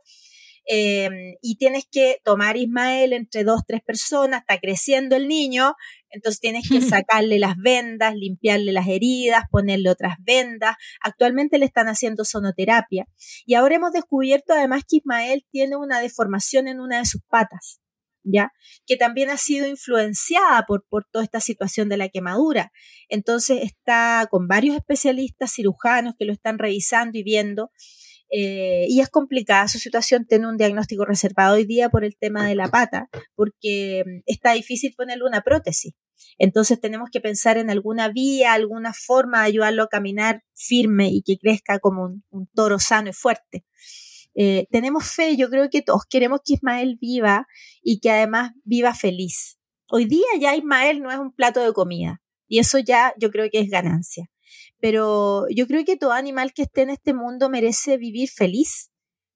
Em, 0.65 1.35
y 1.41 1.57
tienes 1.57 1.85
que 1.91 2.19
tomar 2.23 2.55
Ismael 2.55 3.13
entre 3.13 3.43
dos, 3.43 3.61
tres 3.67 3.81
personas, 3.81 4.41
está 4.41 4.59
creciendo 4.59 5.15
el 5.15 5.27
niño, 5.27 5.75
entonces 6.09 6.39
tienes 6.39 6.69
que 6.69 6.79
sacarle 7.05 7.39
las 7.39 7.57
vendas, 7.57 8.15
limpiarle 8.15 8.71
las 8.71 8.87
heridas, 8.87 9.43
ponerle 9.51 9.89
otras 9.89 10.15
vendas. 10.19 10.75
Actualmente 11.01 11.57
le 11.57 11.65
están 11.65 11.87
haciendo 11.87 12.23
sonoterapia. 12.23 13.07
Y 13.45 13.55
ahora 13.55 13.75
hemos 13.75 13.91
descubierto 13.91 14.53
además 14.53 14.83
que 14.87 14.97
Ismael 14.97 15.45
tiene 15.51 15.75
una 15.75 15.99
deformación 15.99 16.67
en 16.67 16.79
una 16.79 16.99
de 16.99 17.05
sus 17.05 17.21
patas. 17.27 17.79
¿ya? 18.23 18.53
Que 18.85 18.95
también 18.95 19.29
ha 19.29 19.37
sido 19.37 19.67
influenciada 19.67 20.63
por, 20.65 20.85
por 20.87 21.05
toda 21.11 21.25
esta 21.25 21.41
situación 21.41 21.89
de 21.89 21.97
la 21.97 22.09
quemadura. 22.09 22.71
Entonces 23.09 23.61
está 23.63 24.27
con 24.31 24.47
varios 24.47 24.75
especialistas 24.75 25.51
cirujanos 25.53 26.15
que 26.17 26.25
lo 26.25 26.31
están 26.31 26.57
revisando 26.57 27.17
y 27.17 27.23
viendo 27.23 27.71
eh, 28.35 28.87
y 28.89 28.99
es 28.99 29.09
complicada 29.09 29.67
su 29.67 29.77
situación, 29.77 30.25
tiene 30.25 30.47
un 30.47 30.57
diagnóstico 30.57 31.05
reservado 31.05 31.53
hoy 31.53 31.65
día 31.65 31.89
por 31.89 32.03
el 32.03 32.17
tema 32.17 32.47
de 32.47 32.55
la 32.55 32.67
pata, 32.67 33.07
porque 33.35 34.03
mm, 34.03 34.21
está 34.25 34.53
difícil 34.53 34.95
ponerle 34.97 35.25
una 35.25 35.41
prótesis. 35.41 35.93
Entonces 36.39 36.81
tenemos 36.81 37.09
que 37.11 37.21
pensar 37.21 37.59
en 37.59 37.69
alguna 37.69 38.09
vía, 38.09 38.53
alguna 38.53 38.91
forma 38.91 39.41
de 39.41 39.49
ayudarlo 39.49 39.83
a 39.83 39.87
caminar 39.87 40.41
firme 40.55 41.09
y 41.11 41.21
que 41.21 41.37
crezca 41.37 41.77
como 41.77 42.15
un, 42.31 42.47
toro 42.55 42.79
sano 42.79 43.11
y 43.11 43.13
fuerte. 43.13 43.65
Eh, 44.33 44.65
tenemos 44.71 45.05
fe, 45.05 45.37
yo 45.37 45.47
creo 45.51 45.69
que 45.69 45.83
todos 45.83 46.01
queremos 46.09 46.39
que 46.43 46.55
Ismael 46.55 46.97
viva 46.99 47.45
y 47.83 47.99
que 47.99 48.09
además 48.09 48.53
viva 48.63 48.95
feliz. 48.95 49.59
Hoy 49.91 50.05
día 50.05 50.25
ya 50.39 50.55
Ismael 50.55 51.03
no 51.03 51.11
es 51.11 51.19
un 51.19 51.33
plato 51.35 51.59
de 51.63 51.71
comida 51.71 52.19
y 52.47 52.57
eso 52.57 52.79
ya 52.79 53.13
yo 53.19 53.29
creo 53.29 53.47
que 53.51 53.59
es 53.59 53.69
ganancia 53.69 54.32
pero 54.83 55.45
yo 55.47 55.65
creo 55.65 55.85
que 55.85 55.95
todo 55.95 56.11
animal 56.11 56.51
que 56.51 56.63
esté 56.63 56.81
en 56.81 56.89
este 56.89 57.13
mundo 57.13 57.47
merece 57.49 57.95
vivir 57.95 58.29
feliz. 58.29 58.91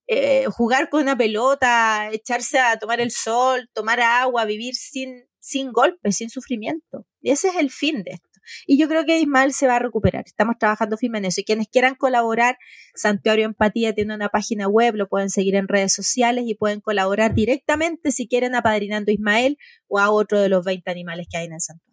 Eh, 0.06 0.46
jugar 0.48 0.90
con 0.90 1.04
una 1.04 1.16
pelota, 1.16 2.10
echarse 2.12 2.60
a 2.60 2.78
tomar 2.78 3.00
el 3.00 3.12
sol, 3.12 3.70
tomar 3.74 4.02
agua, 4.02 4.44
vivir 4.44 4.76
sin, 4.76 5.24
sin 5.40 5.72
golpes, 5.72 6.18
sin 6.18 6.30
sufrimiento. 6.30 7.06
Y 7.22 7.32
ese 7.32 7.48
es 7.48 7.56
el 7.56 7.72
fin 7.72 8.04
de 8.04 8.12
esto. 8.16 8.42
Y 8.66 8.78
yo 8.78 8.90
creo 8.90 9.06
que 9.06 9.22
Ismael 9.22 9.54
se 9.54 9.68
va 9.68 9.78
a 9.78 9.80
recuperar. 9.80 10.26
Estamos 10.26 10.58
trabajando 10.60 10.98
firme 10.98 11.20
en 11.20 11.26
eso. 11.26 11.40
Y 11.40 11.46
quienes 11.46 11.70
quieran 11.70 11.96
colaborar, 11.96 12.58
Santuario 12.94 13.46
Empatía 13.46 13.96
tiene 13.96 14.16
una 14.16 14.28
página 14.28 14.68
web, 14.68 14.96
lo 14.96 15.08
pueden 15.08 15.30
seguir 15.30 15.56
en 15.56 15.70
redes 15.70 15.94
sociales 15.94 16.44
y 16.46 16.56
pueden 16.56 16.82
colaborar 16.82 17.34
directamente 17.34 18.12
si 18.12 18.28
quieren 18.28 18.54
apadrinando 18.54 19.12
a 19.12 19.14
Ismael 19.14 19.58
o 19.88 19.98
a 20.00 20.12
otro 20.12 20.42
de 20.42 20.50
los 20.50 20.66
20 20.66 20.92
animales 20.92 21.28
que 21.32 21.38
hay 21.38 21.46
en 21.46 21.54
el 21.54 21.62
santuario 21.62 21.87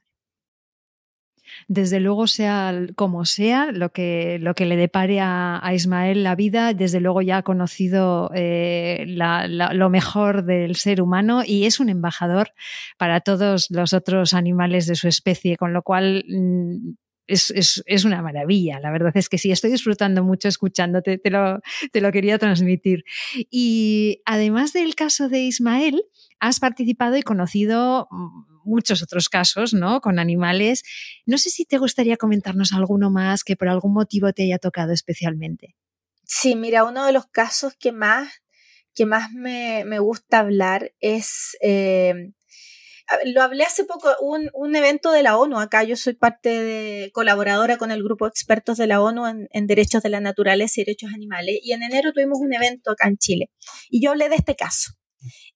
desde 1.69 2.01
luego 2.01 2.27
sea 2.27 2.75
como 2.97 3.25
sea, 3.25 3.73
lo 3.73 3.91
que, 3.91 4.39
lo 4.41 4.55
que 4.55 4.67
le 4.67 4.77
depare 4.77 5.21
a, 5.21 5.61
Ismael 5.75 6.23
la 6.23 6.35
vida, 6.35 6.75
desde 6.75 7.01
luego 7.01 7.23
ya 7.23 7.39
ha 7.39 7.43
conocido 7.43 8.31
eh, 8.35 9.05
lo 9.07 9.91
mejor 9.91 10.45
del 10.45 10.77
ser 10.77 11.01
humano 11.01 11.43
y 11.45 11.65
es 11.65 11.81
un 11.81 11.89
embajador 11.89 12.53
para 12.99 13.21
todos 13.21 13.71
los 13.71 13.93
otros 13.93 14.35
animales 14.35 14.87
de 14.87 14.95
su 14.95 15.09
especie, 15.09 15.57
con 15.57 15.73
lo 15.73 15.83
cual 15.83 16.25
mm, 16.29 16.93
es, 17.27 18.05
una 18.05 18.23
maravilla. 18.23 18.81
La 18.81 18.91
verdad 18.91 19.13
es 19.15 19.29
que 19.29 19.39
sí, 19.39 19.51
estoy 19.51 19.71
disfrutando 19.71 20.23
mucho 20.23 20.49
escuchándote, 20.49 21.19
te 21.19 21.31
lo, 21.31 21.61
te 21.93 22.01
lo 22.01 22.13
quería 22.13 22.39
transmitir. 22.39 23.05
Y 23.51 24.23
además 24.25 24.73
del 24.73 24.95
caso 24.95 25.29
de 25.29 25.41
Ismael, 25.41 26.05
has 26.41 26.61
participado 26.61 27.17
y 27.17 27.23
conocido 27.23 28.09
mm, 28.11 28.54
muchos 28.65 29.03
otros 29.03 29.29
casos, 29.29 29.75
¿no? 29.75 30.01
Con 30.01 30.19
animales. 30.19 30.83
No 31.27 31.39
sé 31.39 31.51
si 31.51 31.65
te 31.65 31.79
gustaría 31.79 32.17
comentarnos 32.17 32.73
alguno 32.73 33.11
más 33.11 33.45
que 33.45 33.57
por 33.57 33.69
algún 33.69 33.93
motivo 33.93 34.33
te 34.33 34.45
haya 34.45 34.59
tocado 34.59 34.93
especialmente. 34.93 35.77
Sí, 36.25 36.57
mira, 36.57 36.85
uno 36.85 37.07
de 37.07 37.13
los 37.13 37.27
casos 37.27 37.75
que 37.79 37.93
más, 37.93 38.29
que 38.95 39.07
más 39.07 39.33
me, 39.33 39.99
gusta 39.99 40.39
hablar 40.39 40.93
es, 41.01 41.57
eh, 41.61 42.33
lo 43.27 43.43
hablé 43.43 43.65
hace 43.65 43.85
poco, 43.85 44.09
un, 44.21 44.51
un, 44.55 44.75
evento 44.75 45.13
de 45.13 45.23
la 45.23 45.37
ONU, 45.37 45.59
acá 45.59 45.85
yo 45.85 45.97
soy 45.97 46.15
parte 46.15 46.49
de, 46.49 47.11
colaboradora 47.13 47.77
con 47.77 47.91
el 47.91 48.03
grupo 48.03 48.25
de 48.25 48.31
expertos 48.31 48.79
de 48.79 48.87
la 48.87 49.03
ONU 49.03 49.27
en, 49.27 49.49
en 49.51 49.67
derechos 49.67 50.03
de 50.03 50.09
la 50.09 50.21
naturaleza 50.21 50.81
y 50.81 50.85
derechos 50.85 51.13
animales, 51.15 51.59
y 51.63 51.73
en 51.73 51.83
enero 51.83 52.13
tuvimos 52.13 52.39
un 52.41 52.55
evento 52.55 52.93
acá 52.93 53.09
en 53.09 53.19
Chile, 53.19 53.51
y 53.91 54.03
yo 54.03 54.11
hablé 54.11 54.29
de 54.29 54.37
este 54.37 54.57
caso. 54.57 54.95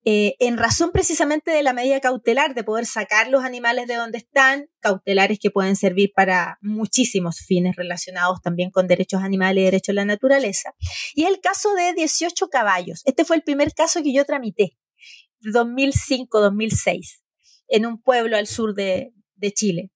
Eh, 0.04 0.34
en 0.38 0.58
razón 0.58 0.90
precisamente 0.92 1.50
de 1.50 1.62
la 1.62 1.72
medida 1.72 2.00
cautelar, 2.00 2.54
de 2.54 2.64
poder 2.64 2.86
sacar 2.86 3.28
los 3.28 3.44
animales 3.44 3.86
de 3.86 3.94
donde 3.94 4.18
están, 4.18 4.68
cautelares 4.80 5.38
que 5.38 5.50
pueden 5.50 5.76
servir 5.76 6.12
para 6.14 6.58
muchísimos 6.60 7.40
fines 7.40 7.76
relacionados 7.76 8.40
también 8.42 8.70
con 8.70 8.86
derechos 8.86 9.22
animales 9.22 9.62
y 9.62 9.64
derechos 9.64 9.88
de 9.88 9.94
la 9.94 10.04
naturaleza. 10.04 10.74
Y 11.14 11.24
el 11.24 11.40
caso 11.40 11.74
de 11.74 11.94
18 11.94 12.48
caballos. 12.48 13.02
Este 13.04 13.24
fue 13.24 13.36
el 13.36 13.42
primer 13.42 13.74
caso 13.74 14.02
que 14.02 14.12
yo 14.12 14.24
tramité, 14.24 14.76
2005-2006, 15.42 17.20
en 17.68 17.86
un 17.86 18.00
pueblo 18.00 18.36
al 18.36 18.46
sur 18.46 18.74
de, 18.74 19.12
Chile. 19.54 19.90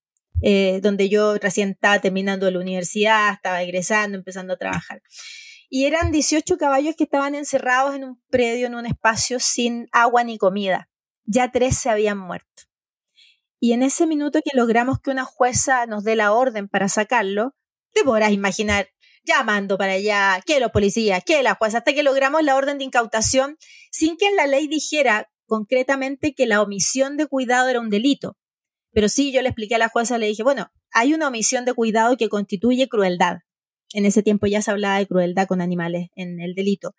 Eh, 0.45 0.81
donde 0.83 1.09
yo 1.09 1.37
recién 1.37 1.71
estaba 1.71 2.01
terminando 2.01 2.51
la 2.51 2.59
universidad, 2.59 3.35
estaba 3.35 3.63
egresando, 3.63 4.19
empezando 4.19 4.55
a 4.55 4.57
trabajar 4.57 5.01
y 5.75 5.87
eran 5.87 6.13
18 6.13 6.59
caballos 6.59 6.97
que 6.97 7.05
estaban 7.05 7.35
encerrados 7.35 7.95
en 7.95 8.05
un 8.05 8.23
predio, 8.29 8.67
en 8.67 8.75
un 8.75 8.85
espacio 8.85 9.41
sin 9.41 9.89
agua 9.91 10.23
ni 10.23 10.37
comida. 10.37 10.91
Ya 11.25 11.51
tres 11.51 11.79
se 11.79 11.89
habían 11.89 12.19
muerto. 12.19 12.65
Y 13.59 13.73
en 13.73 13.83
ese 13.83 14.07
minuto 14.07 14.41
que 14.45 14.55
logramos 14.55 15.01
que 15.01 15.11
una 15.11 15.25
jueza 15.25 15.87
nos 15.87 16.05
dé 16.05 16.15
la 16.15 16.35
orden 16.35 16.69
para 16.69 16.91
sacarlo, 16.91 17.55
te 17.95 18.05
podrás 18.05 18.33
imaginar 18.33 18.91
llamando 19.25 19.79
para 19.79 19.93
allá, 19.93 20.43
que 20.45 20.61
los 20.61 20.73
policías, 20.73 21.25
que 21.25 21.43
la 21.43 21.55
jueza, 21.55 21.79
hasta 21.79 21.95
que 21.95 22.03
logramos 22.03 22.43
la 22.43 22.55
orden 22.55 22.77
de 22.77 22.85
incautación 22.85 23.57
sin 23.91 24.19
que 24.19 24.31
la 24.33 24.47
ley 24.47 24.69
dijera 24.69 25.31
concretamente 25.47 26.35
que 26.35 26.45
la 26.45 26.61
omisión 26.61 27.17
de 27.17 27.29
cuidado 27.29 27.71
era 27.71 27.81
un 27.81 27.89
delito. 27.89 28.37
Pero 28.93 29.09
sí, 29.09 29.33
yo 29.33 29.41
le 29.41 29.49
expliqué 29.49 29.77
a 29.77 29.79
la 29.79 29.89
jueza, 29.89 30.19
le 30.19 30.27
dije, 30.27 30.43
bueno, 30.43 30.71
hay 30.91 31.15
una 31.15 31.29
omisión 31.29 31.65
de 31.65 31.73
cuidado 31.73 32.19
que 32.19 32.29
constituye 32.29 32.91
crueldad. 32.91 33.39
En 33.95 34.07
ese 34.07 34.23
tiempo 34.23 34.47
ya 34.47 34.63
se 34.63 34.71
hablaba 34.71 34.99
de 34.99 35.07
crueldad 35.07 35.47
con 35.47 35.61
animales 35.61 36.09
en 36.15 36.41
el 36.41 36.55
delito. 36.55 36.95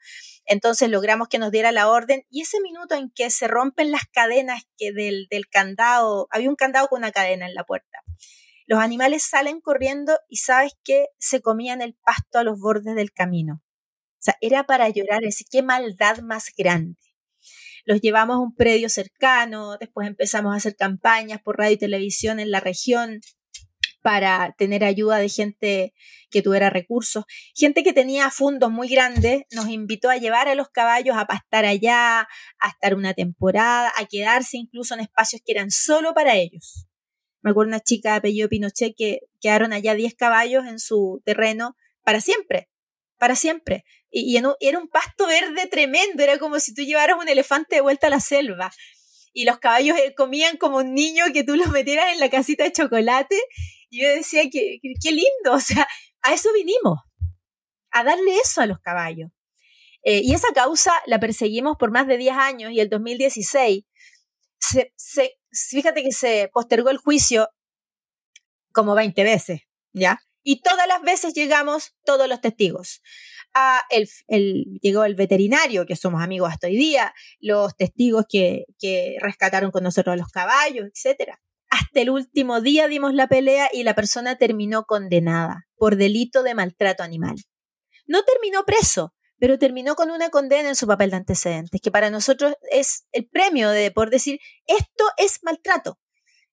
Entonces 0.46 0.90
logramos 0.90 1.28
que 1.28 1.40
nos 1.40 1.52
diera 1.52 1.72
la 1.72 1.90
orden 1.90 2.24
y 2.30 2.42
ese 2.42 2.62
minuto 2.62 2.96
en 2.96 3.10
que 3.10 3.30
se 3.30 3.48
rompen 3.48 3.92
las 3.92 4.06
cadenas 4.12 4.64
que 4.78 4.92
del, 4.92 5.28
del 5.30 5.48
candado, 5.48 6.28
había 6.30 6.50
un 6.50 6.56
candado 6.56 6.88
con 6.88 7.00
una 7.00 7.12
cadena 7.12 7.48
en 7.48 7.56
la 7.56 7.64
puerta. 7.64 8.00
Los 8.66 8.80
animales 8.80 9.24
salen 9.24 9.60
corriendo 9.60 10.18
y 10.30 10.38
sabes 10.38 10.74
que 10.84 11.08
se 11.18 11.42
comían 11.42 11.82
el 11.82 11.96
pasto 11.96 12.40
a 12.40 12.44
los 12.44 12.60
bordes 12.60 12.96
del 12.96 13.12
camino. 13.12 13.62
O 13.64 14.26
sea, 14.26 14.38
era 14.40 14.64
para 14.64 14.88
llorar, 14.90 15.24
es 15.26 15.44
qué 15.52 15.62
maldad 15.62 16.20
más 16.20 16.54
grande. 16.58 16.98
Los 17.86 18.00
llevamos 18.00 18.38
a 18.38 18.40
un 18.40 18.56
predio 18.56 18.88
cercano, 18.88 19.78
después 19.78 20.08
empezamos 20.08 20.54
a 20.54 20.58
hacer 20.58 20.78
campañas 20.78 21.42
por 21.42 21.58
radio 21.58 21.74
y 21.74 21.78
televisión 21.78 22.40
en 22.40 22.50
la 22.50 22.62
región, 22.62 23.20
para 24.04 24.54
tener 24.58 24.84
ayuda 24.84 25.18
de 25.18 25.30
gente 25.30 25.94
que 26.30 26.42
tuviera 26.42 26.70
recursos. 26.70 27.24
Gente 27.56 27.84
que 27.84 27.94
tenía 27.94 28.30
fondos 28.30 28.70
muy 28.70 28.90
grandes 28.90 29.44
nos 29.52 29.70
invitó 29.70 30.10
a 30.10 30.18
llevar 30.18 30.50
a 30.50 30.56
los 30.56 30.70
caballos 30.70 31.16
a 31.18 31.26
pastar 31.26 31.66
allá, 31.66 32.28
a 32.60 32.70
estar 32.70 32.94
una 32.94 33.14
temporada, 33.14 33.92
a 33.98 34.06
quedarse 34.06 34.58
incluso 34.58 34.94
en 34.94 35.00
espacios 35.00 35.42
que 35.44 35.54
eran 35.54 35.72
solo 35.72 36.14
para 36.14 36.36
ellos. 36.36 36.86
Me 37.42 37.52
acuerdo 37.52 37.70
una 37.70 37.80
chica 37.80 38.12
de 38.12 38.18
apellido 38.18 38.50
Pinochet 38.50 38.94
que 38.96 39.22
quedaron 39.42 39.74
allá 39.74 39.96
10 39.96 40.14
caballos 40.16 40.66
en 40.68 40.80
su 40.80 41.22
terreno 41.26 41.76
para 42.04 42.20
siempre, 42.20 42.70
para 43.18 43.36
siempre. 43.36 43.86
Y, 44.12 44.38
era 44.60 44.78
un 44.78 44.90
pasto 44.90 45.28
verde 45.28 45.68
tremendo, 45.68 46.24
era 46.24 46.38
como 46.38 46.60
si 46.60 46.74
tú 46.74 46.84
llevaras 46.84 47.18
un 47.20 47.30
elefante 47.30 47.76
de 47.76 47.82
vuelta 47.82 48.08
a 48.08 48.10
la 48.10 48.20
selva 48.20 48.70
y 49.34 49.46
los 49.46 49.58
caballos 49.58 49.98
eh, 49.98 50.14
comían 50.16 50.58
como 50.58 50.78
un 50.78 50.94
niño 50.94 51.26
que 51.34 51.44
tú 51.44 51.56
los 51.56 51.70
metieras 51.70 52.14
en 52.14 52.20
la 52.20 52.30
casita 52.30 52.64
de 52.64 52.72
chocolate 52.72 53.38
y 53.94 54.02
yo 54.02 54.10
decía 54.10 54.50
que, 54.52 54.80
qué 54.82 55.12
lindo, 55.12 55.54
o 55.54 55.60
sea, 55.60 55.88
a 56.24 56.34
eso 56.34 56.52
vinimos, 56.54 57.00
a 57.92 58.04
darle 58.04 58.38
eso 58.38 58.62
a 58.62 58.66
los 58.66 58.80
caballos. 58.80 59.30
Eh, 60.02 60.22
y 60.24 60.34
esa 60.34 60.52
causa 60.52 60.92
la 61.06 61.20
perseguimos 61.20 61.78
por 61.78 61.92
más 61.92 62.08
de 62.08 62.18
10 62.18 62.36
años 62.36 62.72
y 62.72 62.80
el 62.80 62.90
2016, 62.90 63.84
se, 64.60 64.94
se, 64.96 65.38
fíjate 65.52 66.02
que 66.02 66.12
se 66.12 66.50
postergó 66.52 66.90
el 66.90 66.98
juicio 66.98 67.50
como 68.72 68.96
20 68.96 69.24
veces, 69.24 69.62
¿ya? 69.94 70.20
Y 70.42 70.62
todas 70.62 70.88
las 70.88 71.04
veces 71.04 71.36
llegamos 71.36 71.94
todos 72.04 72.28
los 72.28 72.42
testigos. 72.42 73.02
A 73.54 73.84
el, 73.92 74.10
llegó 74.82 75.06
el 75.06 75.14
veterinario, 75.14 75.86
que 75.86 75.96
somos 75.96 76.24
amigos 76.24 76.52
hasta 76.52 76.66
hoy 76.66 76.78
día, 76.78 77.14
los 77.40 77.78
testigos 77.78 78.26
que, 78.28 78.66
que 78.80 79.18
rescataron 79.22 79.70
con 79.70 79.84
nosotros 79.84 80.18
los 80.18 80.30
caballos, 80.30 80.88
etcétera. 80.92 81.40
Hasta 81.74 82.02
el 82.02 82.12
último 82.12 82.62
día 82.62 82.88
dimos 82.88 83.16
la 83.16 83.28
pelea 83.28 83.68
y 83.74 83.82
la 83.82 83.96
persona 83.96 84.36
terminó 84.38 84.84
condenada 84.84 85.66
por 85.76 85.96
delito 85.96 86.44
de 86.44 86.54
maltrato 86.54 87.02
animal. 87.02 87.36
No 88.06 88.24
terminó 88.24 88.64
preso, 88.64 89.16
pero 89.40 89.58
terminó 89.58 89.96
con 89.96 90.12
una 90.12 90.30
condena 90.30 90.70
en 90.70 90.76
su 90.76 90.86
papel 90.86 91.10
de 91.10 91.16
antecedentes, 91.16 91.82
que 91.82 91.90
para 91.90 92.12
nosotros 92.12 92.54
es 92.70 93.08
el 93.12 93.28
premio 93.28 93.72
de 93.72 93.90
por 93.90 94.12
decir, 94.12 94.40
esto 94.68 95.04
es 95.18 95.40
maltrato. 95.42 95.98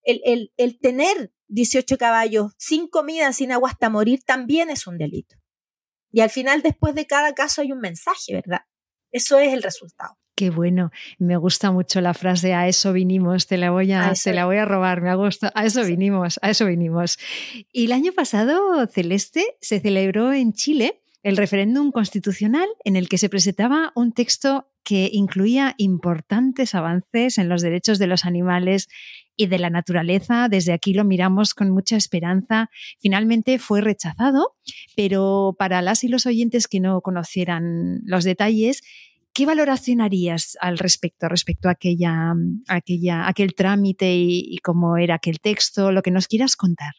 El, 0.05 0.53
el, 0.57 0.79
tener 0.81 1.31
18 1.49 1.99
caballos 1.99 2.53
sin 2.57 2.89
comida, 2.89 3.35
sin 3.35 3.53
agua 3.53 3.68
hasta 3.68 3.91
morir, 3.91 4.21
también 4.25 4.71
es 4.71 4.87
un 4.87 4.97
delito. 4.97 5.37
Y 6.11 6.23
al 6.23 6.31
final, 6.31 6.62
después 6.62 6.95
de 6.95 7.07
cada 7.07 7.35
caso, 7.35 7.61
hay 7.61 7.73
un 7.73 7.81
mensaje, 7.81 8.33
¿verdad? 8.33 8.61
Eso 9.11 9.39
es 9.39 9.53
el 9.53 9.62
resultado. 9.62 10.16
Qué 10.41 10.49
bueno, 10.49 10.91
me 11.18 11.36
gusta 11.36 11.70
mucho 11.70 12.01
la 12.01 12.14
frase 12.14 12.55
a 12.55 12.66
eso 12.66 12.95
vinimos, 12.95 13.47
te 13.47 13.59
la 13.59 13.70
voy 13.70 13.93
a, 13.93 14.14
te 14.14 14.32
la 14.32 14.47
voy 14.47 14.57
a 14.57 14.64
robar, 14.64 15.03
me 15.03 15.14
gusta, 15.14 15.53
a 15.55 15.66
eso 15.66 15.84
vinimos, 15.84 16.41
a 16.41 16.49
eso 16.49 16.64
vinimos. 16.64 17.18
Y 17.74 17.84
el 17.84 17.93
año 17.93 18.12
pasado, 18.12 18.86
Celeste, 18.86 19.45
se 19.61 19.80
celebró 19.80 20.32
en 20.32 20.55
Chile 20.55 21.03
el 21.22 21.36
referéndum 21.36 21.93
constitucional 21.93 22.66
en 22.84 22.97
el 22.97 23.11
que 23.11 23.18
se 23.18 23.28
presentaba 23.28 23.93
un 23.95 24.12
texto 24.12 24.70
que 24.82 25.11
incluía 25.12 25.74
importantes 25.76 26.74
avances 26.74 27.36
en 27.36 27.51
los 27.51 27.61
derechos 27.61 27.99
de 27.99 28.07
los 28.07 28.24
animales 28.24 28.88
y 29.36 29.47
de 29.47 29.59
la 29.59 29.68
naturaleza. 29.68 30.49
Desde 30.49 30.72
aquí 30.72 30.95
lo 30.95 31.05
miramos 31.05 31.53
con 31.53 31.68
mucha 31.68 31.97
esperanza. 31.97 32.70
Finalmente 32.99 33.59
fue 33.59 33.82
rechazado, 33.82 34.57
pero 34.97 35.55
para 35.59 35.82
las 35.82 36.03
y 36.03 36.09
los 36.09 36.24
oyentes 36.24 36.66
que 36.66 36.80
no 36.80 37.03
conocieran 37.03 38.01
los 38.07 38.24
detalles, 38.24 38.82
¿Qué 39.33 39.47
valoración 39.47 40.01
harías 40.01 40.57
al 40.61 40.78
respecto, 40.78 41.28
respecto 41.28 41.68
a 41.68 41.72
aquella, 41.72 42.35
aquella, 42.66 43.28
aquel 43.28 43.55
trámite 43.55 44.12
y, 44.12 44.59
cómo 44.59 44.97
era 44.97 45.14
aquel 45.16 45.41
texto, 45.41 45.93
lo 45.93 46.03
que 46.03 46.11
nos 46.11 46.26
quieras 46.26 46.57
contar? 46.57 46.95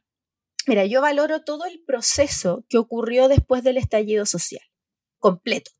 Mira, 0.65 0.85
yo 0.85 1.01
valoro 1.01 1.43
todo 1.43 1.65
el 1.65 1.81
proceso 1.85 2.65
que 2.69 2.77
ocurrió 2.77 3.27
después 3.27 3.63
del 3.63 3.77
estallido 3.77 4.25
social, 4.25 4.63
completo. 5.17 5.71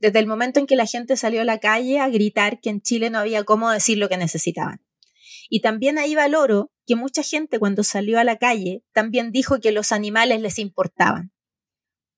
Desde 0.00 0.18
el 0.18 0.26
momento 0.26 0.58
en 0.58 0.66
que 0.66 0.76
la 0.76 0.86
gente 0.86 1.16
salió 1.16 1.42
a 1.42 1.44
la 1.44 1.58
calle 1.58 2.00
a 2.00 2.08
gritar 2.08 2.60
que 2.60 2.70
en 2.70 2.80
Chile 2.80 3.10
no 3.10 3.18
había 3.18 3.44
cómo 3.44 3.70
decir 3.70 3.98
lo 3.98 4.08
que 4.08 4.16
necesitaban. 4.16 4.84
Y 5.48 5.60
también 5.60 5.98
ahí 5.98 6.14
valoro 6.14 6.72
que 6.86 6.96
mucha 6.96 7.22
gente 7.22 7.58
cuando 7.58 7.84
salió 7.84 8.18
a 8.18 8.24
la 8.24 8.36
calle 8.36 8.82
también 8.92 9.30
dijo 9.30 9.60
que 9.60 9.72
los 9.72 9.92
animales 9.92 10.40
les 10.40 10.58
importaban. 10.58 11.32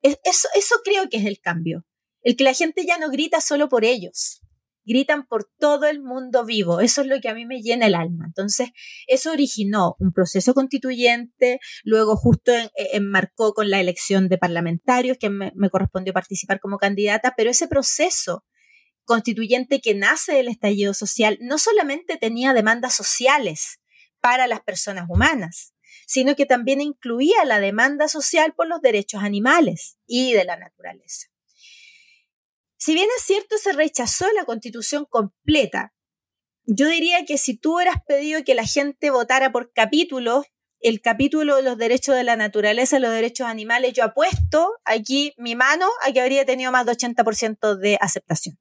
Eso, 0.03 0.49
eso 0.55 0.77
creo 0.83 1.11
que 1.11 1.19
es 1.19 1.27
el 1.27 1.41
cambio 1.41 1.85
el 2.23 2.37
que 2.37 2.45
la 2.45 2.55
gente 2.55 2.85
ya 2.87 2.99
no 2.99 3.11
grita 3.11 3.41
solo 3.41 3.69
por 3.69 3.85
ellos, 3.85 4.43
gritan 4.85 5.27
por 5.27 5.49
todo 5.59 5.87
el 5.87 6.03
mundo 6.03 6.45
vivo. 6.45 6.81
Eso 6.81 7.03
es 7.03 7.07
lo 7.07 7.21
que 7.21 7.29
a 7.29 7.35
mí 7.35 7.47
me 7.47 7.63
llena 7.63 7.87
el 7.87 7.95
alma. 7.95 8.25
Entonces, 8.27 8.71
eso 9.07 9.33
originó 9.33 9.97
un 9.99 10.13
proceso 10.13 10.55
constituyente, 10.55 11.61
luego 11.85 12.17
justo 12.17 12.53
enmarcó 12.75 13.53
con 13.53 13.71
la 13.71 13.81
elección 13.81 14.29
de 14.29 14.39
parlamentarios, 14.39 15.17
que 15.19 15.31
me, 15.31 15.53
me 15.55 15.71
correspondió 15.71 16.13
participar 16.13 16.61
como 16.61 16.79
candidata, 16.79 17.35
pero 17.37 17.51
ese 17.51 17.69
proceso 17.69 18.45
constituyente 19.05 19.81
que 19.81 19.95
nace 19.95 20.35
del 20.35 20.49
estallido 20.49 20.95
social 20.95 21.39
no 21.41 21.59
solamente 21.59 22.17
tenía 22.17 22.53
demandas 22.53 22.95
sociales 22.95 23.81
para 24.21 24.47
las 24.47 24.61
personas 24.61 25.07
humanas, 25.09 25.75
sino 26.07 26.37
que 26.37 26.47
también 26.47 26.81
incluía 26.81 27.45
la 27.45 27.61
demanda 27.61 28.09
social 28.09 28.55
por 28.55 28.69
los 28.69 28.81
derechos 28.81 29.23
animales 29.23 29.99
y 30.07 30.33
de 30.33 30.45
la 30.45 30.57
naturaleza. 30.57 31.29
Si 32.83 32.95
bien 32.95 33.09
es 33.15 33.23
cierto, 33.25 33.59
se 33.59 33.75
rechazó 33.75 34.27
la 34.33 34.47
constitución 34.47 35.05
completa, 35.05 35.93
yo 36.65 36.89
diría 36.89 37.27
que 37.27 37.37
si 37.37 37.55
tú 37.55 37.75
hubieras 37.75 37.97
pedido 38.09 38.43
que 38.43 38.55
la 38.55 38.65
gente 38.65 39.11
votara 39.11 39.53
por 39.53 39.71
capítulos, 39.75 40.47
el 40.81 41.03
capítulo 41.03 41.57
de 41.57 41.63
los 41.63 41.77
derechos 41.77 42.15
de 42.15 42.25
la 42.25 42.37
naturaleza 42.37 42.99
los 42.99 43.13
derechos 43.13 43.47
animales, 43.47 43.93
yo 43.93 44.03
apuesto 44.03 44.79
aquí 44.87 45.35
mi 45.37 45.57
mano 45.57 45.87
a 46.07 46.13
que 46.13 46.23
habría 46.23 46.47
tenido 46.47 46.73
más 46.73 46.87
de 46.87 46.93
80% 46.93 47.77
de 47.77 47.99
aceptación. 48.01 48.59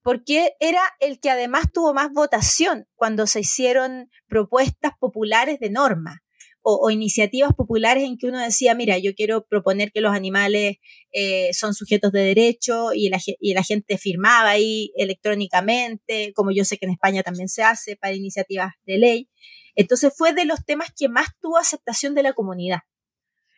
Porque 0.00 0.54
era 0.58 0.80
el 0.98 1.20
que 1.20 1.28
además 1.28 1.66
tuvo 1.70 1.92
más 1.92 2.10
votación 2.12 2.88
cuando 2.94 3.26
se 3.26 3.40
hicieron 3.40 4.10
propuestas 4.28 4.92
populares 4.98 5.60
de 5.60 5.68
norma 5.68 6.22
o, 6.62 6.90
iniciativas 6.90 7.52
populares 7.54 8.04
en 8.04 8.18
que 8.18 8.26
uno 8.26 8.38
decía, 8.38 8.74
mira, 8.74 8.98
yo 8.98 9.14
quiero 9.14 9.46
proponer 9.46 9.92
que 9.92 10.00
los 10.00 10.14
animales 10.14 10.76
eh, 11.12 11.50
son 11.52 11.74
sujetos 11.74 12.12
de 12.12 12.20
derecho 12.20 12.92
y 12.92 13.08
la, 13.08 13.18
y 13.38 13.54
la 13.54 13.62
gente 13.62 13.98
firmaba 13.98 14.50
ahí 14.50 14.92
electrónicamente, 14.96 16.32
como 16.34 16.50
yo 16.50 16.64
sé 16.64 16.78
que 16.78 16.86
en 16.86 16.92
España 16.92 17.22
también 17.22 17.48
se 17.48 17.62
hace 17.62 17.96
para 17.96 18.14
iniciativas 18.14 18.72
de 18.84 18.98
ley. 18.98 19.30
Entonces 19.74 20.12
fue 20.16 20.32
de 20.32 20.44
los 20.44 20.64
temas 20.64 20.88
que 20.96 21.08
más 21.08 21.28
tuvo 21.40 21.56
aceptación 21.56 22.14
de 22.14 22.22
la 22.22 22.32
comunidad. 22.32 22.80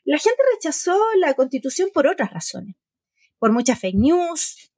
La 0.04 0.18
gente 0.18 0.38
rechazó 0.54 0.98
la 1.18 1.34
constitución 1.34 1.90
por 1.92 2.06
otras 2.06 2.30
razones, 2.32 2.76
por 3.38 3.52
muchas 3.52 3.78
fake 3.78 3.96
news, 3.96 4.72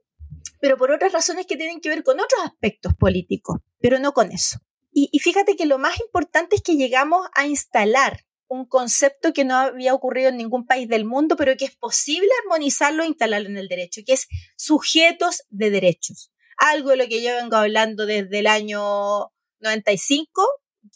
pero 0.60 0.76
por 0.76 0.90
otras 0.90 1.12
razones 1.12 1.46
que 1.46 1.56
tienen 1.56 1.80
que 1.80 1.88
ver 1.88 2.02
con 2.02 2.20
otros 2.20 2.40
aspectos 2.44 2.94
políticos, 2.94 3.58
pero 3.80 3.98
no 3.98 4.12
con 4.12 4.32
eso. 4.32 4.58
Y, 4.96 5.18
fíjate 5.18 5.56
que 5.56 5.66
lo 5.66 5.78
más 5.78 5.98
importante 6.00 6.54
es 6.54 6.62
que 6.62 6.76
llegamos 6.76 7.26
a 7.34 7.48
instalar 7.48 8.24
un 8.46 8.64
concepto 8.64 9.32
que 9.32 9.44
no 9.44 9.56
había 9.56 9.92
ocurrido 9.92 10.28
en 10.28 10.36
ningún 10.36 10.66
país 10.66 10.88
del 10.88 11.04
mundo, 11.04 11.34
pero 11.36 11.56
que 11.56 11.64
es 11.64 11.74
posible 11.74 12.28
armonizarlo 12.44 13.02
e 13.02 13.08
instalarlo 13.08 13.48
en 13.48 13.56
el 13.56 13.66
derecho, 13.66 14.02
que 14.06 14.12
es 14.12 14.28
sujetos 14.56 15.42
de 15.50 15.70
derechos. 15.70 16.30
Algo 16.58 16.90
de 16.90 16.96
lo 16.96 17.08
que 17.08 17.20
yo 17.20 17.34
vengo 17.34 17.56
hablando 17.56 18.06
desde 18.06 18.38
el 18.38 18.46
año 18.46 19.32
95. 19.58 20.46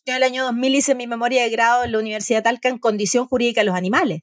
Yo 0.07 0.13
en 0.13 0.15
el 0.15 0.23
año 0.23 0.45
2000 0.45 0.75
hice 0.77 0.95
mi 0.95 1.09
memoria 1.09 1.43
de 1.43 1.51
grado 1.51 1.83
en 1.83 1.91
la 1.91 1.99
Universidad 1.99 2.45
Talca 2.45 2.69
en 2.69 2.79
condición 2.79 3.27
jurídica 3.27 3.63
de 3.63 3.67
los 3.67 3.75
animales. 3.75 4.21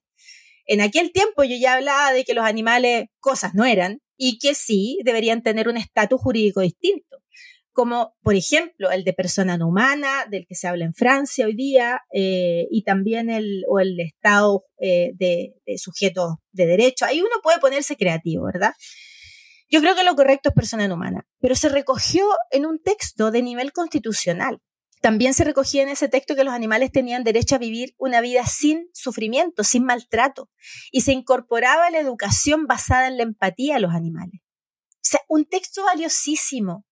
En 0.67 0.80
aquel 0.80 1.11
tiempo 1.11 1.43
yo 1.43 1.57
ya 1.59 1.73
hablaba 1.73 2.13
de 2.13 2.23
que 2.23 2.34
los 2.34 2.45
animales 2.45 3.07
cosas 3.19 3.53
no 3.53 3.65
eran 3.65 3.99
y 4.15 4.39
que 4.39 4.55
sí 4.55 4.99
deberían 5.03 5.43
tener 5.43 5.67
un 5.67 5.76
estatus 5.76 6.21
jurídico 6.21 6.61
distinto 6.61 7.24
como 7.76 8.15
por 8.23 8.36
ejemplo 8.36 8.89
el 8.89 9.03
de 9.03 9.11
persona 9.11 9.57
no 9.57 9.67
humana, 9.67 10.26
del 10.32 10.47
que 10.47 10.55
se 10.55 10.67
habla 10.67 10.86
en 10.86 10.93
Francia 10.93 11.45
hoy 11.45 11.55
día, 11.55 12.01
eh, 12.13 12.67
y 12.71 12.84
también 12.84 13.30
el, 13.30 13.65
o 13.69 13.82
el 13.82 13.99
estado 13.99 14.63
eh, 14.80 15.11
de, 15.15 15.55
de 15.65 15.78
sujetos 15.78 16.36
de 16.53 16.65
derecho. 16.67 17.05
Ahí 17.05 17.19
uno 17.19 17.36
puede 17.43 17.59
ponerse 17.59 17.97
creativo, 17.97 18.45
¿verdad? 18.45 18.73
Yo 19.69 19.82
creo 19.82 19.93
que 19.93 20.05
lo 20.05 20.15
correcto 20.15 20.49
es 20.49 20.55
persona 20.55 20.88
no 20.88 20.93
humana, 20.93 21.28
pero 21.41 21.53
se 21.53 21.67
recogió 21.67 22.26
en 22.51 22.65
un 22.65 22.82
texto 22.82 23.30
de 23.30 23.41
nivel 23.41 23.73
constitucional. 23.73 24.61
También 25.01 25.34
se 25.34 25.43
recogía 25.43 25.84
en 25.84 25.89
ese 25.89 26.07
texto 26.07 26.34
que 26.36 26.45
los 26.45 26.53
animales 26.53 26.93
tenían 26.93 27.26
derecho 27.26 27.55
a 27.55 27.59
vivir 27.59 27.93
una 27.97 28.21
vida 28.21 28.45
sin 28.45 28.88
sufrimiento, 28.93 29.65
sin 29.65 29.84
maltrato, 29.84 30.49
y 30.91 31.01
se 31.01 31.11
incorporaba 31.11 31.89
la 31.89 31.99
educación 31.99 32.67
basada 32.67 33.07
en 33.07 33.17
la 33.17 33.23
empatía 33.23 33.76
a 33.76 33.80
los 33.80 33.93
animales. 33.93 34.39
O 34.41 35.07
sea, 35.07 35.19
un 35.28 35.43
texto 35.43 35.84
valiosísimo, 35.84 36.86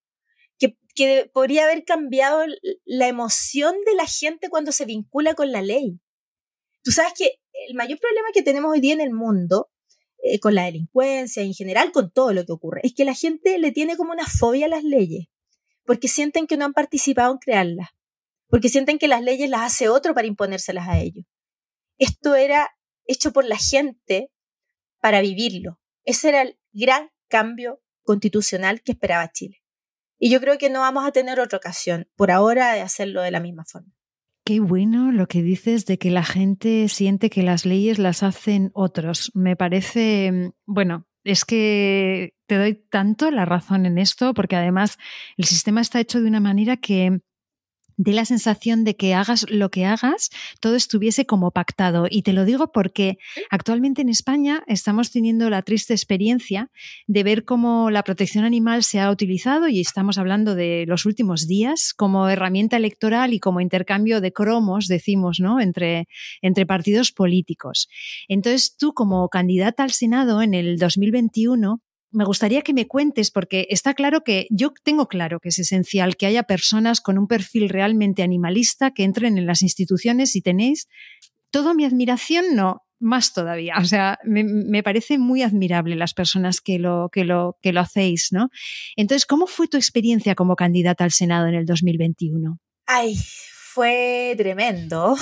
que 0.95 1.29
podría 1.33 1.65
haber 1.65 1.85
cambiado 1.85 2.43
la 2.85 3.07
emoción 3.07 3.75
de 3.85 3.95
la 3.95 4.05
gente 4.05 4.49
cuando 4.49 4.71
se 4.71 4.85
vincula 4.85 5.33
con 5.33 5.51
la 5.51 5.61
ley. 5.61 5.99
Tú 6.83 6.91
sabes 6.91 7.13
que 7.17 7.39
el 7.67 7.75
mayor 7.75 7.99
problema 7.99 8.27
que 8.33 8.43
tenemos 8.43 8.71
hoy 8.71 8.81
día 8.81 8.93
en 8.93 9.01
el 9.01 9.13
mundo, 9.13 9.71
eh, 10.23 10.39
con 10.39 10.55
la 10.55 10.65
delincuencia, 10.65 11.43
en 11.43 11.53
general 11.53 11.91
con 11.91 12.11
todo 12.11 12.33
lo 12.33 12.45
que 12.45 12.51
ocurre, 12.51 12.81
es 12.83 12.93
que 12.93 13.05
la 13.05 13.13
gente 13.13 13.57
le 13.57 13.71
tiene 13.71 13.97
como 13.97 14.11
una 14.11 14.27
fobia 14.27 14.67
a 14.67 14.69
las 14.69 14.83
leyes, 14.83 15.27
porque 15.85 16.07
sienten 16.07 16.47
que 16.47 16.57
no 16.57 16.65
han 16.65 16.73
participado 16.73 17.31
en 17.33 17.39
crearlas, 17.39 17.89
porque 18.47 18.69
sienten 18.69 18.99
que 18.99 19.07
las 19.07 19.23
leyes 19.23 19.49
las 19.49 19.61
hace 19.61 19.89
otro 19.89 20.13
para 20.13 20.27
imponérselas 20.27 20.87
a 20.87 20.99
ellos. 20.99 21.25
Esto 21.97 22.35
era 22.35 22.69
hecho 23.05 23.33
por 23.33 23.45
la 23.45 23.57
gente 23.57 24.31
para 24.99 25.21
vivirlo. 25.21 25.79
Ese 26.05 26.29
era 26.29 26.41
el 26.41 26.57
gran 26.71 27.11
cambio 27.27 27.81
constitucional 28.03 28.81
que 28.81 28.93
esperaba 28.93 29.31
Chile. 29.31 29.62
Y 30.23 30.29
yo 30.29 30.39
creo 30.39 30.57
que 30.57 30.69
no 30.69 30.79
vamos 30.79 31.05
a 31.05 31.11
tener 31.11 31.41
otra 31.41 31.57
ocasión 31.57 32.07
por 32.15 32.31
ahora 32.31 32.71
de 32.71 32.79
hacerlo 32.79 33.21
de 33.21 33.29
la 33.29 33.41
misma 33.41 33.65
forma. 33.65 33.91
Qué 34.45 34.61
bueno 34.61 35.11
lo 35.11 35.27
que 35.27 35.41
dices 35.43 35.85
de 35.85 35.97
que 35.97 36.11
la 36.11 36.23
gente 36.23 36.87
siente 36.87 37.29
que 37.29 37.43
las 37.43 37.65
leyes 37.65 37.99
las 37.99 38.23
hacen 38.23 38.71
otros. 38.73 39.31
Me 39.33 39.57
parece, 39.57 40.53
bueno, 40.65 41.09
es 41.25 41.43
que 41.43 42.35
te 42.47 42.55
doy 42.55 42.75
tanto 42.89 43.31
la 43.31 43.43
razón 43.43 43.85
en 43.85 43.97
esto, 43.97 44.33
porque 44.33 44.55
además 44.55 44.97
el 45.35 45.43
sistema 45.43 45.81
está 45.81 45.99
hecho 45.99 46.21
de 46.21 46.29
una 46.29 46.39
manera 46.39 46.77
que 46.77 47.19
de 47.97 48.13
la 48.13 48.25
sensación 48.25 48.83
de 48.83 48.95
que 48.95 49.13
hagas 49.13 49.45
lo 49.49 49.69
que 49.69 49.85
hagas, 49.85 50.29
todo 50.59 50.75
estuviese 50.75 51.25
como 51.25 51.51
pactado. 51.51 52.07
Y 52.09 52.23
te 52.23 52.33
lo 52.33 52.45
digo 52.45 52.71
porque 52.71 53.17
actualmente 53.49 54.01
en 54.01 54.09
España 54.09 54.63
estamos 54.67 55.11
teniendo 55.11 55.49
la 55.49 55.61
triste 55.61 55.93
experiencia 55.93 56.69
de 57.07 57.23
ver 57.23 57.45
cómo 57.45 57.89
la 57.89 58.03
protección 58.03 58.45
animal 58.45 58.83
se 58.83 58.99
ha 58.99 59.09
utilizado, 59.09 59.67
y 59.67 59.79
estamos 59.79 60.17
hablando 60.17 60.55
de 60.55 60.85
los 60.87 61.05
últimos 61.05 61.47
días, 61.47 61.93
como 61.93 62.27
herramienta 62.29 62.77
electoral 62.77 63.33
y 63.33 63.39
como 63.39 63.61
intercambio 63.61 64.21
de 64.21 64.33
cromos, 64.33 64.87
decimos, 64.87 65.39
¿no? 65.39 65.59
Entre, 65.59 66.07
entre 66.41 66.65
partidos 66.65 67.11
políticos. 67.11 67.87
Entonces, 68.27 68.75
tú 68.77 68.93
como 68.93 69.27
candidata 69.29 69.83
al 69.83 69.91
Senado 69.91 70.41
en 70.41 70.53
el 70.53 70.77
2021, 70.77 71.81
me 72.13 72.25
gustaría 72.25 72.61
que 72.61 72.73
me 72.73 72.87
cuentes, 72.87 73.31
porque 73.31 73.67
está 73.69 73.93
claro 73.93 74.21
que 74.23 74.47
yo 74.49 74.73
tengo 74.83 75.07
claro 75.07 75.39
que 75.39 75.49
es 75.49 75.59
esencial 75.59 76.15
que 76.15 76.25
haya 76.25 76.43
personas 76.43 77.01
con 77.01 77.17
un 77.17 77.27
perfil 77.27 77.69
realmente 77.69 78.23
animalista 78.23 78.91
que 78.91 79.03
entren 79.03 79.37
en 79.37 79.45
las 79.45 79.61
instituciones 79.61 80.35
y 80.35 80.41
tenéis 80.41 80.87
toda 81.49 81.73
mi 81.73 81.85
admiración, 81.85 82.55
no, 82.55 82.81
más 82.99 83.33
todavía. 83.33 83.75
O 83.79 83.85
sea, 83.85 84.17
me, 84.23 84.81
parece 84.81 85.17
muy 85.17 85.43
admirable 85.43 85.95
las 85.95 86.13
personas 86.13 86.61
que 86.61 86.79
lo, 86.79 87.09
que, 87.11 87.25
lo, 87.25 87.57
que 87.61 87.73
lo 87.73 87.81
hacéis, 87.81 88.29
¿no? 88.31 88.49
Entonces, 88.95 89.25
¿cómo 89.25 89.45
fue 89.45 89.67
tu 89.67 89.77
experiencia 89.77 90.35
como 90.35 90.55
candidata 90.55 91.03
al 91.03 91.11
Senado 91.11 91.47
en 91.47 91.55
el 91.55 91.65
2021? 91.65 92.57
Ay, 92.87 93.15
fue 93.73 94.33
tremendo. 94.37 95.15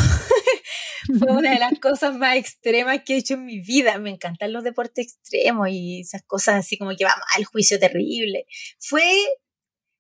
Fue 1.20 1.32
una 1.32 1.52
de 1.52 1.60
las 1.60 1.80
cosas 1.80 2.16
más 2.16 2.38
extremas 2.38 3.02
que 3.06 3.14
he 3.14 3.18
hecho 3.18 3.36
en 3.36 3.46
mi 3.46 3.60
vida. 3.60 3.98
Me 4.00 4.10
encantan 4.10 4.54
los 4.54 4.64
deportes 4.64 5.08
extremos 5.08 5.70
y 5.70 6.02
esas 6.02 6.24
cosas 6.24 6.56
así 6.56 6.78
como 6.78 6.96
que 6.96 7.04
vamos 7.04 7.26
al 7.36 7.46
juicio 7.46 7.80
terrible. 7.80 8.46
Fue, 8.80 9.04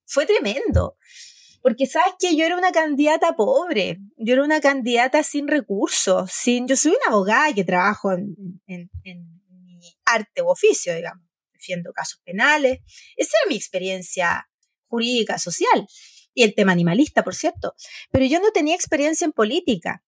fue 0.06 0.26
tremendo. 0.26 0.98
Porque 1.62 1.86
sabes 1.86 2.14
que 2.20 2.36
yo 2.36 2.44
era 2.44 2.58
una 2.58 2.72
candidata 2.72 3.36
pobre, 3.36 4.00
yo 4.18 4.34
era 4.34 4.44
una 4.44 4.60
candidata 4.60 5.22
sin 5.22 5.48
recursos, 5.48 6.32
sin, 6.32 6.68
yo 6.68 6.76
soy 6.76 6.92
una 6.92 7.14
abogada 7.14 7.54
que 7.54 7.64
trabajo 7.64 8.12
en, 8.14 8.36
en, 8.66 8.90
en 9.04 9.42
mi 9.78 9.96
arte 10.06 10.42
u 10.42 10.48
oficio, 10.48 10.96
digamos, 10.96 11.24
defiendo 11.54 11.94
casos 11.94 12.20
penales. 12.26 12.80
Esa 13.16 13.38
era 13.44 13.50
mi 13.50 13.56
experiencia 13.56 14.50
jurídica, 14.88 15.38
social 15.38 15.88
y 16.34 16.44
el 16.44 16.56
tema 16.56 16.72
animalista, 16.72 17.24
por 17.24 17.36
cierto. 17.36 17.76
Pero 18.12 18.26
yo 18.26 18.40
no 18.40 18.52
tenía 18.52 18.76
experiencia 18.76 19.26
en 19.26 19.32
política 19.32 20.04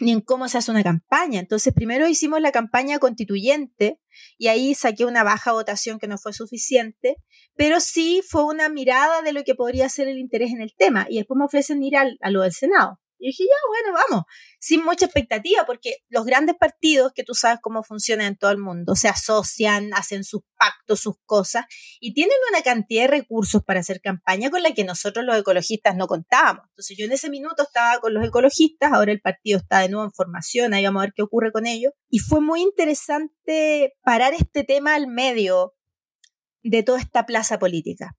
ni 0.00 0.12
en 0.12 0.20
cómo 0.20 0.48
se 0.48 0.58
hace 0.58 0.70
una 0.70 0.82
campaña. 0.82 1.40
Entonces, 1.40 1.72
primero 1.74 2.08
hicimos 2.08 2.40
la 2.40 2.52
campaña 2.52 2.98
constituyente 2.98 4.00
y 4.36 4.48
ahí 4.48 4.74
saqué 4.74 5.04
una 5.04 5.24
baja 5.24 5.52
votación 5.52 5.98
que 5.98 6.08
no 6.08 6.18
fue 6.18 6.32
suficiente, 6.32 7.16
pero 7.56 7.80
sí 7.80 8.22
fue 8.26 8.44
una 8.44 8.68
mirada 8.68 9.22
de 9.22 9.32
lo 9.32 9.44
que 9.44 9.54
podría 9.54 9.88
ser 9.88 10.08
el 10.08 10.18
interés 10.18 10.52
en 10.52 10.60
el 10.60 10.74
tema. 10.76 11.06
Y 11.08 11.16
después 11.16 11.38
me 11.38 11.44
ofrecen 11.44 11.82
ir 11.82 11.96
al, 11.96 12.18
a 12.20 12.30
lo 12.30 12.42
del 12.42 12.52
Senado. 12.52 13.00
Y 13.18 13.28
dije, 13.28 13.44
ya, 13.44 13.56
bueno, 13.68 13.98
vamos, 14.08 14.24
sin 14.58 14.84
mucha 14.84 15.06
expectativa, 15.06 15.64
porque 15.66 15.96
los 16.08 16.24
grandes 16.24 16.56
partidos, 16.56 17.12
que 17.14 17.24
tú 17.24 17.34
sabes 17.34 17.58
cómo 17.60 17.82
funcionan 17.82 18.28
en 18.28 18.36
todo 18.36 18.50
el 18.50 18.58
mundo, 18.58 18.94
se 18.94 19.08
asocian, 19.08 19.92
hacen 19.94 20.24
sus 20.24 20.42
pactos, 20.56 21.00
sus 21.00 21.16
cosas, 21.24 21.64
y 22.00 22.14
tienen 22.14 22.36
una 22.50 22.62
cantidad 22.62 23.02
de 23.02 23.08
recursos 23.08 23.62
para 23.64 23.80
hacer 23.80 24.00
campaña 24.00 24.50
con 24.50 24.62
la 24.62 24.72
que 24.72 24.84
nosotros 24.84 25.24
los 25.24 25.36
ecologistas 25.36 25.96
no 25.96 26.06
contábamos. 26.06 26.64
Entonces 26.70 26.96
yo 26.96 27.04
en 27.04 27.12
ese 27.12 27.30
minuto 27.30 27.62
estaba 27.62 28.00
con 28.00 28.14
los 28.14 28.24
ecologistas, 28.24 28.92
ahora 28.92 29.12
el 29.12 29.20
partido 29.20 29.58
está 29.58 29.80
de 29.80 29.88
nuevo 29.88 30.04
en 30.04 30.12
formación, 30.12 30.74
ahí 30.74 30.84
vamos 30.84 31.00
a 31.00 31.06
ver 31.06 31.12
qué 31.14 31.22
ocurre 31.22 31.52
con 31.52 31.66
ellos. 31.66 31.92
Y 32.08 32.20
fue 32.20 32.40
muy 32.40 32.62
interesante 32.62 33.94
parar 34.02 34.34
este 34.34 34.64
tema 34.64 34.94
al 34.94 35.06
medio 35.08 35.74
de 36.62 36.82
toda 36.82 36.98
esta 37.00 37.26
plaza 37.26 37.58
política 37.58 38.16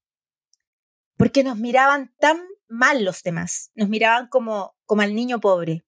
porque 1.19 1.43
nos 1.43 1.57
miraban 1.57 2.15
tan 2.17 2.39
mal 2.69 3.03
los 3.03 3.23
demás, 3.23 3.71
nos 3.75 3.89
miraban 3.89 4.27
como, 4.29 4.75
como 4.85 5.01
al 5.01 5.15
niño 5.15 5.39
pobre. 5.39 5.85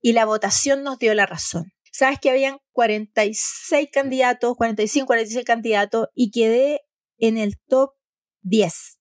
Y 0.00 0.12
la 0.12 0.24
votación 0.24 0.84
nos 0.84 0.98
dio 0.98 1.14
la 1.14 1.26
razón. 1.26 1.72
Sabes 1.90 2.20
que 2.20 2.30
habían 2.30 2.58
46 2.72 3.88
candidatos, 3.90 4.56
45, 4.56 5.06
46 5.06 5.44
candidatos 5.44 6.08
y 6.14 6.30
quedé 6.30 6.82
en 7.18 7.38
el 7.38 7.58
top 7.66 7.94
10, 8.42 9.00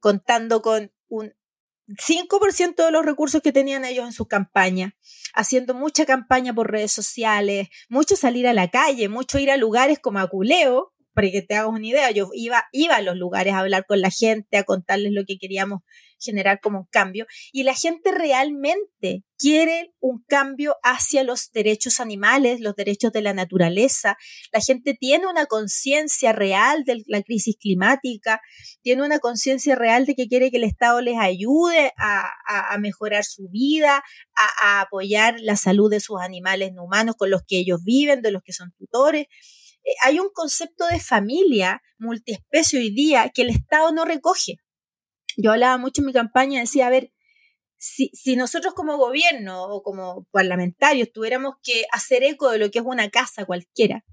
contando 0.00 0.62
con 0.62 0.90
un 1.08 1.34
5% 1.88 2.84
de 2.84 2.90
los 2.90 3.04
recursos 3.04 3.42
que 3.42 3.52
tenían 3.52 3.84
ellos 3.84 4.06
en 4.06 4.12
su 4.12 4.26
campaña, 4.26 4.96
haciendo 5.34 5.74
mucha 5.74 6.06
campaña 6.06 6.54
por 6.54 6.70
redes 6.70 6.92
sociales, 6.92 7.68
mucho 7.88 8.16
salir 8.16 8.46
a 8.46 8.54
la 8.54 8.70
calle, 8.70 9.08
mucho 9.08 9.38
ir 9.38 9.50
a 9.50 9.56
lugares 9.56 9.98
como 9.98 10.20
Aculeo, 10.20 10.91
para 11.14 11.30
que 11.30 11.42
te 11.42 11.54
hagas 11.54 11.70
una 11.70 11.86
idea, 11.86 12.10
yo 12.10 12.30
iba, 12.34 12.64
iba 12.72 12.96
a 12.96 13.02
los 13.02 13.16
lugares 13.16 13.54
a 13.54 13.58
hablar 13.58 13.84
con 13.86 14.00
la 14.00 14.10
gente, 14.10 14.56
a 14.56 14.64
contarles 14.64 15.12
lo 15.12 15.24
que 15.26 15.38
queríamos 15.38 15.80
generar 16.18 16.60
como 16.60 16.78
un 16.78 16.86
cambio, 16.90 17.26
y 17.52 17.64
la 17.64 17.74
gente 17.74 18.12
realmente 18.12 19.24
quiere 19.36 19.92
un 19.98 20.22
cambio 20.28 20.76
hacia 20.84 21.24
los 21.24 21.50
derechos 21.50 21.98
animales, 21.98 22.60
los 22.60 22.76
derechos 22.76 23.12
de 23.12 23.22
la 23.22 23.34
naturaleza, 23.34 24.16
la 24.52 24.60
gente 24.60 24.94
tiene 24.94 25.26
una 25.26 25.46
conciencia 25.46 26.32
real 26.32 26.84
de 26.84 27.02
la 27.06 27.22
crisis 27.22 27.56
climática, 27.58 28.40
tiene 28.82 29.02
una 29.02 29.18
conciencia 29.18 29.74
real 29.74 30.06
de 30.06 30.14
que 30.14 30.28
quiere 30.28 30.52
que 30.52 30.58
el 30.58 30.64
Estado 30.64 31.00
les 31.00 31.18
ayude 31.18 31.92
a, 31.98 32.30
mejorar 32.78 33.24
su 33.24 33.48
vida, 33.48 34.02
a, 34.36 34.78
a 34.78 34.80
apoyar 34.82 35.34
la 35.40 35.56
salud 35.56 35.90
de 35.90 36.00
sus 36.00 36.20
animales 36.20 36.72
no 36.72 36.84
humanos 36.84 37.16
con 37.16 37.30
los 37.30 37.42
que 37.46 37.58
ellos 37.58 37.80
viven, 37.84 38.22
de 38.22 38.30
los 38.30 38.42
que 38.42 38.52
son 38.52 38.72
tutores. 38.78 39.26
Eh, 39.84 39.94
hay 40.02 40.18
un 40.18 40.30
concepto 40.32 40.86
de 40.86 41.00
familia 41.00 41.82
multiespecie 41.98 42.78
hoy 42.78 42.90
día 42.90 43.30
que 43.34 43.42
el 43.42 43.50
Estado 43.50 43.92
no 43.92 44.04
recoge. 44.04 44.56
Yo 45.36 45.52
hablaba 45.52 45.78
mucho 45.78 46.02
en 46.02 46.06
mi 46.06 46.12
campaña, 46.12 46.60
decía, 46.60 46.86
a 46.86 46.90
ver, 46.90 47.12
si, 47.78 48.36
nosotros 48.36 48.74
como 48.74 48.96
gobierno 48.96 49.64
o 49.64 49.82
como 49.82 50.26
parlamentarios 50.30 51.10
tuviéramos 51.12 51.54
que 51.64 51.84
hacer 51.90 52.22
eco 52.22 52.50
de 52.50 52.58
lo 52.58 52.70
que 52.70 52.78
es 52.78 52.84
una 52.84 53.10
casa 53.10 53.44
cualquiera, 53.44 54.04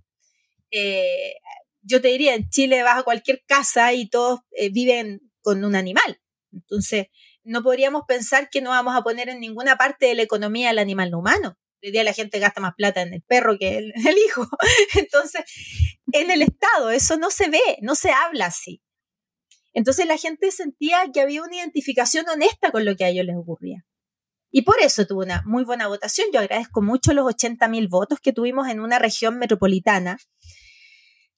eh, 0.71 1.35
yo 1.81 2.01
te 2.01 2.07
diría, 2.09 2.33
en 2.33 2.49
Chile 2.49 2.81
vas 2.83 2.99
a 2.99 3.03
cualquier 3.03 3.43
casa 3.45 3.93
y 3.93 4.09
todos 4.09 4.39
eh, 4.51 4.69
viven 4.69 5.21
con 5.41 5.63
un 5.63 5.75
animal. 5.75 6.19
Entonces, 6.51 7.07
no 7.43 7.61
podríamos 7.61 8.03
pensar 8.07 8.49
que 8.49 8.61
no 8.61 8.71
vamos 8.71 8.95
a 8.95 9.01
poner 9.01 9.29
en 9.29 9.39
ninguna 9.39 9.75
parte 9.77 10.07
de 10.07 10.15
la 10.15 10.23
economía 10.23 10.71
al 10.71 10.79
animal 10.79 11.11
no 11.11 11.19
humano. 11.19 11.57
Hoy 11.81 11.91
día 11.91 12.03
la 12.03 12.13
gente 12.13 12.39
gasta 12.39 12.59
más 12.59 12.73
plata 12.75 13.01
en 13.01 13.13
el 13.13 13.21
perro 13.21 13.57
que 13.57 13.77
en 13.77 14.07
el 14.07 14.17
hijo. 14.17 14.47
Entonces, 14.95 15.43
en 16.11 16.29
el 16.29 16.41
Estado 16.41 16.89
eso 16.89 17.17
no 17.17 17.29
se 17.29 17.49
ve, 17.49 17.77
no 17.81 17.95
se 17.95 18.11
habla 18.11 18.47
así. 18.47 18.81
Entonces 19.73 20.05
la 20.07 20.17
gente 20.17 20.51
sentía 20.51 21.09
que 21.13 21.21
había 21.21 21.43
una 21.43 21.55
identificación 21.55 22.27
honesta 22.27 22.71
con 22.71 22.85
lo 22.85 22.95
que 22.95 23.05
a 23.05 23.09
ellos 23.09 23.25
les 23.25 23.37
ocurría. 23.37 23.85
Y 24.51 24.63
por 24.63 24.75
eso 24.81 25.05
tuvo 25.05 25.21
una 25.21 25.43
muy 25.45 25.63
buena 25.63 25.87
votación. 25.87 26.27
Yo 26.33 26.39
agradezco 26.39 26.81
mucho 26.81 27.13
los 27.13 27.25
80 27.27 27.67
mil 27.67 27.87
votos 27.87 28.19
que 28.19 28.33
tuvimos 28.33 28.67
en 28.67 28.79
una 28.79 28.99
región 28.99 29.37
metropolitana 29.37 30.17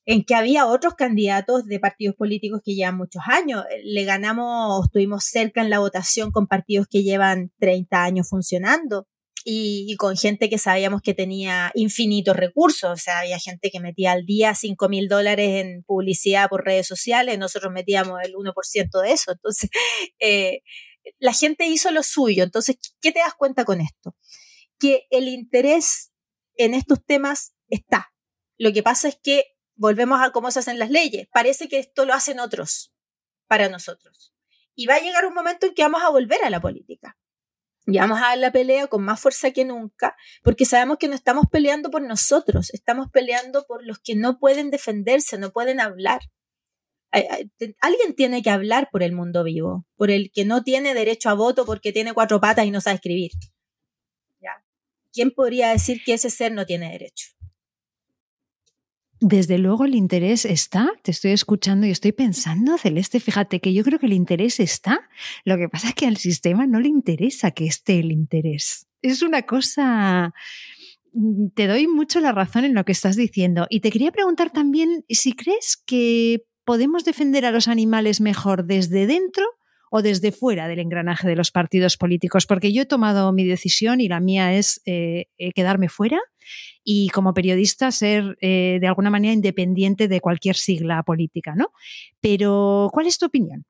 en 0.06 0.24
que 0.24 0.34
había 0.34 0.66
otros 0.66 0.96
candidatos 0.96 1.66
de 1.66 1.80
partidos 1.80 2.16
políticos 2.16 2.62
que 2.64 2.74
llevan 2.74 2.98
muchos 2.98 3.22
años. 3.28 3.64
Le 3.84 4.06
ganamos, 4.06 4.86
estuvimos 4.86 5.26
cerca 5.26 5.62
en 5.62 5.70
la 5.70 5.80
votación 5.80 6.32
con 6.32 6.48
partidos 6.48 6.88
que 6.90 7.04
llevan 7.04 7.52
30 7.60 8.04
años 8.04 8.30
funcionando 8.30 9.08
y, 9.44 9.96
con 9.98 10.18
gente 10.18 10.50
que 10.50 10.58
sabíamos 10.58 11.02
que 11.02 11.14
tenía 11.14 11.72
infinitos 11.76 12.36
recursos, 12.36 12.92
o 12.92 12.96
sea, 12.96 13.20
había 13.20 13.40
gente 13.40 13.72
que 13.72 13.80
metía 13.80 14.12
al 14.12 14.26
día 14.26 14.56
5 14.56 14.90
mil 14.90 15.08
dólares 15.08 15.64
en 15.64 15.84
publicidad 15.84 16.50
por 16.50 16.66
redes 16.66 16.88
sociales, 16.88 17.38
nosotros 17.38 17.72
metíamos 17.72 18.20
el 18.24 18.34
1% 18.34 19.02
de 19.02 19.12
eso, 19.12 19.32
entonces 19.32 19.70
eh, 20.20 20.62
la 21.20 21.34
gente 21.34 21.66
hizo 21.68 21.92
lo 21.92 22.04
suyo, 22.04 22.44
entonces, 22.44 22.78
¿qué 23.02 23.12
te 23.12 23.20
das 23.20 23.34
cuenta 23.36 23.66
con 23.66 23.82
esto? 23.82 24.16
Que 24.80 25.08
el 25.10 25.28
interés 25.28 26.12
en 26.56 26.74
estos 26.74 27.04
temas 27.06 27.54
está. 27.70 28.14
Lo 28.58 28.72
que 28.74 28.84
pasa 28.84 29.08
es 29.08 29.18
que 29.22 29.46
volvemos 29.76 30.22
a 30.22 30.32
cómo 30.32 30.52
se 30.52 30.60
hacen 30.60 30.78
las 30.78 30.92
leyes, 30.92 31.28
parece 31.32 31.68
que 31.68 31.80
esto 31.80 32.06
lo 32.06 32.14
hacen 32.14 32.40
otros 32.40 32.94
para 33.48 33.70
nosotros. 33.70 34.34
Y 34.76 34.86
va 34.86 34.96
a 34.96 35.02
llegar 35.02 35.26
un 35.26 35.34
momento 35.34 35.66
en 35.66 35.74
que 35.74 35.84
vamos 35.84 36.04
a 36.04 36.10
volver 36.10 36.44
a 36.44 36.50
la 36.50 36.62
política 36.62 37.18
y 37.88 37.98
vamos 37.98 38.20
a 38.20 38.28
dar 38.28 38.38
la 38.38 38.52
pelea 38.52 38.88
con 38.88 39.04
más 39.04 39.20
fuerza 39.20 39.52
que 39.52 39.66
nunca, 39.66 40.16
porque 40.44 40.66
sabemos 40.66 40.98
que 40.98 41.08
no 41.08 41.16
estamos 41.16 41.46
peleando 41.52 41.90
por 41.90 42.02
nosotros, 42.02 42.70
estamos 42.74 43.10
peleando 43.12 43.66
por 43.66 43.86
los 43.86 44.00
que 44.00 44.16
no 44.16 44.40
pueden 44.40 44.70
defenderse, 44.70 45.38
no 45.38 45.52
pueden 45.52 45.80
hablar. 45.80 46.22
Alguien 47.82 48.16
tiene 48.16 48.42
que 48.42 48.50
hablar 48.50 48.90
por 48.92 49.04
el 49.04 49.14
mundo 49.14 49.44
vivo, 49.44 49.86
por 49.96 50.12
el 50.12 50.32
que 50.32 50.46
no 50.46 50.64
tiene 50.64 50.94
derecho 50.94 51.30
a 51.30 51.34
voto 51.34 51.66
porque 51.66 51.92
tiene 51.92 52.14
cuatro 52.14 52.40
patas 52.40 52.66
y 52.66 52.72
no 52.72 52.82
sabe 52.82 52.96
escribir. 52.96 53.32
¿Quién 55.14 55.32
podría 55.32 55.70
decir 55.70 56.02
que 56.06 56.14
ese 56.14 56.30
ser 56.30 56.54
no 56.54 56.66
tiene 56.66 56.90
derecho? 56.92 57.32
Desde 59.24 59.60
luego 59.60 59.86
el 59.86 59.94
interés 59.94 60.46
está, 60.46 60.90
te 61.04 61.12
estoy 61.12 61.30
escuchando 61.30 61.86
y 61.86 61.92
estoy 61.92 62.12
pensando, 62.12 62.80
Celeste, 62.80 63.20
fíjate 63.20 63.60
que 63.60 63.72
yo 63.72 63.84
creo 63.84 64.00
que 64.00 64.08
el 64.08 64.14
interés 64.14 64.60
está. 64.60 65.08
Lo 65.46 65.58
que 65.58 65.70
pasa 65.70 65.90
es 65.90 65.94
que 65.94 66.08
al 66.08 66.18
sistema 66.18 66.66
no 66.66 66.80
le 66.80 66.88
interesa 66.88 67.52
que 67.52 67.68
esté 67.68 68.00
el 68.00 68.12
interés. 68.12 68.88
Es 69.04 69.22
una 69.22 69.44
cosa... 69.44 70.34
Mm, 71.14 71.50
te 71.54 71.68
doy 71.68 71.88
mucho 71.88 72.20
la 72.20 72.32
razón 72.32 72.66
en 72.66 72.74
lo 72.74 72.84
que 72.84 72.94
estás 72.94 73.16
diciendo. 73.16 73.68
Y 73.70 73.82
te 73.82 73.92
quería 73.92 74.12
preguntar 74.12 74.50
también 74.50 75.06
si 75.08 75.34
crees 75.34 75.78
que 75.78 76.44
podemos 76.66 77.06
defender 77.06 77.46
a 77.46 77.52
los 77.52 77.68
animales 77.68 78.22
mejor 78.22 78.66
desde 78.66 79.06
dentro 79.06 79.46
o 79.94 80.02
desde 80.02 80.32
fuera 80.32 80.70
del 80.70 80.80
engranaje 80.80 81.28
de 81.28 81.36
los 81.36 81.52
partidos 81.52 81.98
políticos, 81.98 82.48
porque 82.48 82.72
yo 82.72 82.84
he 82.84 82.86
tomado 82.86 83.34
mi 83.34 83.44
decisión 83.44 84.00
y 84.00 84.08
la 84.08 84.22
mía 84.22 84.54
es 84.54 84.82
eh, 84.86 85.26
eh, 85.38 85.52
quedarme 85.52 85.90
fuera 85.90 86.18
y 86.82 87.10
como 87.10 87.34
periodista 87.34 87.92
ser 87.92 88.38
eh, 88.40 88.78
de 88.80 88.88
alguna 88.88 89.10
manera 89.10 89.34
independiente 89.34 90.08
de 90.08 90.22
cualquier 90.22 90.56
sigla 90.56 91.04
política, 91.04 91.56
¿no? 91.58 91.74
Pero, 92.22 92.90
¿cuál 92.94 93.08
es 93.08 93.18
tu 93.18 93.26
opinión? 93.26 93.66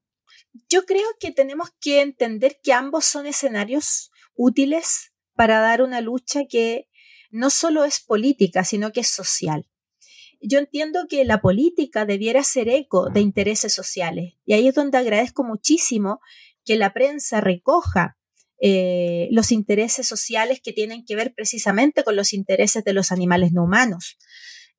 Yo 0.69 0.83
creo 0.83 1.07
que 1.19 1.31
tenemos 1.31 1.71
que 1.81 2.01
entender 2.01 2.59
que 2.61 2.71
ambos 2.71 3.05
son 3.05 3.25
escenarios 3.25 4.11
útiles 4.35 5.13
para 5.35 5.59
dar 5.59 5.81
una 5.81 6.01
lucha 6.01 6.41
que 6.47 6.87
no 7.31 7.49
solo 7.49 7.83
es 7.83 7.99
política, 7.99 8.63
sino 8.63 8.91
que 8.91 8.99
es 8.99 9.07
social 9.07 9.70
yo 10.41 10.59
entiendo 10.59 11.05
que 11.09 11.23
la 11.25 11.41
política 11.41 12.05
debiera 12.05 12.43
ser 12.43 12.69
eco 12.69 13.09
de 13.09 13.21
intereses 13.21 13.73
sociales. 13.73 14.33
Y 14.45 14.53
ahí 14.53 14.67
es 14.67 14.75
donde 14.75 14.97
agradezco 14.97 15.43
muchísimo 15.43 16.19
que 16.65 16.77
la 16.77 16.93
prensa 16.93 17.41
recoja 17.41 18.17
eh, 18.59 19.27
los 19.31 19.51
intereses 19.51 20.07
sociales 20.07 20.61
que 20.63 20.73
tienen 20.73 21.03
que 21.03 21.15
ver 21.15 21.33
precisamente 21.33 22.03
con 22.03 22.15
los 22.15 22.31
intereses 22.33 22.83
de 22.83 22.93
los 22.93 23.11
animales 23.11 23.51
no 23.53 23.63
humanos. 23.63 24.17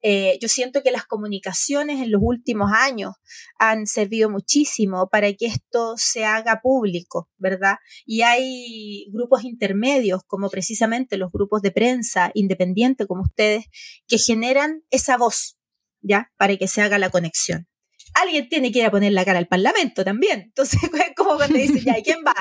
Eh, 0.02 0.38
yo 0.40 0.48
siento 0.48 0.82
que 0.82 0.90
las 0.90 1.06
comunicaciones 1.06 2.00
en 2.00 2.10
los 2.10 2.20
últimos 2.22 2.70
años 2.72 3.12
han 3.58 3.86
servido 3.86 4.28
muchísimo 4.28 5.08
para 5.08 5.32
que 5.32 5.46
esto 5.46 5.94
se 5.96 6.24
haga 6.24 6.60
público, 6.62 7.30
¿verdad? 7.36 7.76
Y 8.04 8.22
hay 8.22 9.06
grupos 9.12 9.44
intermedios, 9.44 10.22
como 10.26 10.50
precisamente 10.50 11.16
los 11.16 11.30
grupos 11.30 11.62
de 11.62 11.70
prensa 11.70 12.30
independiente 12.34 13.06
como 13.06 13.22
ustedes, 13.22 13.66
que 14.08 14.18
generan 14.18 14.82
esa 14.90 15.16
voz, 15.16 15.56
¿ya? 16.00 16.32
Para 16.36 16.56
que 16.56 16.68
se 16.68 16.82
haga 16.82 16.98
la 16.98 17.10
conexión 17.10 17.68
alguien 18.14 18.48
tiene 18.48 18.70
que 18.70 18.80
ir 18.80 18.84
a 18.86 18.90
poner 18.90 19.12
la 19.12 19.24
cara 19.24 19.38
al 19.38 19.48
Parlamento 19.48 20.04
también. 20.04 20.40
Entonces, 20.42 20.80
como 21.16 21.36
cuando 21.36 21.58
dice, 21.58 21.80
ya, 21.80 21.94
¿quién 22.02 22.18
va? 22.26 22.34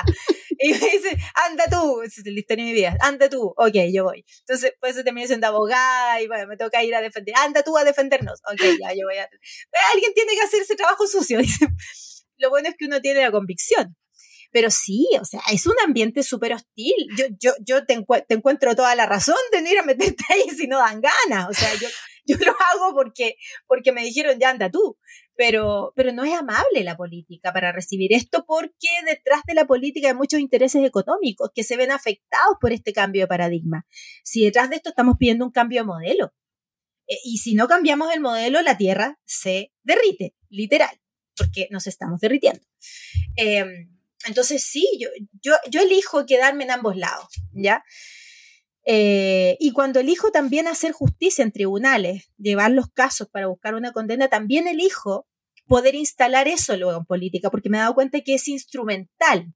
Y 0.58 0.72
me 0.72 0.78
dice, 0.78 1.16
anda 1.48 1.64
tú, 1.70 2.02
es 2.02 2.18
la 2.24 2.38
historia 2.38 2.64
de 2.64 2.70
mi 2.70 2.76
vida, 2.76 2.96
anda 3.00 3.28
tú, 3.28 3.52
ok, 3.56 3.74
yo 3.92 4.04
voy. 4.04 4.24
Entonces, 4.40 4.74
pues 4.80 4.94
se 4.94 5.04
termina 5.04 5.26
siendo 5.26 5.46
abogada 5.46 6.20
y 6.20 6.28
bueno, 6.28 6.46
me 6.46 6.56
toca 6.56 6.82
ir 6.84 6.94
a 6.94 7.00
defender, 7.00 7.34
anda 7.36 7.62
tú 7.62 7.76
a 7.76 7.84
defendernos, 7.84 8.40
ok, 8.50 8.60
ya, 8.80 8.92
yo 8.92 9.06
voy 9.06 9.18
a... 9.18 9.28
Alguien 9.92 10.14
tiene 10.14 10.34
que 10.34 10.42
hacer 10.42 10.62
ese 10.62 10.76
trabajo 10.76 11.06
sucio, 11.06 11.38
dice. 11.42 11.66
Lo 12.38 12.50
bueno 12.50 12.68
es 12.68 12.74
que 12.76 12.86
uno 12.86 13.00
tiene 13.00 13.22
la 13.22 13.30
convicción. 13.30 13.96
Pero 14.50 14.70
sí, 14.70 15.08
o 15.18 15.24
sea, 15.24 15.40
es 15.50 15.66
un 15.66 15.76
ambiente 15.82 16.22
súper 16.22 16.52
hostil. 16.52 16.94
Yo, 17.16 17.24
yo, 17.40 17.52
yo 17.64 17.86
te, 17.86 18.04
te, 18.28 18.34
encuentro 18.34 18.76
toda 18.76 18.94
la 18.94 19.06
razón 19.06 19.36
de 19.50 19.62
no 19.62 19.70
ir 19.70 19.78
a 19.78 19.82
meterte 19.82 20.22
ahí 20.28 20.50
si 20.50 20.66
no 20.66 20.78
dan 20.78 21.00
ganas. 21.00 21.48
O 21.48 21.54
sea, 21.54 21.72
yo, 21.76 21.88
yo 22.26 22.36
lo 22.36 22.52
hago 22.52 22.94
porque, 22.94 23.36
porque 23.66 23.92
me 23.92 24.04
dijeron, 24.04 24.38
ya 24.38 24.50
anda 24.50 24.70
tú 24.70 24.98
pero, 25.44 25.92
pero 25.96 26.12
no 26.12 26.22
es 26.22 26.32
amable 26.34 26.84
la 26.84 26.96
política 26.96 27.52
para 27.52 27.72
recibir 27.72 28.12
esto 28.12 28.44
porque 28.46 28.86
detrás 29.04 29.40
de 29.44 29.54
la 29.54 29.66
política 29.66 30.06
hay 30.06 30.14
muchos 30.14 30.38
intereses 30.38 30.84
económicos 30.84 31.50
que 31.52 31.64
se 31.64 31.76
ven 31.76 31.90
afectados 31.90 32.58
por 32.60 32.70
este 32.70 32.92
cambio 32.92 33.22
de 33.22 33.26
paradigma. 33.26 33.84
Si 34.22 34.44
detrás 34.44 34.70
de 34.70 34.76
esto 34.76 34.90
estamos 34.90 35.16
pidiendo 35.18 35.44
un 35.44 35.50
cambio 35.50 35.80
de 35.80 35.86
modelo, 35.86 36.32
eh, 37.08 37.16
y 37.24 37.38
si 37.38 37.56
no 37.56 37.66
cambiamos 37.66 38.14
el 38.14 38.20
modelo, 38.20 38.62
la 38.62 38.76
Tierra 38.76 39.18
se 39.24 39.72
derrite, 39.82 40.36
literal, 40.48 41.00
porque 41.36 41.66
nos 41.72 41.88
estamos 41.88 42.20
derritiendo. 42.20 42.64
Em, 43.34 43.98
entonces, 44.28 44.62
sí, 44.62 44.86
yo, 45.00 45.08
yo, 45.42 45.54
yo 45.68 45.80
elijo 45.80 46.24
quedarme 46.24 46.62
en 46.62 46.70
ambos 46.70 46.96
lados, 46.96 47.26
¿ya? 47.50 47.82
Eh, 48.84 49.56
y 49.58 49.72
cuando 49.72 49.98
elijo 49.98 50.30
también 50.30 50.68
hacer 50.68 50.92
justicia 50.92 51.42
en 51.42 51.50
tribunales, 51.50 52.30
llevar 52.38 52.70
los 52.70 52.92
casos 52.92 53.28
para 53.28 53.48
buscar 53.48 53.74
una 53.74 53.90
condena, 53.90 54.28
también 54.28 54.68
elijo 54.68 55.26
poder 55.72 55.94
instalar 55.94 56.48
eso 56.48 56.76
luego 56.76 56.98
en 56.98 57.06
política, 57.06 57.48
porque 57.50 57.70
me 57.70 57.78
he 57.78 57.80
dado 57.80 57.94
cuenta 57.94 58.20
que 58.20 58.34
es 58.34 58.46
instrumental 58.46 59.54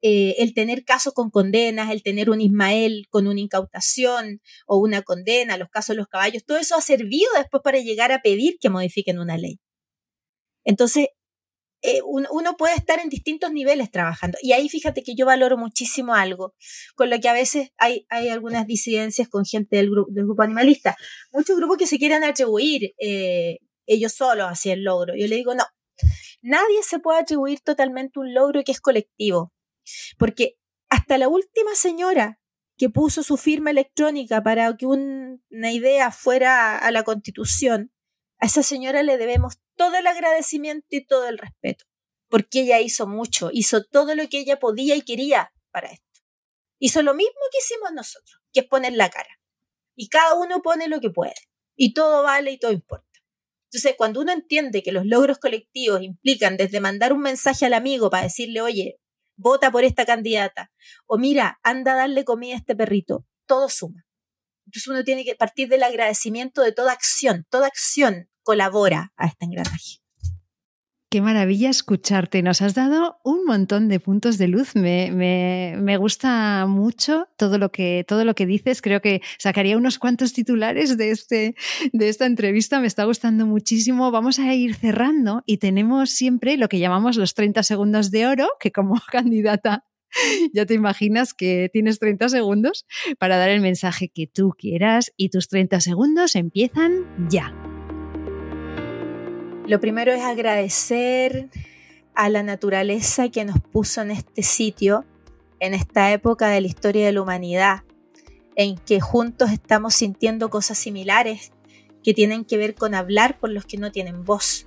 eh, 0.00 0.36
el 0.38 0.54
tener 0.54 0.84
casos 0.84 1.12
con 1.14 1.30
condenas, 1.30 1.90
el 1.90 2.04
tener 2.04 2.30
un 2.30 2.40
Ismael 2.40 3.06
con 3.10 3.26
una 3.26 3.40
incautación 3.40 4.40
o 4.68 4.78
una 4.78 5.02
condena, 5.02 5.56
los 5.56 5.68
casos 5.68 5.94
de 5.94 5.98
los 5.98 6.06
caballos, 6.06 6.44
todo 6.44 6.58
eso 6.58 6.76
ha 6.76 6.80
servido 6.80 7.28
después 7.36 7.60
para 7.60 7.80
llegar 7.80 8.12
a 8.12 8.20
pedir 8.22 8.58
que 8.60 8.70
modifiquen 8.70 9.18
una 9.18 9.36
ley. 9.36 9.58
Entonces, 10.64 11.08
eh, 11.82 11.98
uno 12.04 12.56
puede 12.56 12.76
estar 12.76 13.00
en 13.00 13.08
distintos 13.08 13.50
niveles 13.50 13.90
trabajando. 13.90 14.38
Y 14.42 14.52
ahí 14.52 14.68
fíjate 14.68 15.02
que 15.02 15.16
yo 15.16 15.26
valoro 15.26 15.56
muchísimo 15.58 16.14
algo, 16.14 16.54
con 16.94 17.10
lo 17.10 17.18
que 17.18 17.28
a 17.28 17.32
veces 17.32 17.70
hay, 17.78 18.06
hay 18.10 18.28
algunas 18.28 18.68
disidencias 18.68 19.28
con 19.28 19.44
gente 19.44 19.74
del, 19.74 19.90
grupo, 19.90 20.12
del 20.12 20.24
grupo 20.24 20.42
animalista. 20.42 20.96
Muchos 21.32 21.56
grupos 21.56 21.78
que 21.78 21.88
se 21.88 21.98
quieren 21.98 22.22
atribuir 22.22 22.92
eh, 23.00 23.58
ellos 23.86 24.12
solos 24.12 24.46
hacia 24.46 24.72
el 24.74 24.84
logro. 24.84 25.14
Yo 25.16 25.26
le 25.26 25.36
digo, 25.36 25.54
no, 25.54 25.64
nadie 26.40 26.82
se 26.82 26.98
puede 26.98 27.20
atribuir 27.20 27.60
totalmente 27.60 28.18
un 28.18 28.34
logro 28.34 28.62
que 28.64 28.72
es 28.72 28.80
colectivo. 28.80 29.52
Porque 30.18 30.56
hasta 30.88 31.18
la 31.18 31.28
última 31.28 31.74
señora 31.74 32.38
que 32.76 32.88
puso 32.88 33.22
su 33.22 33.36
firma 33.36 33.70
electrónica 33.70 34.42
para 34.42 34.76
que 34.76 34.86
una 34.86 35.72
idea 35.72 36.10
fuera 36.10 36.78
a 36.78 36.90
la 36.90 37.02
constitución, 37.04 37.92
a 38.38 38.46
esa 38.46 38.62
señora 38.62 39.02
le 39.02 39.18
debemos 39.18 39.54
todo 39.76 39.96
el 39.96 40.06
agradecimiento 40.06 40.86
y 40.90 41.06
todo 41.06 41.28
el 41.28 41.38
respeto, 41.38 41.84
porque 42.28 42.62
ella 42.62 42.80
hizo 42.80 43.06
mucho, 43.06 43.50
hizo 43.52 43.84
todo 43.84 44.14
lo 44.14 44.28
que 44.28 44.40
ella 44.40 44.58
podía 44.58 44.96
y 44.96 45.02
quería 45.02 45.52
para 45.70 45.88
esto. 45.88 46.20
Hizo 46.78 47.02
lo 47.02 47.14
mismo 47.14 47.40
que 47.52 47.58
hicimos 47.58 47.92
nosotros, 47.92 48.40
que 48.52 48.60
es 48.60 48.66
poner 48.66 48.94
la 48.94 49.10
cara. 49.10 49.38
Y 49.94 50.08
cada 50.08 50.34
uno 50.34 50.62
pone 50.62 50.88
lo 50.88 51.00
que 51.00 51.10
puede. 51.10 51.34
Y 51.76 51.94
todo 51.94 52.22
vale 52.24 52.50
y 52.50 52.58
todo 52.58 52.72
importa. 52.72 53.11
Entonces, 53.72 53.94
cuando 53.96 54.20
uno 54.20 54.32
entiende 54.32 54.82
que 54.82 54.92
los 54.92 55.06
logros 55.06 55.38
colectivos 55.38 56.02
implican 56.02 56.58
desde 56.58 56.78
mandar 56.78 57.14
un 57.14 57.20
mensaje 57.20 57.64
al 57.64 57.72
amigo 57.72 58.10
para 58.10 58.24
decirle, 58.24 58.60
oye, 58.60 58.98
vota 59.38 59.70
por 59.70 59.82
esta 59.82 60.04
candidata, 60.04 60.70
o 61.06 61.16
mira, 61.16 61.58
anda 61.62 61.94
a 61.94 61.96
darle 61.96 62.26
comida 62.26 62.52
a 62.52 62.58
este 62.58 62.76
perrito, 62.76 63.24
todo 63.46 63.70
suma. 63.70 64.04
Entonces 64.66 64.88
uno 64.88 65.04
tiene 65.04 65.24
que 65.24 65.36
partir 65.36 65.70
del 65.70 65.84
agradecimiento 65.84 66.60
de 66.60 66.72
toda 66.72 66.92
acción, 66.92 67.46
toda 67.48 67.66
acción 67.66 68.28
colabora 68.42 69.14
a 69.16 69.26
este 69.26 69.46
engranaje. 69.46 70.01
Qué 71.12 71.20
maravilla 71.20 71.68
escucharte. 71.68 72.40
Nos 72.40 72.62
has 72.62 72.72
dado 72.72 73.18
un 73.22 73.44
montón 73.44 73.86
de 73.88 74.00
puntos 74.00 74.38
de 74.38 74.48
luz. 74.48 74.74
Me, 74.74 75.10
me, 75.10 75.96
gusta 75.98 76.64
mucho 76.66 77.28
todo 77.36 77.58
lo, 77.58 77.70
que, 77.70 78.02
todo 78.08 78.24
lo 78.24 78.34
que 78.34 78.46
dices. 78.46 78.80
Creo 78.80 79.02
que 79.02 79.20
sacaría 79.36 79.76
unos 79.76 79.98
cuantos 79.98 80.32
titulares 80.32 80.96
de, 80.96 81.10
este, 81.10 81.54
de 81.92 82.08
esta 82.08 82.24
entrevista. 82.24 82.80
Me 82.80 82.86
está 82.86 83.04
gustando 83.04 83.44
muchísimo. 83.44 84.10
Vamos 84.10 84.38
a 84.38 84.54
ir 84.54 84.74
cerrando 84.74 85.42
y 85.44 85.58
tenemos 85.58 86.08
siempre 86.08 86.56
lo 86.56 86.70
que 86.70 86.78
llamamos 86.78 87.18
los 87.18 87.34
30 87.34 87.62
segundos 87.62 88.10
de 88.10 88.26
oro, 88.26 88.48
que 88.58 88.72
como 88.72 88.94
candidata 89.12 89.84
ya 90.54 90.64
te 90.64 90.72
imaginas 90.72 91.34
que 91.34 91.68
tienes 91.70 91.98
30 91.98 92.30
segundos 92.30 92.86
para 93.18 93.36
dar 93.36 93.50
el 93.50 93.60
mensaje 93.60 94.08
que 94.08 94.26
tú 94.26 94.54
quieras 94.56 95.12
y 95.18 95.28
tus 95.28 95.48
30 95.48 95.82
segundos 95.82 96.36
empiezan 96.36 97.04
ya. 97.28 97.52
Lo 99.66 99.80
primero 99.80 100.12
es 100.12 100.22
agradecer 100.22 101.48
a 102.14 102.28
la 102.28 102.42
naturaleza 102.42 103.28
que 103.28 103.44
nos 103.44 103.60
puso 103.60 104.02
en 104.02 104.10
este 104.10 104.42
sitio, 104.42 105.04
en 105.60 105.72
esta 105.72 106.12
época 106.12 106.48
de 106.48 106.60
la 106.60 106.66
historia 106.66 107.06
de 107.06 107.12
la 107.12 107.22
humanidad, 107.22 107.84
en 108.56 108.76
que 108.76 109.00
juntos 109.00 109.52
estamos 109.52 109.94
sintiendo 109.94 110.50
cosas 110.50 110.78
similares 110.78 111.52
que 112.02 112.12
tienen 112.12 112.44
que 112.44 112.56
ver 112.56 112.74
con 112.74 112.94
hablar 112.94 113.38
por 113.38 113.50
los 113.50 113.64
que 113.64 113.78
no 113.78 113.92
tienen 113.92 114.24
voz. 114.24 114.66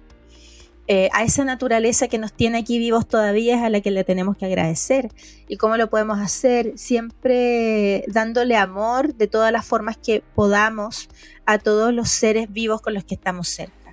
Eh, 0.88 1.10
a 1.14 1.24
esa 1.24 1.44
naturaleza 1.44 2.08
que 2.08 2.18
nos 2.18 2.32
tiene 2.32 2.60
aquí 2.60 2.78
vivos 2.78 3.08
todavía 3.08 3.56
es 3.56 3.64
a 3.64 3.70
la 3.70 3.82
que 3.82 3.92
le 3.92 4.06
tenemos 4.06 4.38
que 4.38 4.46
agradecer. 4.46 5.10
¿Y 5.50 5.58
cómo 5.58 5.76
lo 5.76 5.90
podemos 5.90 6.20
hacer? 6.20 6.74
Siempre 6.78 8.06
dándole 8.08 8.56
amor 8.56 9.14
de 9.16 9.28
todas 9.28 9.52
las 9.52 9.66
formas 9.66 9.98
que 9.98 10.24
podamos 10.36 11.10
a 11.46 11.58
todos 11.58 11.94
los 11.94 12.10
seres 12.10 12.52
vivos 12.52 12.82
con 12.82 12.94
los 12.94 13.04
que 13.04 13.16
estamos 13.16 13.50
cerca. 13.50 13.85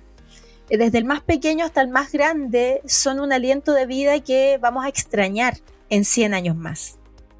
Eh, 0.69 0.77
desde 0.77 0.97
el 0.97 1.05
más 1.05 1.21
pequeño 1.21 1.65
hasta 1.65 1.81
el 1.81 1.89
más 1.89 2.11
grande, 2.11 2.81
son 2.85 3.19
un 3.19 3.33
aliento 3.33 3.73
de 3.73 3.85
vida 3.85 4.19
que 4.19 4.57
vamos 4.61 4.85
a 4.85 4.89
extrañar 4.89 5.57
en 5.89 6.05
100 6.05 6.33
años 6.33 6.55
más. 6.55 6.99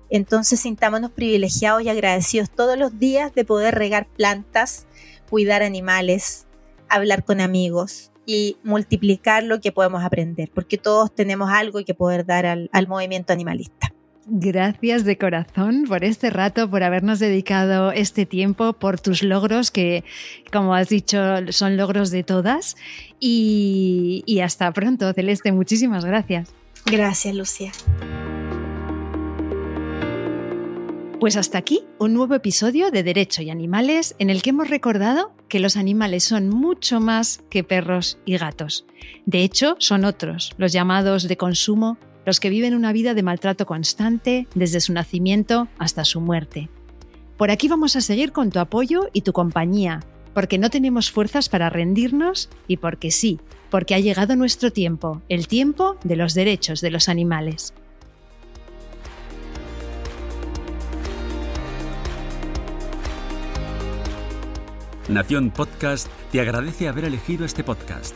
Entonces 0.09 0.59
sintámonos 0.59 1.11
privilegiados 1.11 1.81
y 1.81 1.89
agradecidos 1.89 2.49
todos 2.49 2.77
los 2.77 2.99
días 2.99 3.33
de 3.33 3.45
poder 3.45 3.75
regar 3.75 4.07
plantas, 4.07 4.85
cuidar 5.29 5.63
animales, 5.63 6.45
hablar 6.89 7.23
con 7.23 7.41
amigos 7.41 8.11
y 8.25 8.57
multiplicar 8.63 9.43
lo 9.43 9.59
que 9.59 9.71
podemos 9.71 10.03
aprender, 10.03 10.51
porque 10.53 10.77
todos 10.77 11.13
tenemos 11.13 11.49
algo 11.49 11.83
que 11.83 11.93
poder 11.93 12.25
dar 12.25 12.45
al, 12.45 12.69
al 12.71 12.87
movimiento 12.87 13.33
animalista. 13.33 13.92
Gracias 14.25 15.03
de 15.03 15.17
corazón 15.17 15.83
por 15.85 16.05
este 16.05 16.29
rato, 16.29 16.69
por 16.69 16.83
habernos 16.83 17.19
dedicado 17.19 17.91
este 17.91 18.25
tiempo, 18.25 18.71
por 18.71 18.99
tus 18.99 19.21
logros, 19.21 19.69
que 19.69 20.05
como 20.51 20.73
has 20.73 20.87
dicho 20.87 21.17
son 21.49 21.75
logros 21.75 22.09
de 22.09 22.23
todas. 22.23 22.77
Y, 23.19 24.23
y 24.25 24.39
hasta 24.39 24.71
pronto, 24.71 25.11
Celeste. 25.13 25.51
Muchísimas 25.51 26.05
gracias. 26.05 26.53
Gracias, 26.85 27.35
Lucía. 27.35 27.71
Pues 31.19 31.37
hasta 31.37 31.57
aquí 31.57 31.85
un 31.99 32.13
nuevo 32.13 32.35
episodio 32.35 32.91
de 32.91 33.03
Derecho 33.03 33.41
y 33.41 33.49
Animales 33.49 34.15
en 34.19 34.29
el 34.29 34.41
que 34.41 34.49
hemos 34.49 34.69
recordado 34.69 35.33
que 35.47 35.59
los 35.59 35.77
animales 35.77 36.25
son 36.25 36.49
mucho 36.49 36.99
más 36.99 37.41
que 37.49 37.63
perros 37.63 38.17
y 38.25 38.37
gatos. 38.37 38.85
De 39.25 39.41
hecho, 39.43 39.75
son 39.79 40.03
otros, 40.03 40.53
los 40.57 40.73
llamados 40.73 41.27
de 41.27 41.37
consumo 41.37 41.97
los 42.25 42.39
que 42.39 42.49
viven 42.49 42.75
una 42.75 42.93
vida 42.93 43.13
de 43.13 43.23
maltrato 43.23 43.65
constante 43.65 44.47
desde 44.55 44.81
su 44.81 44.93
nacimiento 44.93 45.67
hasta 45.77 46.05
su 46.05 46.21
muerte. 46.21 46.69
Por 47.37 47.51
aquí 47.51 47.67
vamos 47.67 47.95
a 47.95 48.01
seguir 48.01 48.31
con 48.31 48.51
tu 48.51 48.59
apoyo 48.59 49.09
y 49.13 49.21
tu 49.21 49.33
compañía, 49.33 50.01
porque 50.33 50.57
no 50.57 50.69
tenemos 50.69 51.11
fuerzas 51.11 51.49
para 51.49 51.69
rendirnos 51.69 52.49
y 52.67 52.77
porque 52.77 53.11
sí, 53.11 53.39
porque 53.69 53.95
ha 53.95 53.99
llegado 53.99 54.35
nuestro 54.35 54.71
tiempo, 54.71 55.21
el 55.29 55.47
tiempo 55.47 55.97
de 56.03 56.15
los 56.15 56.33
derechos 56.33 56.81
de 56.81 56.91
los 56.91 57.09
animales. 57.09 57.73
Nación 65.09 65.51
Podcast 65.51 66.07
te 66.31 66.39
agradece 66.39 66.87
haber 66.87 67.05
elegido 67.05 67.43
este 67.45 67.63
podcast. 67.63 68.15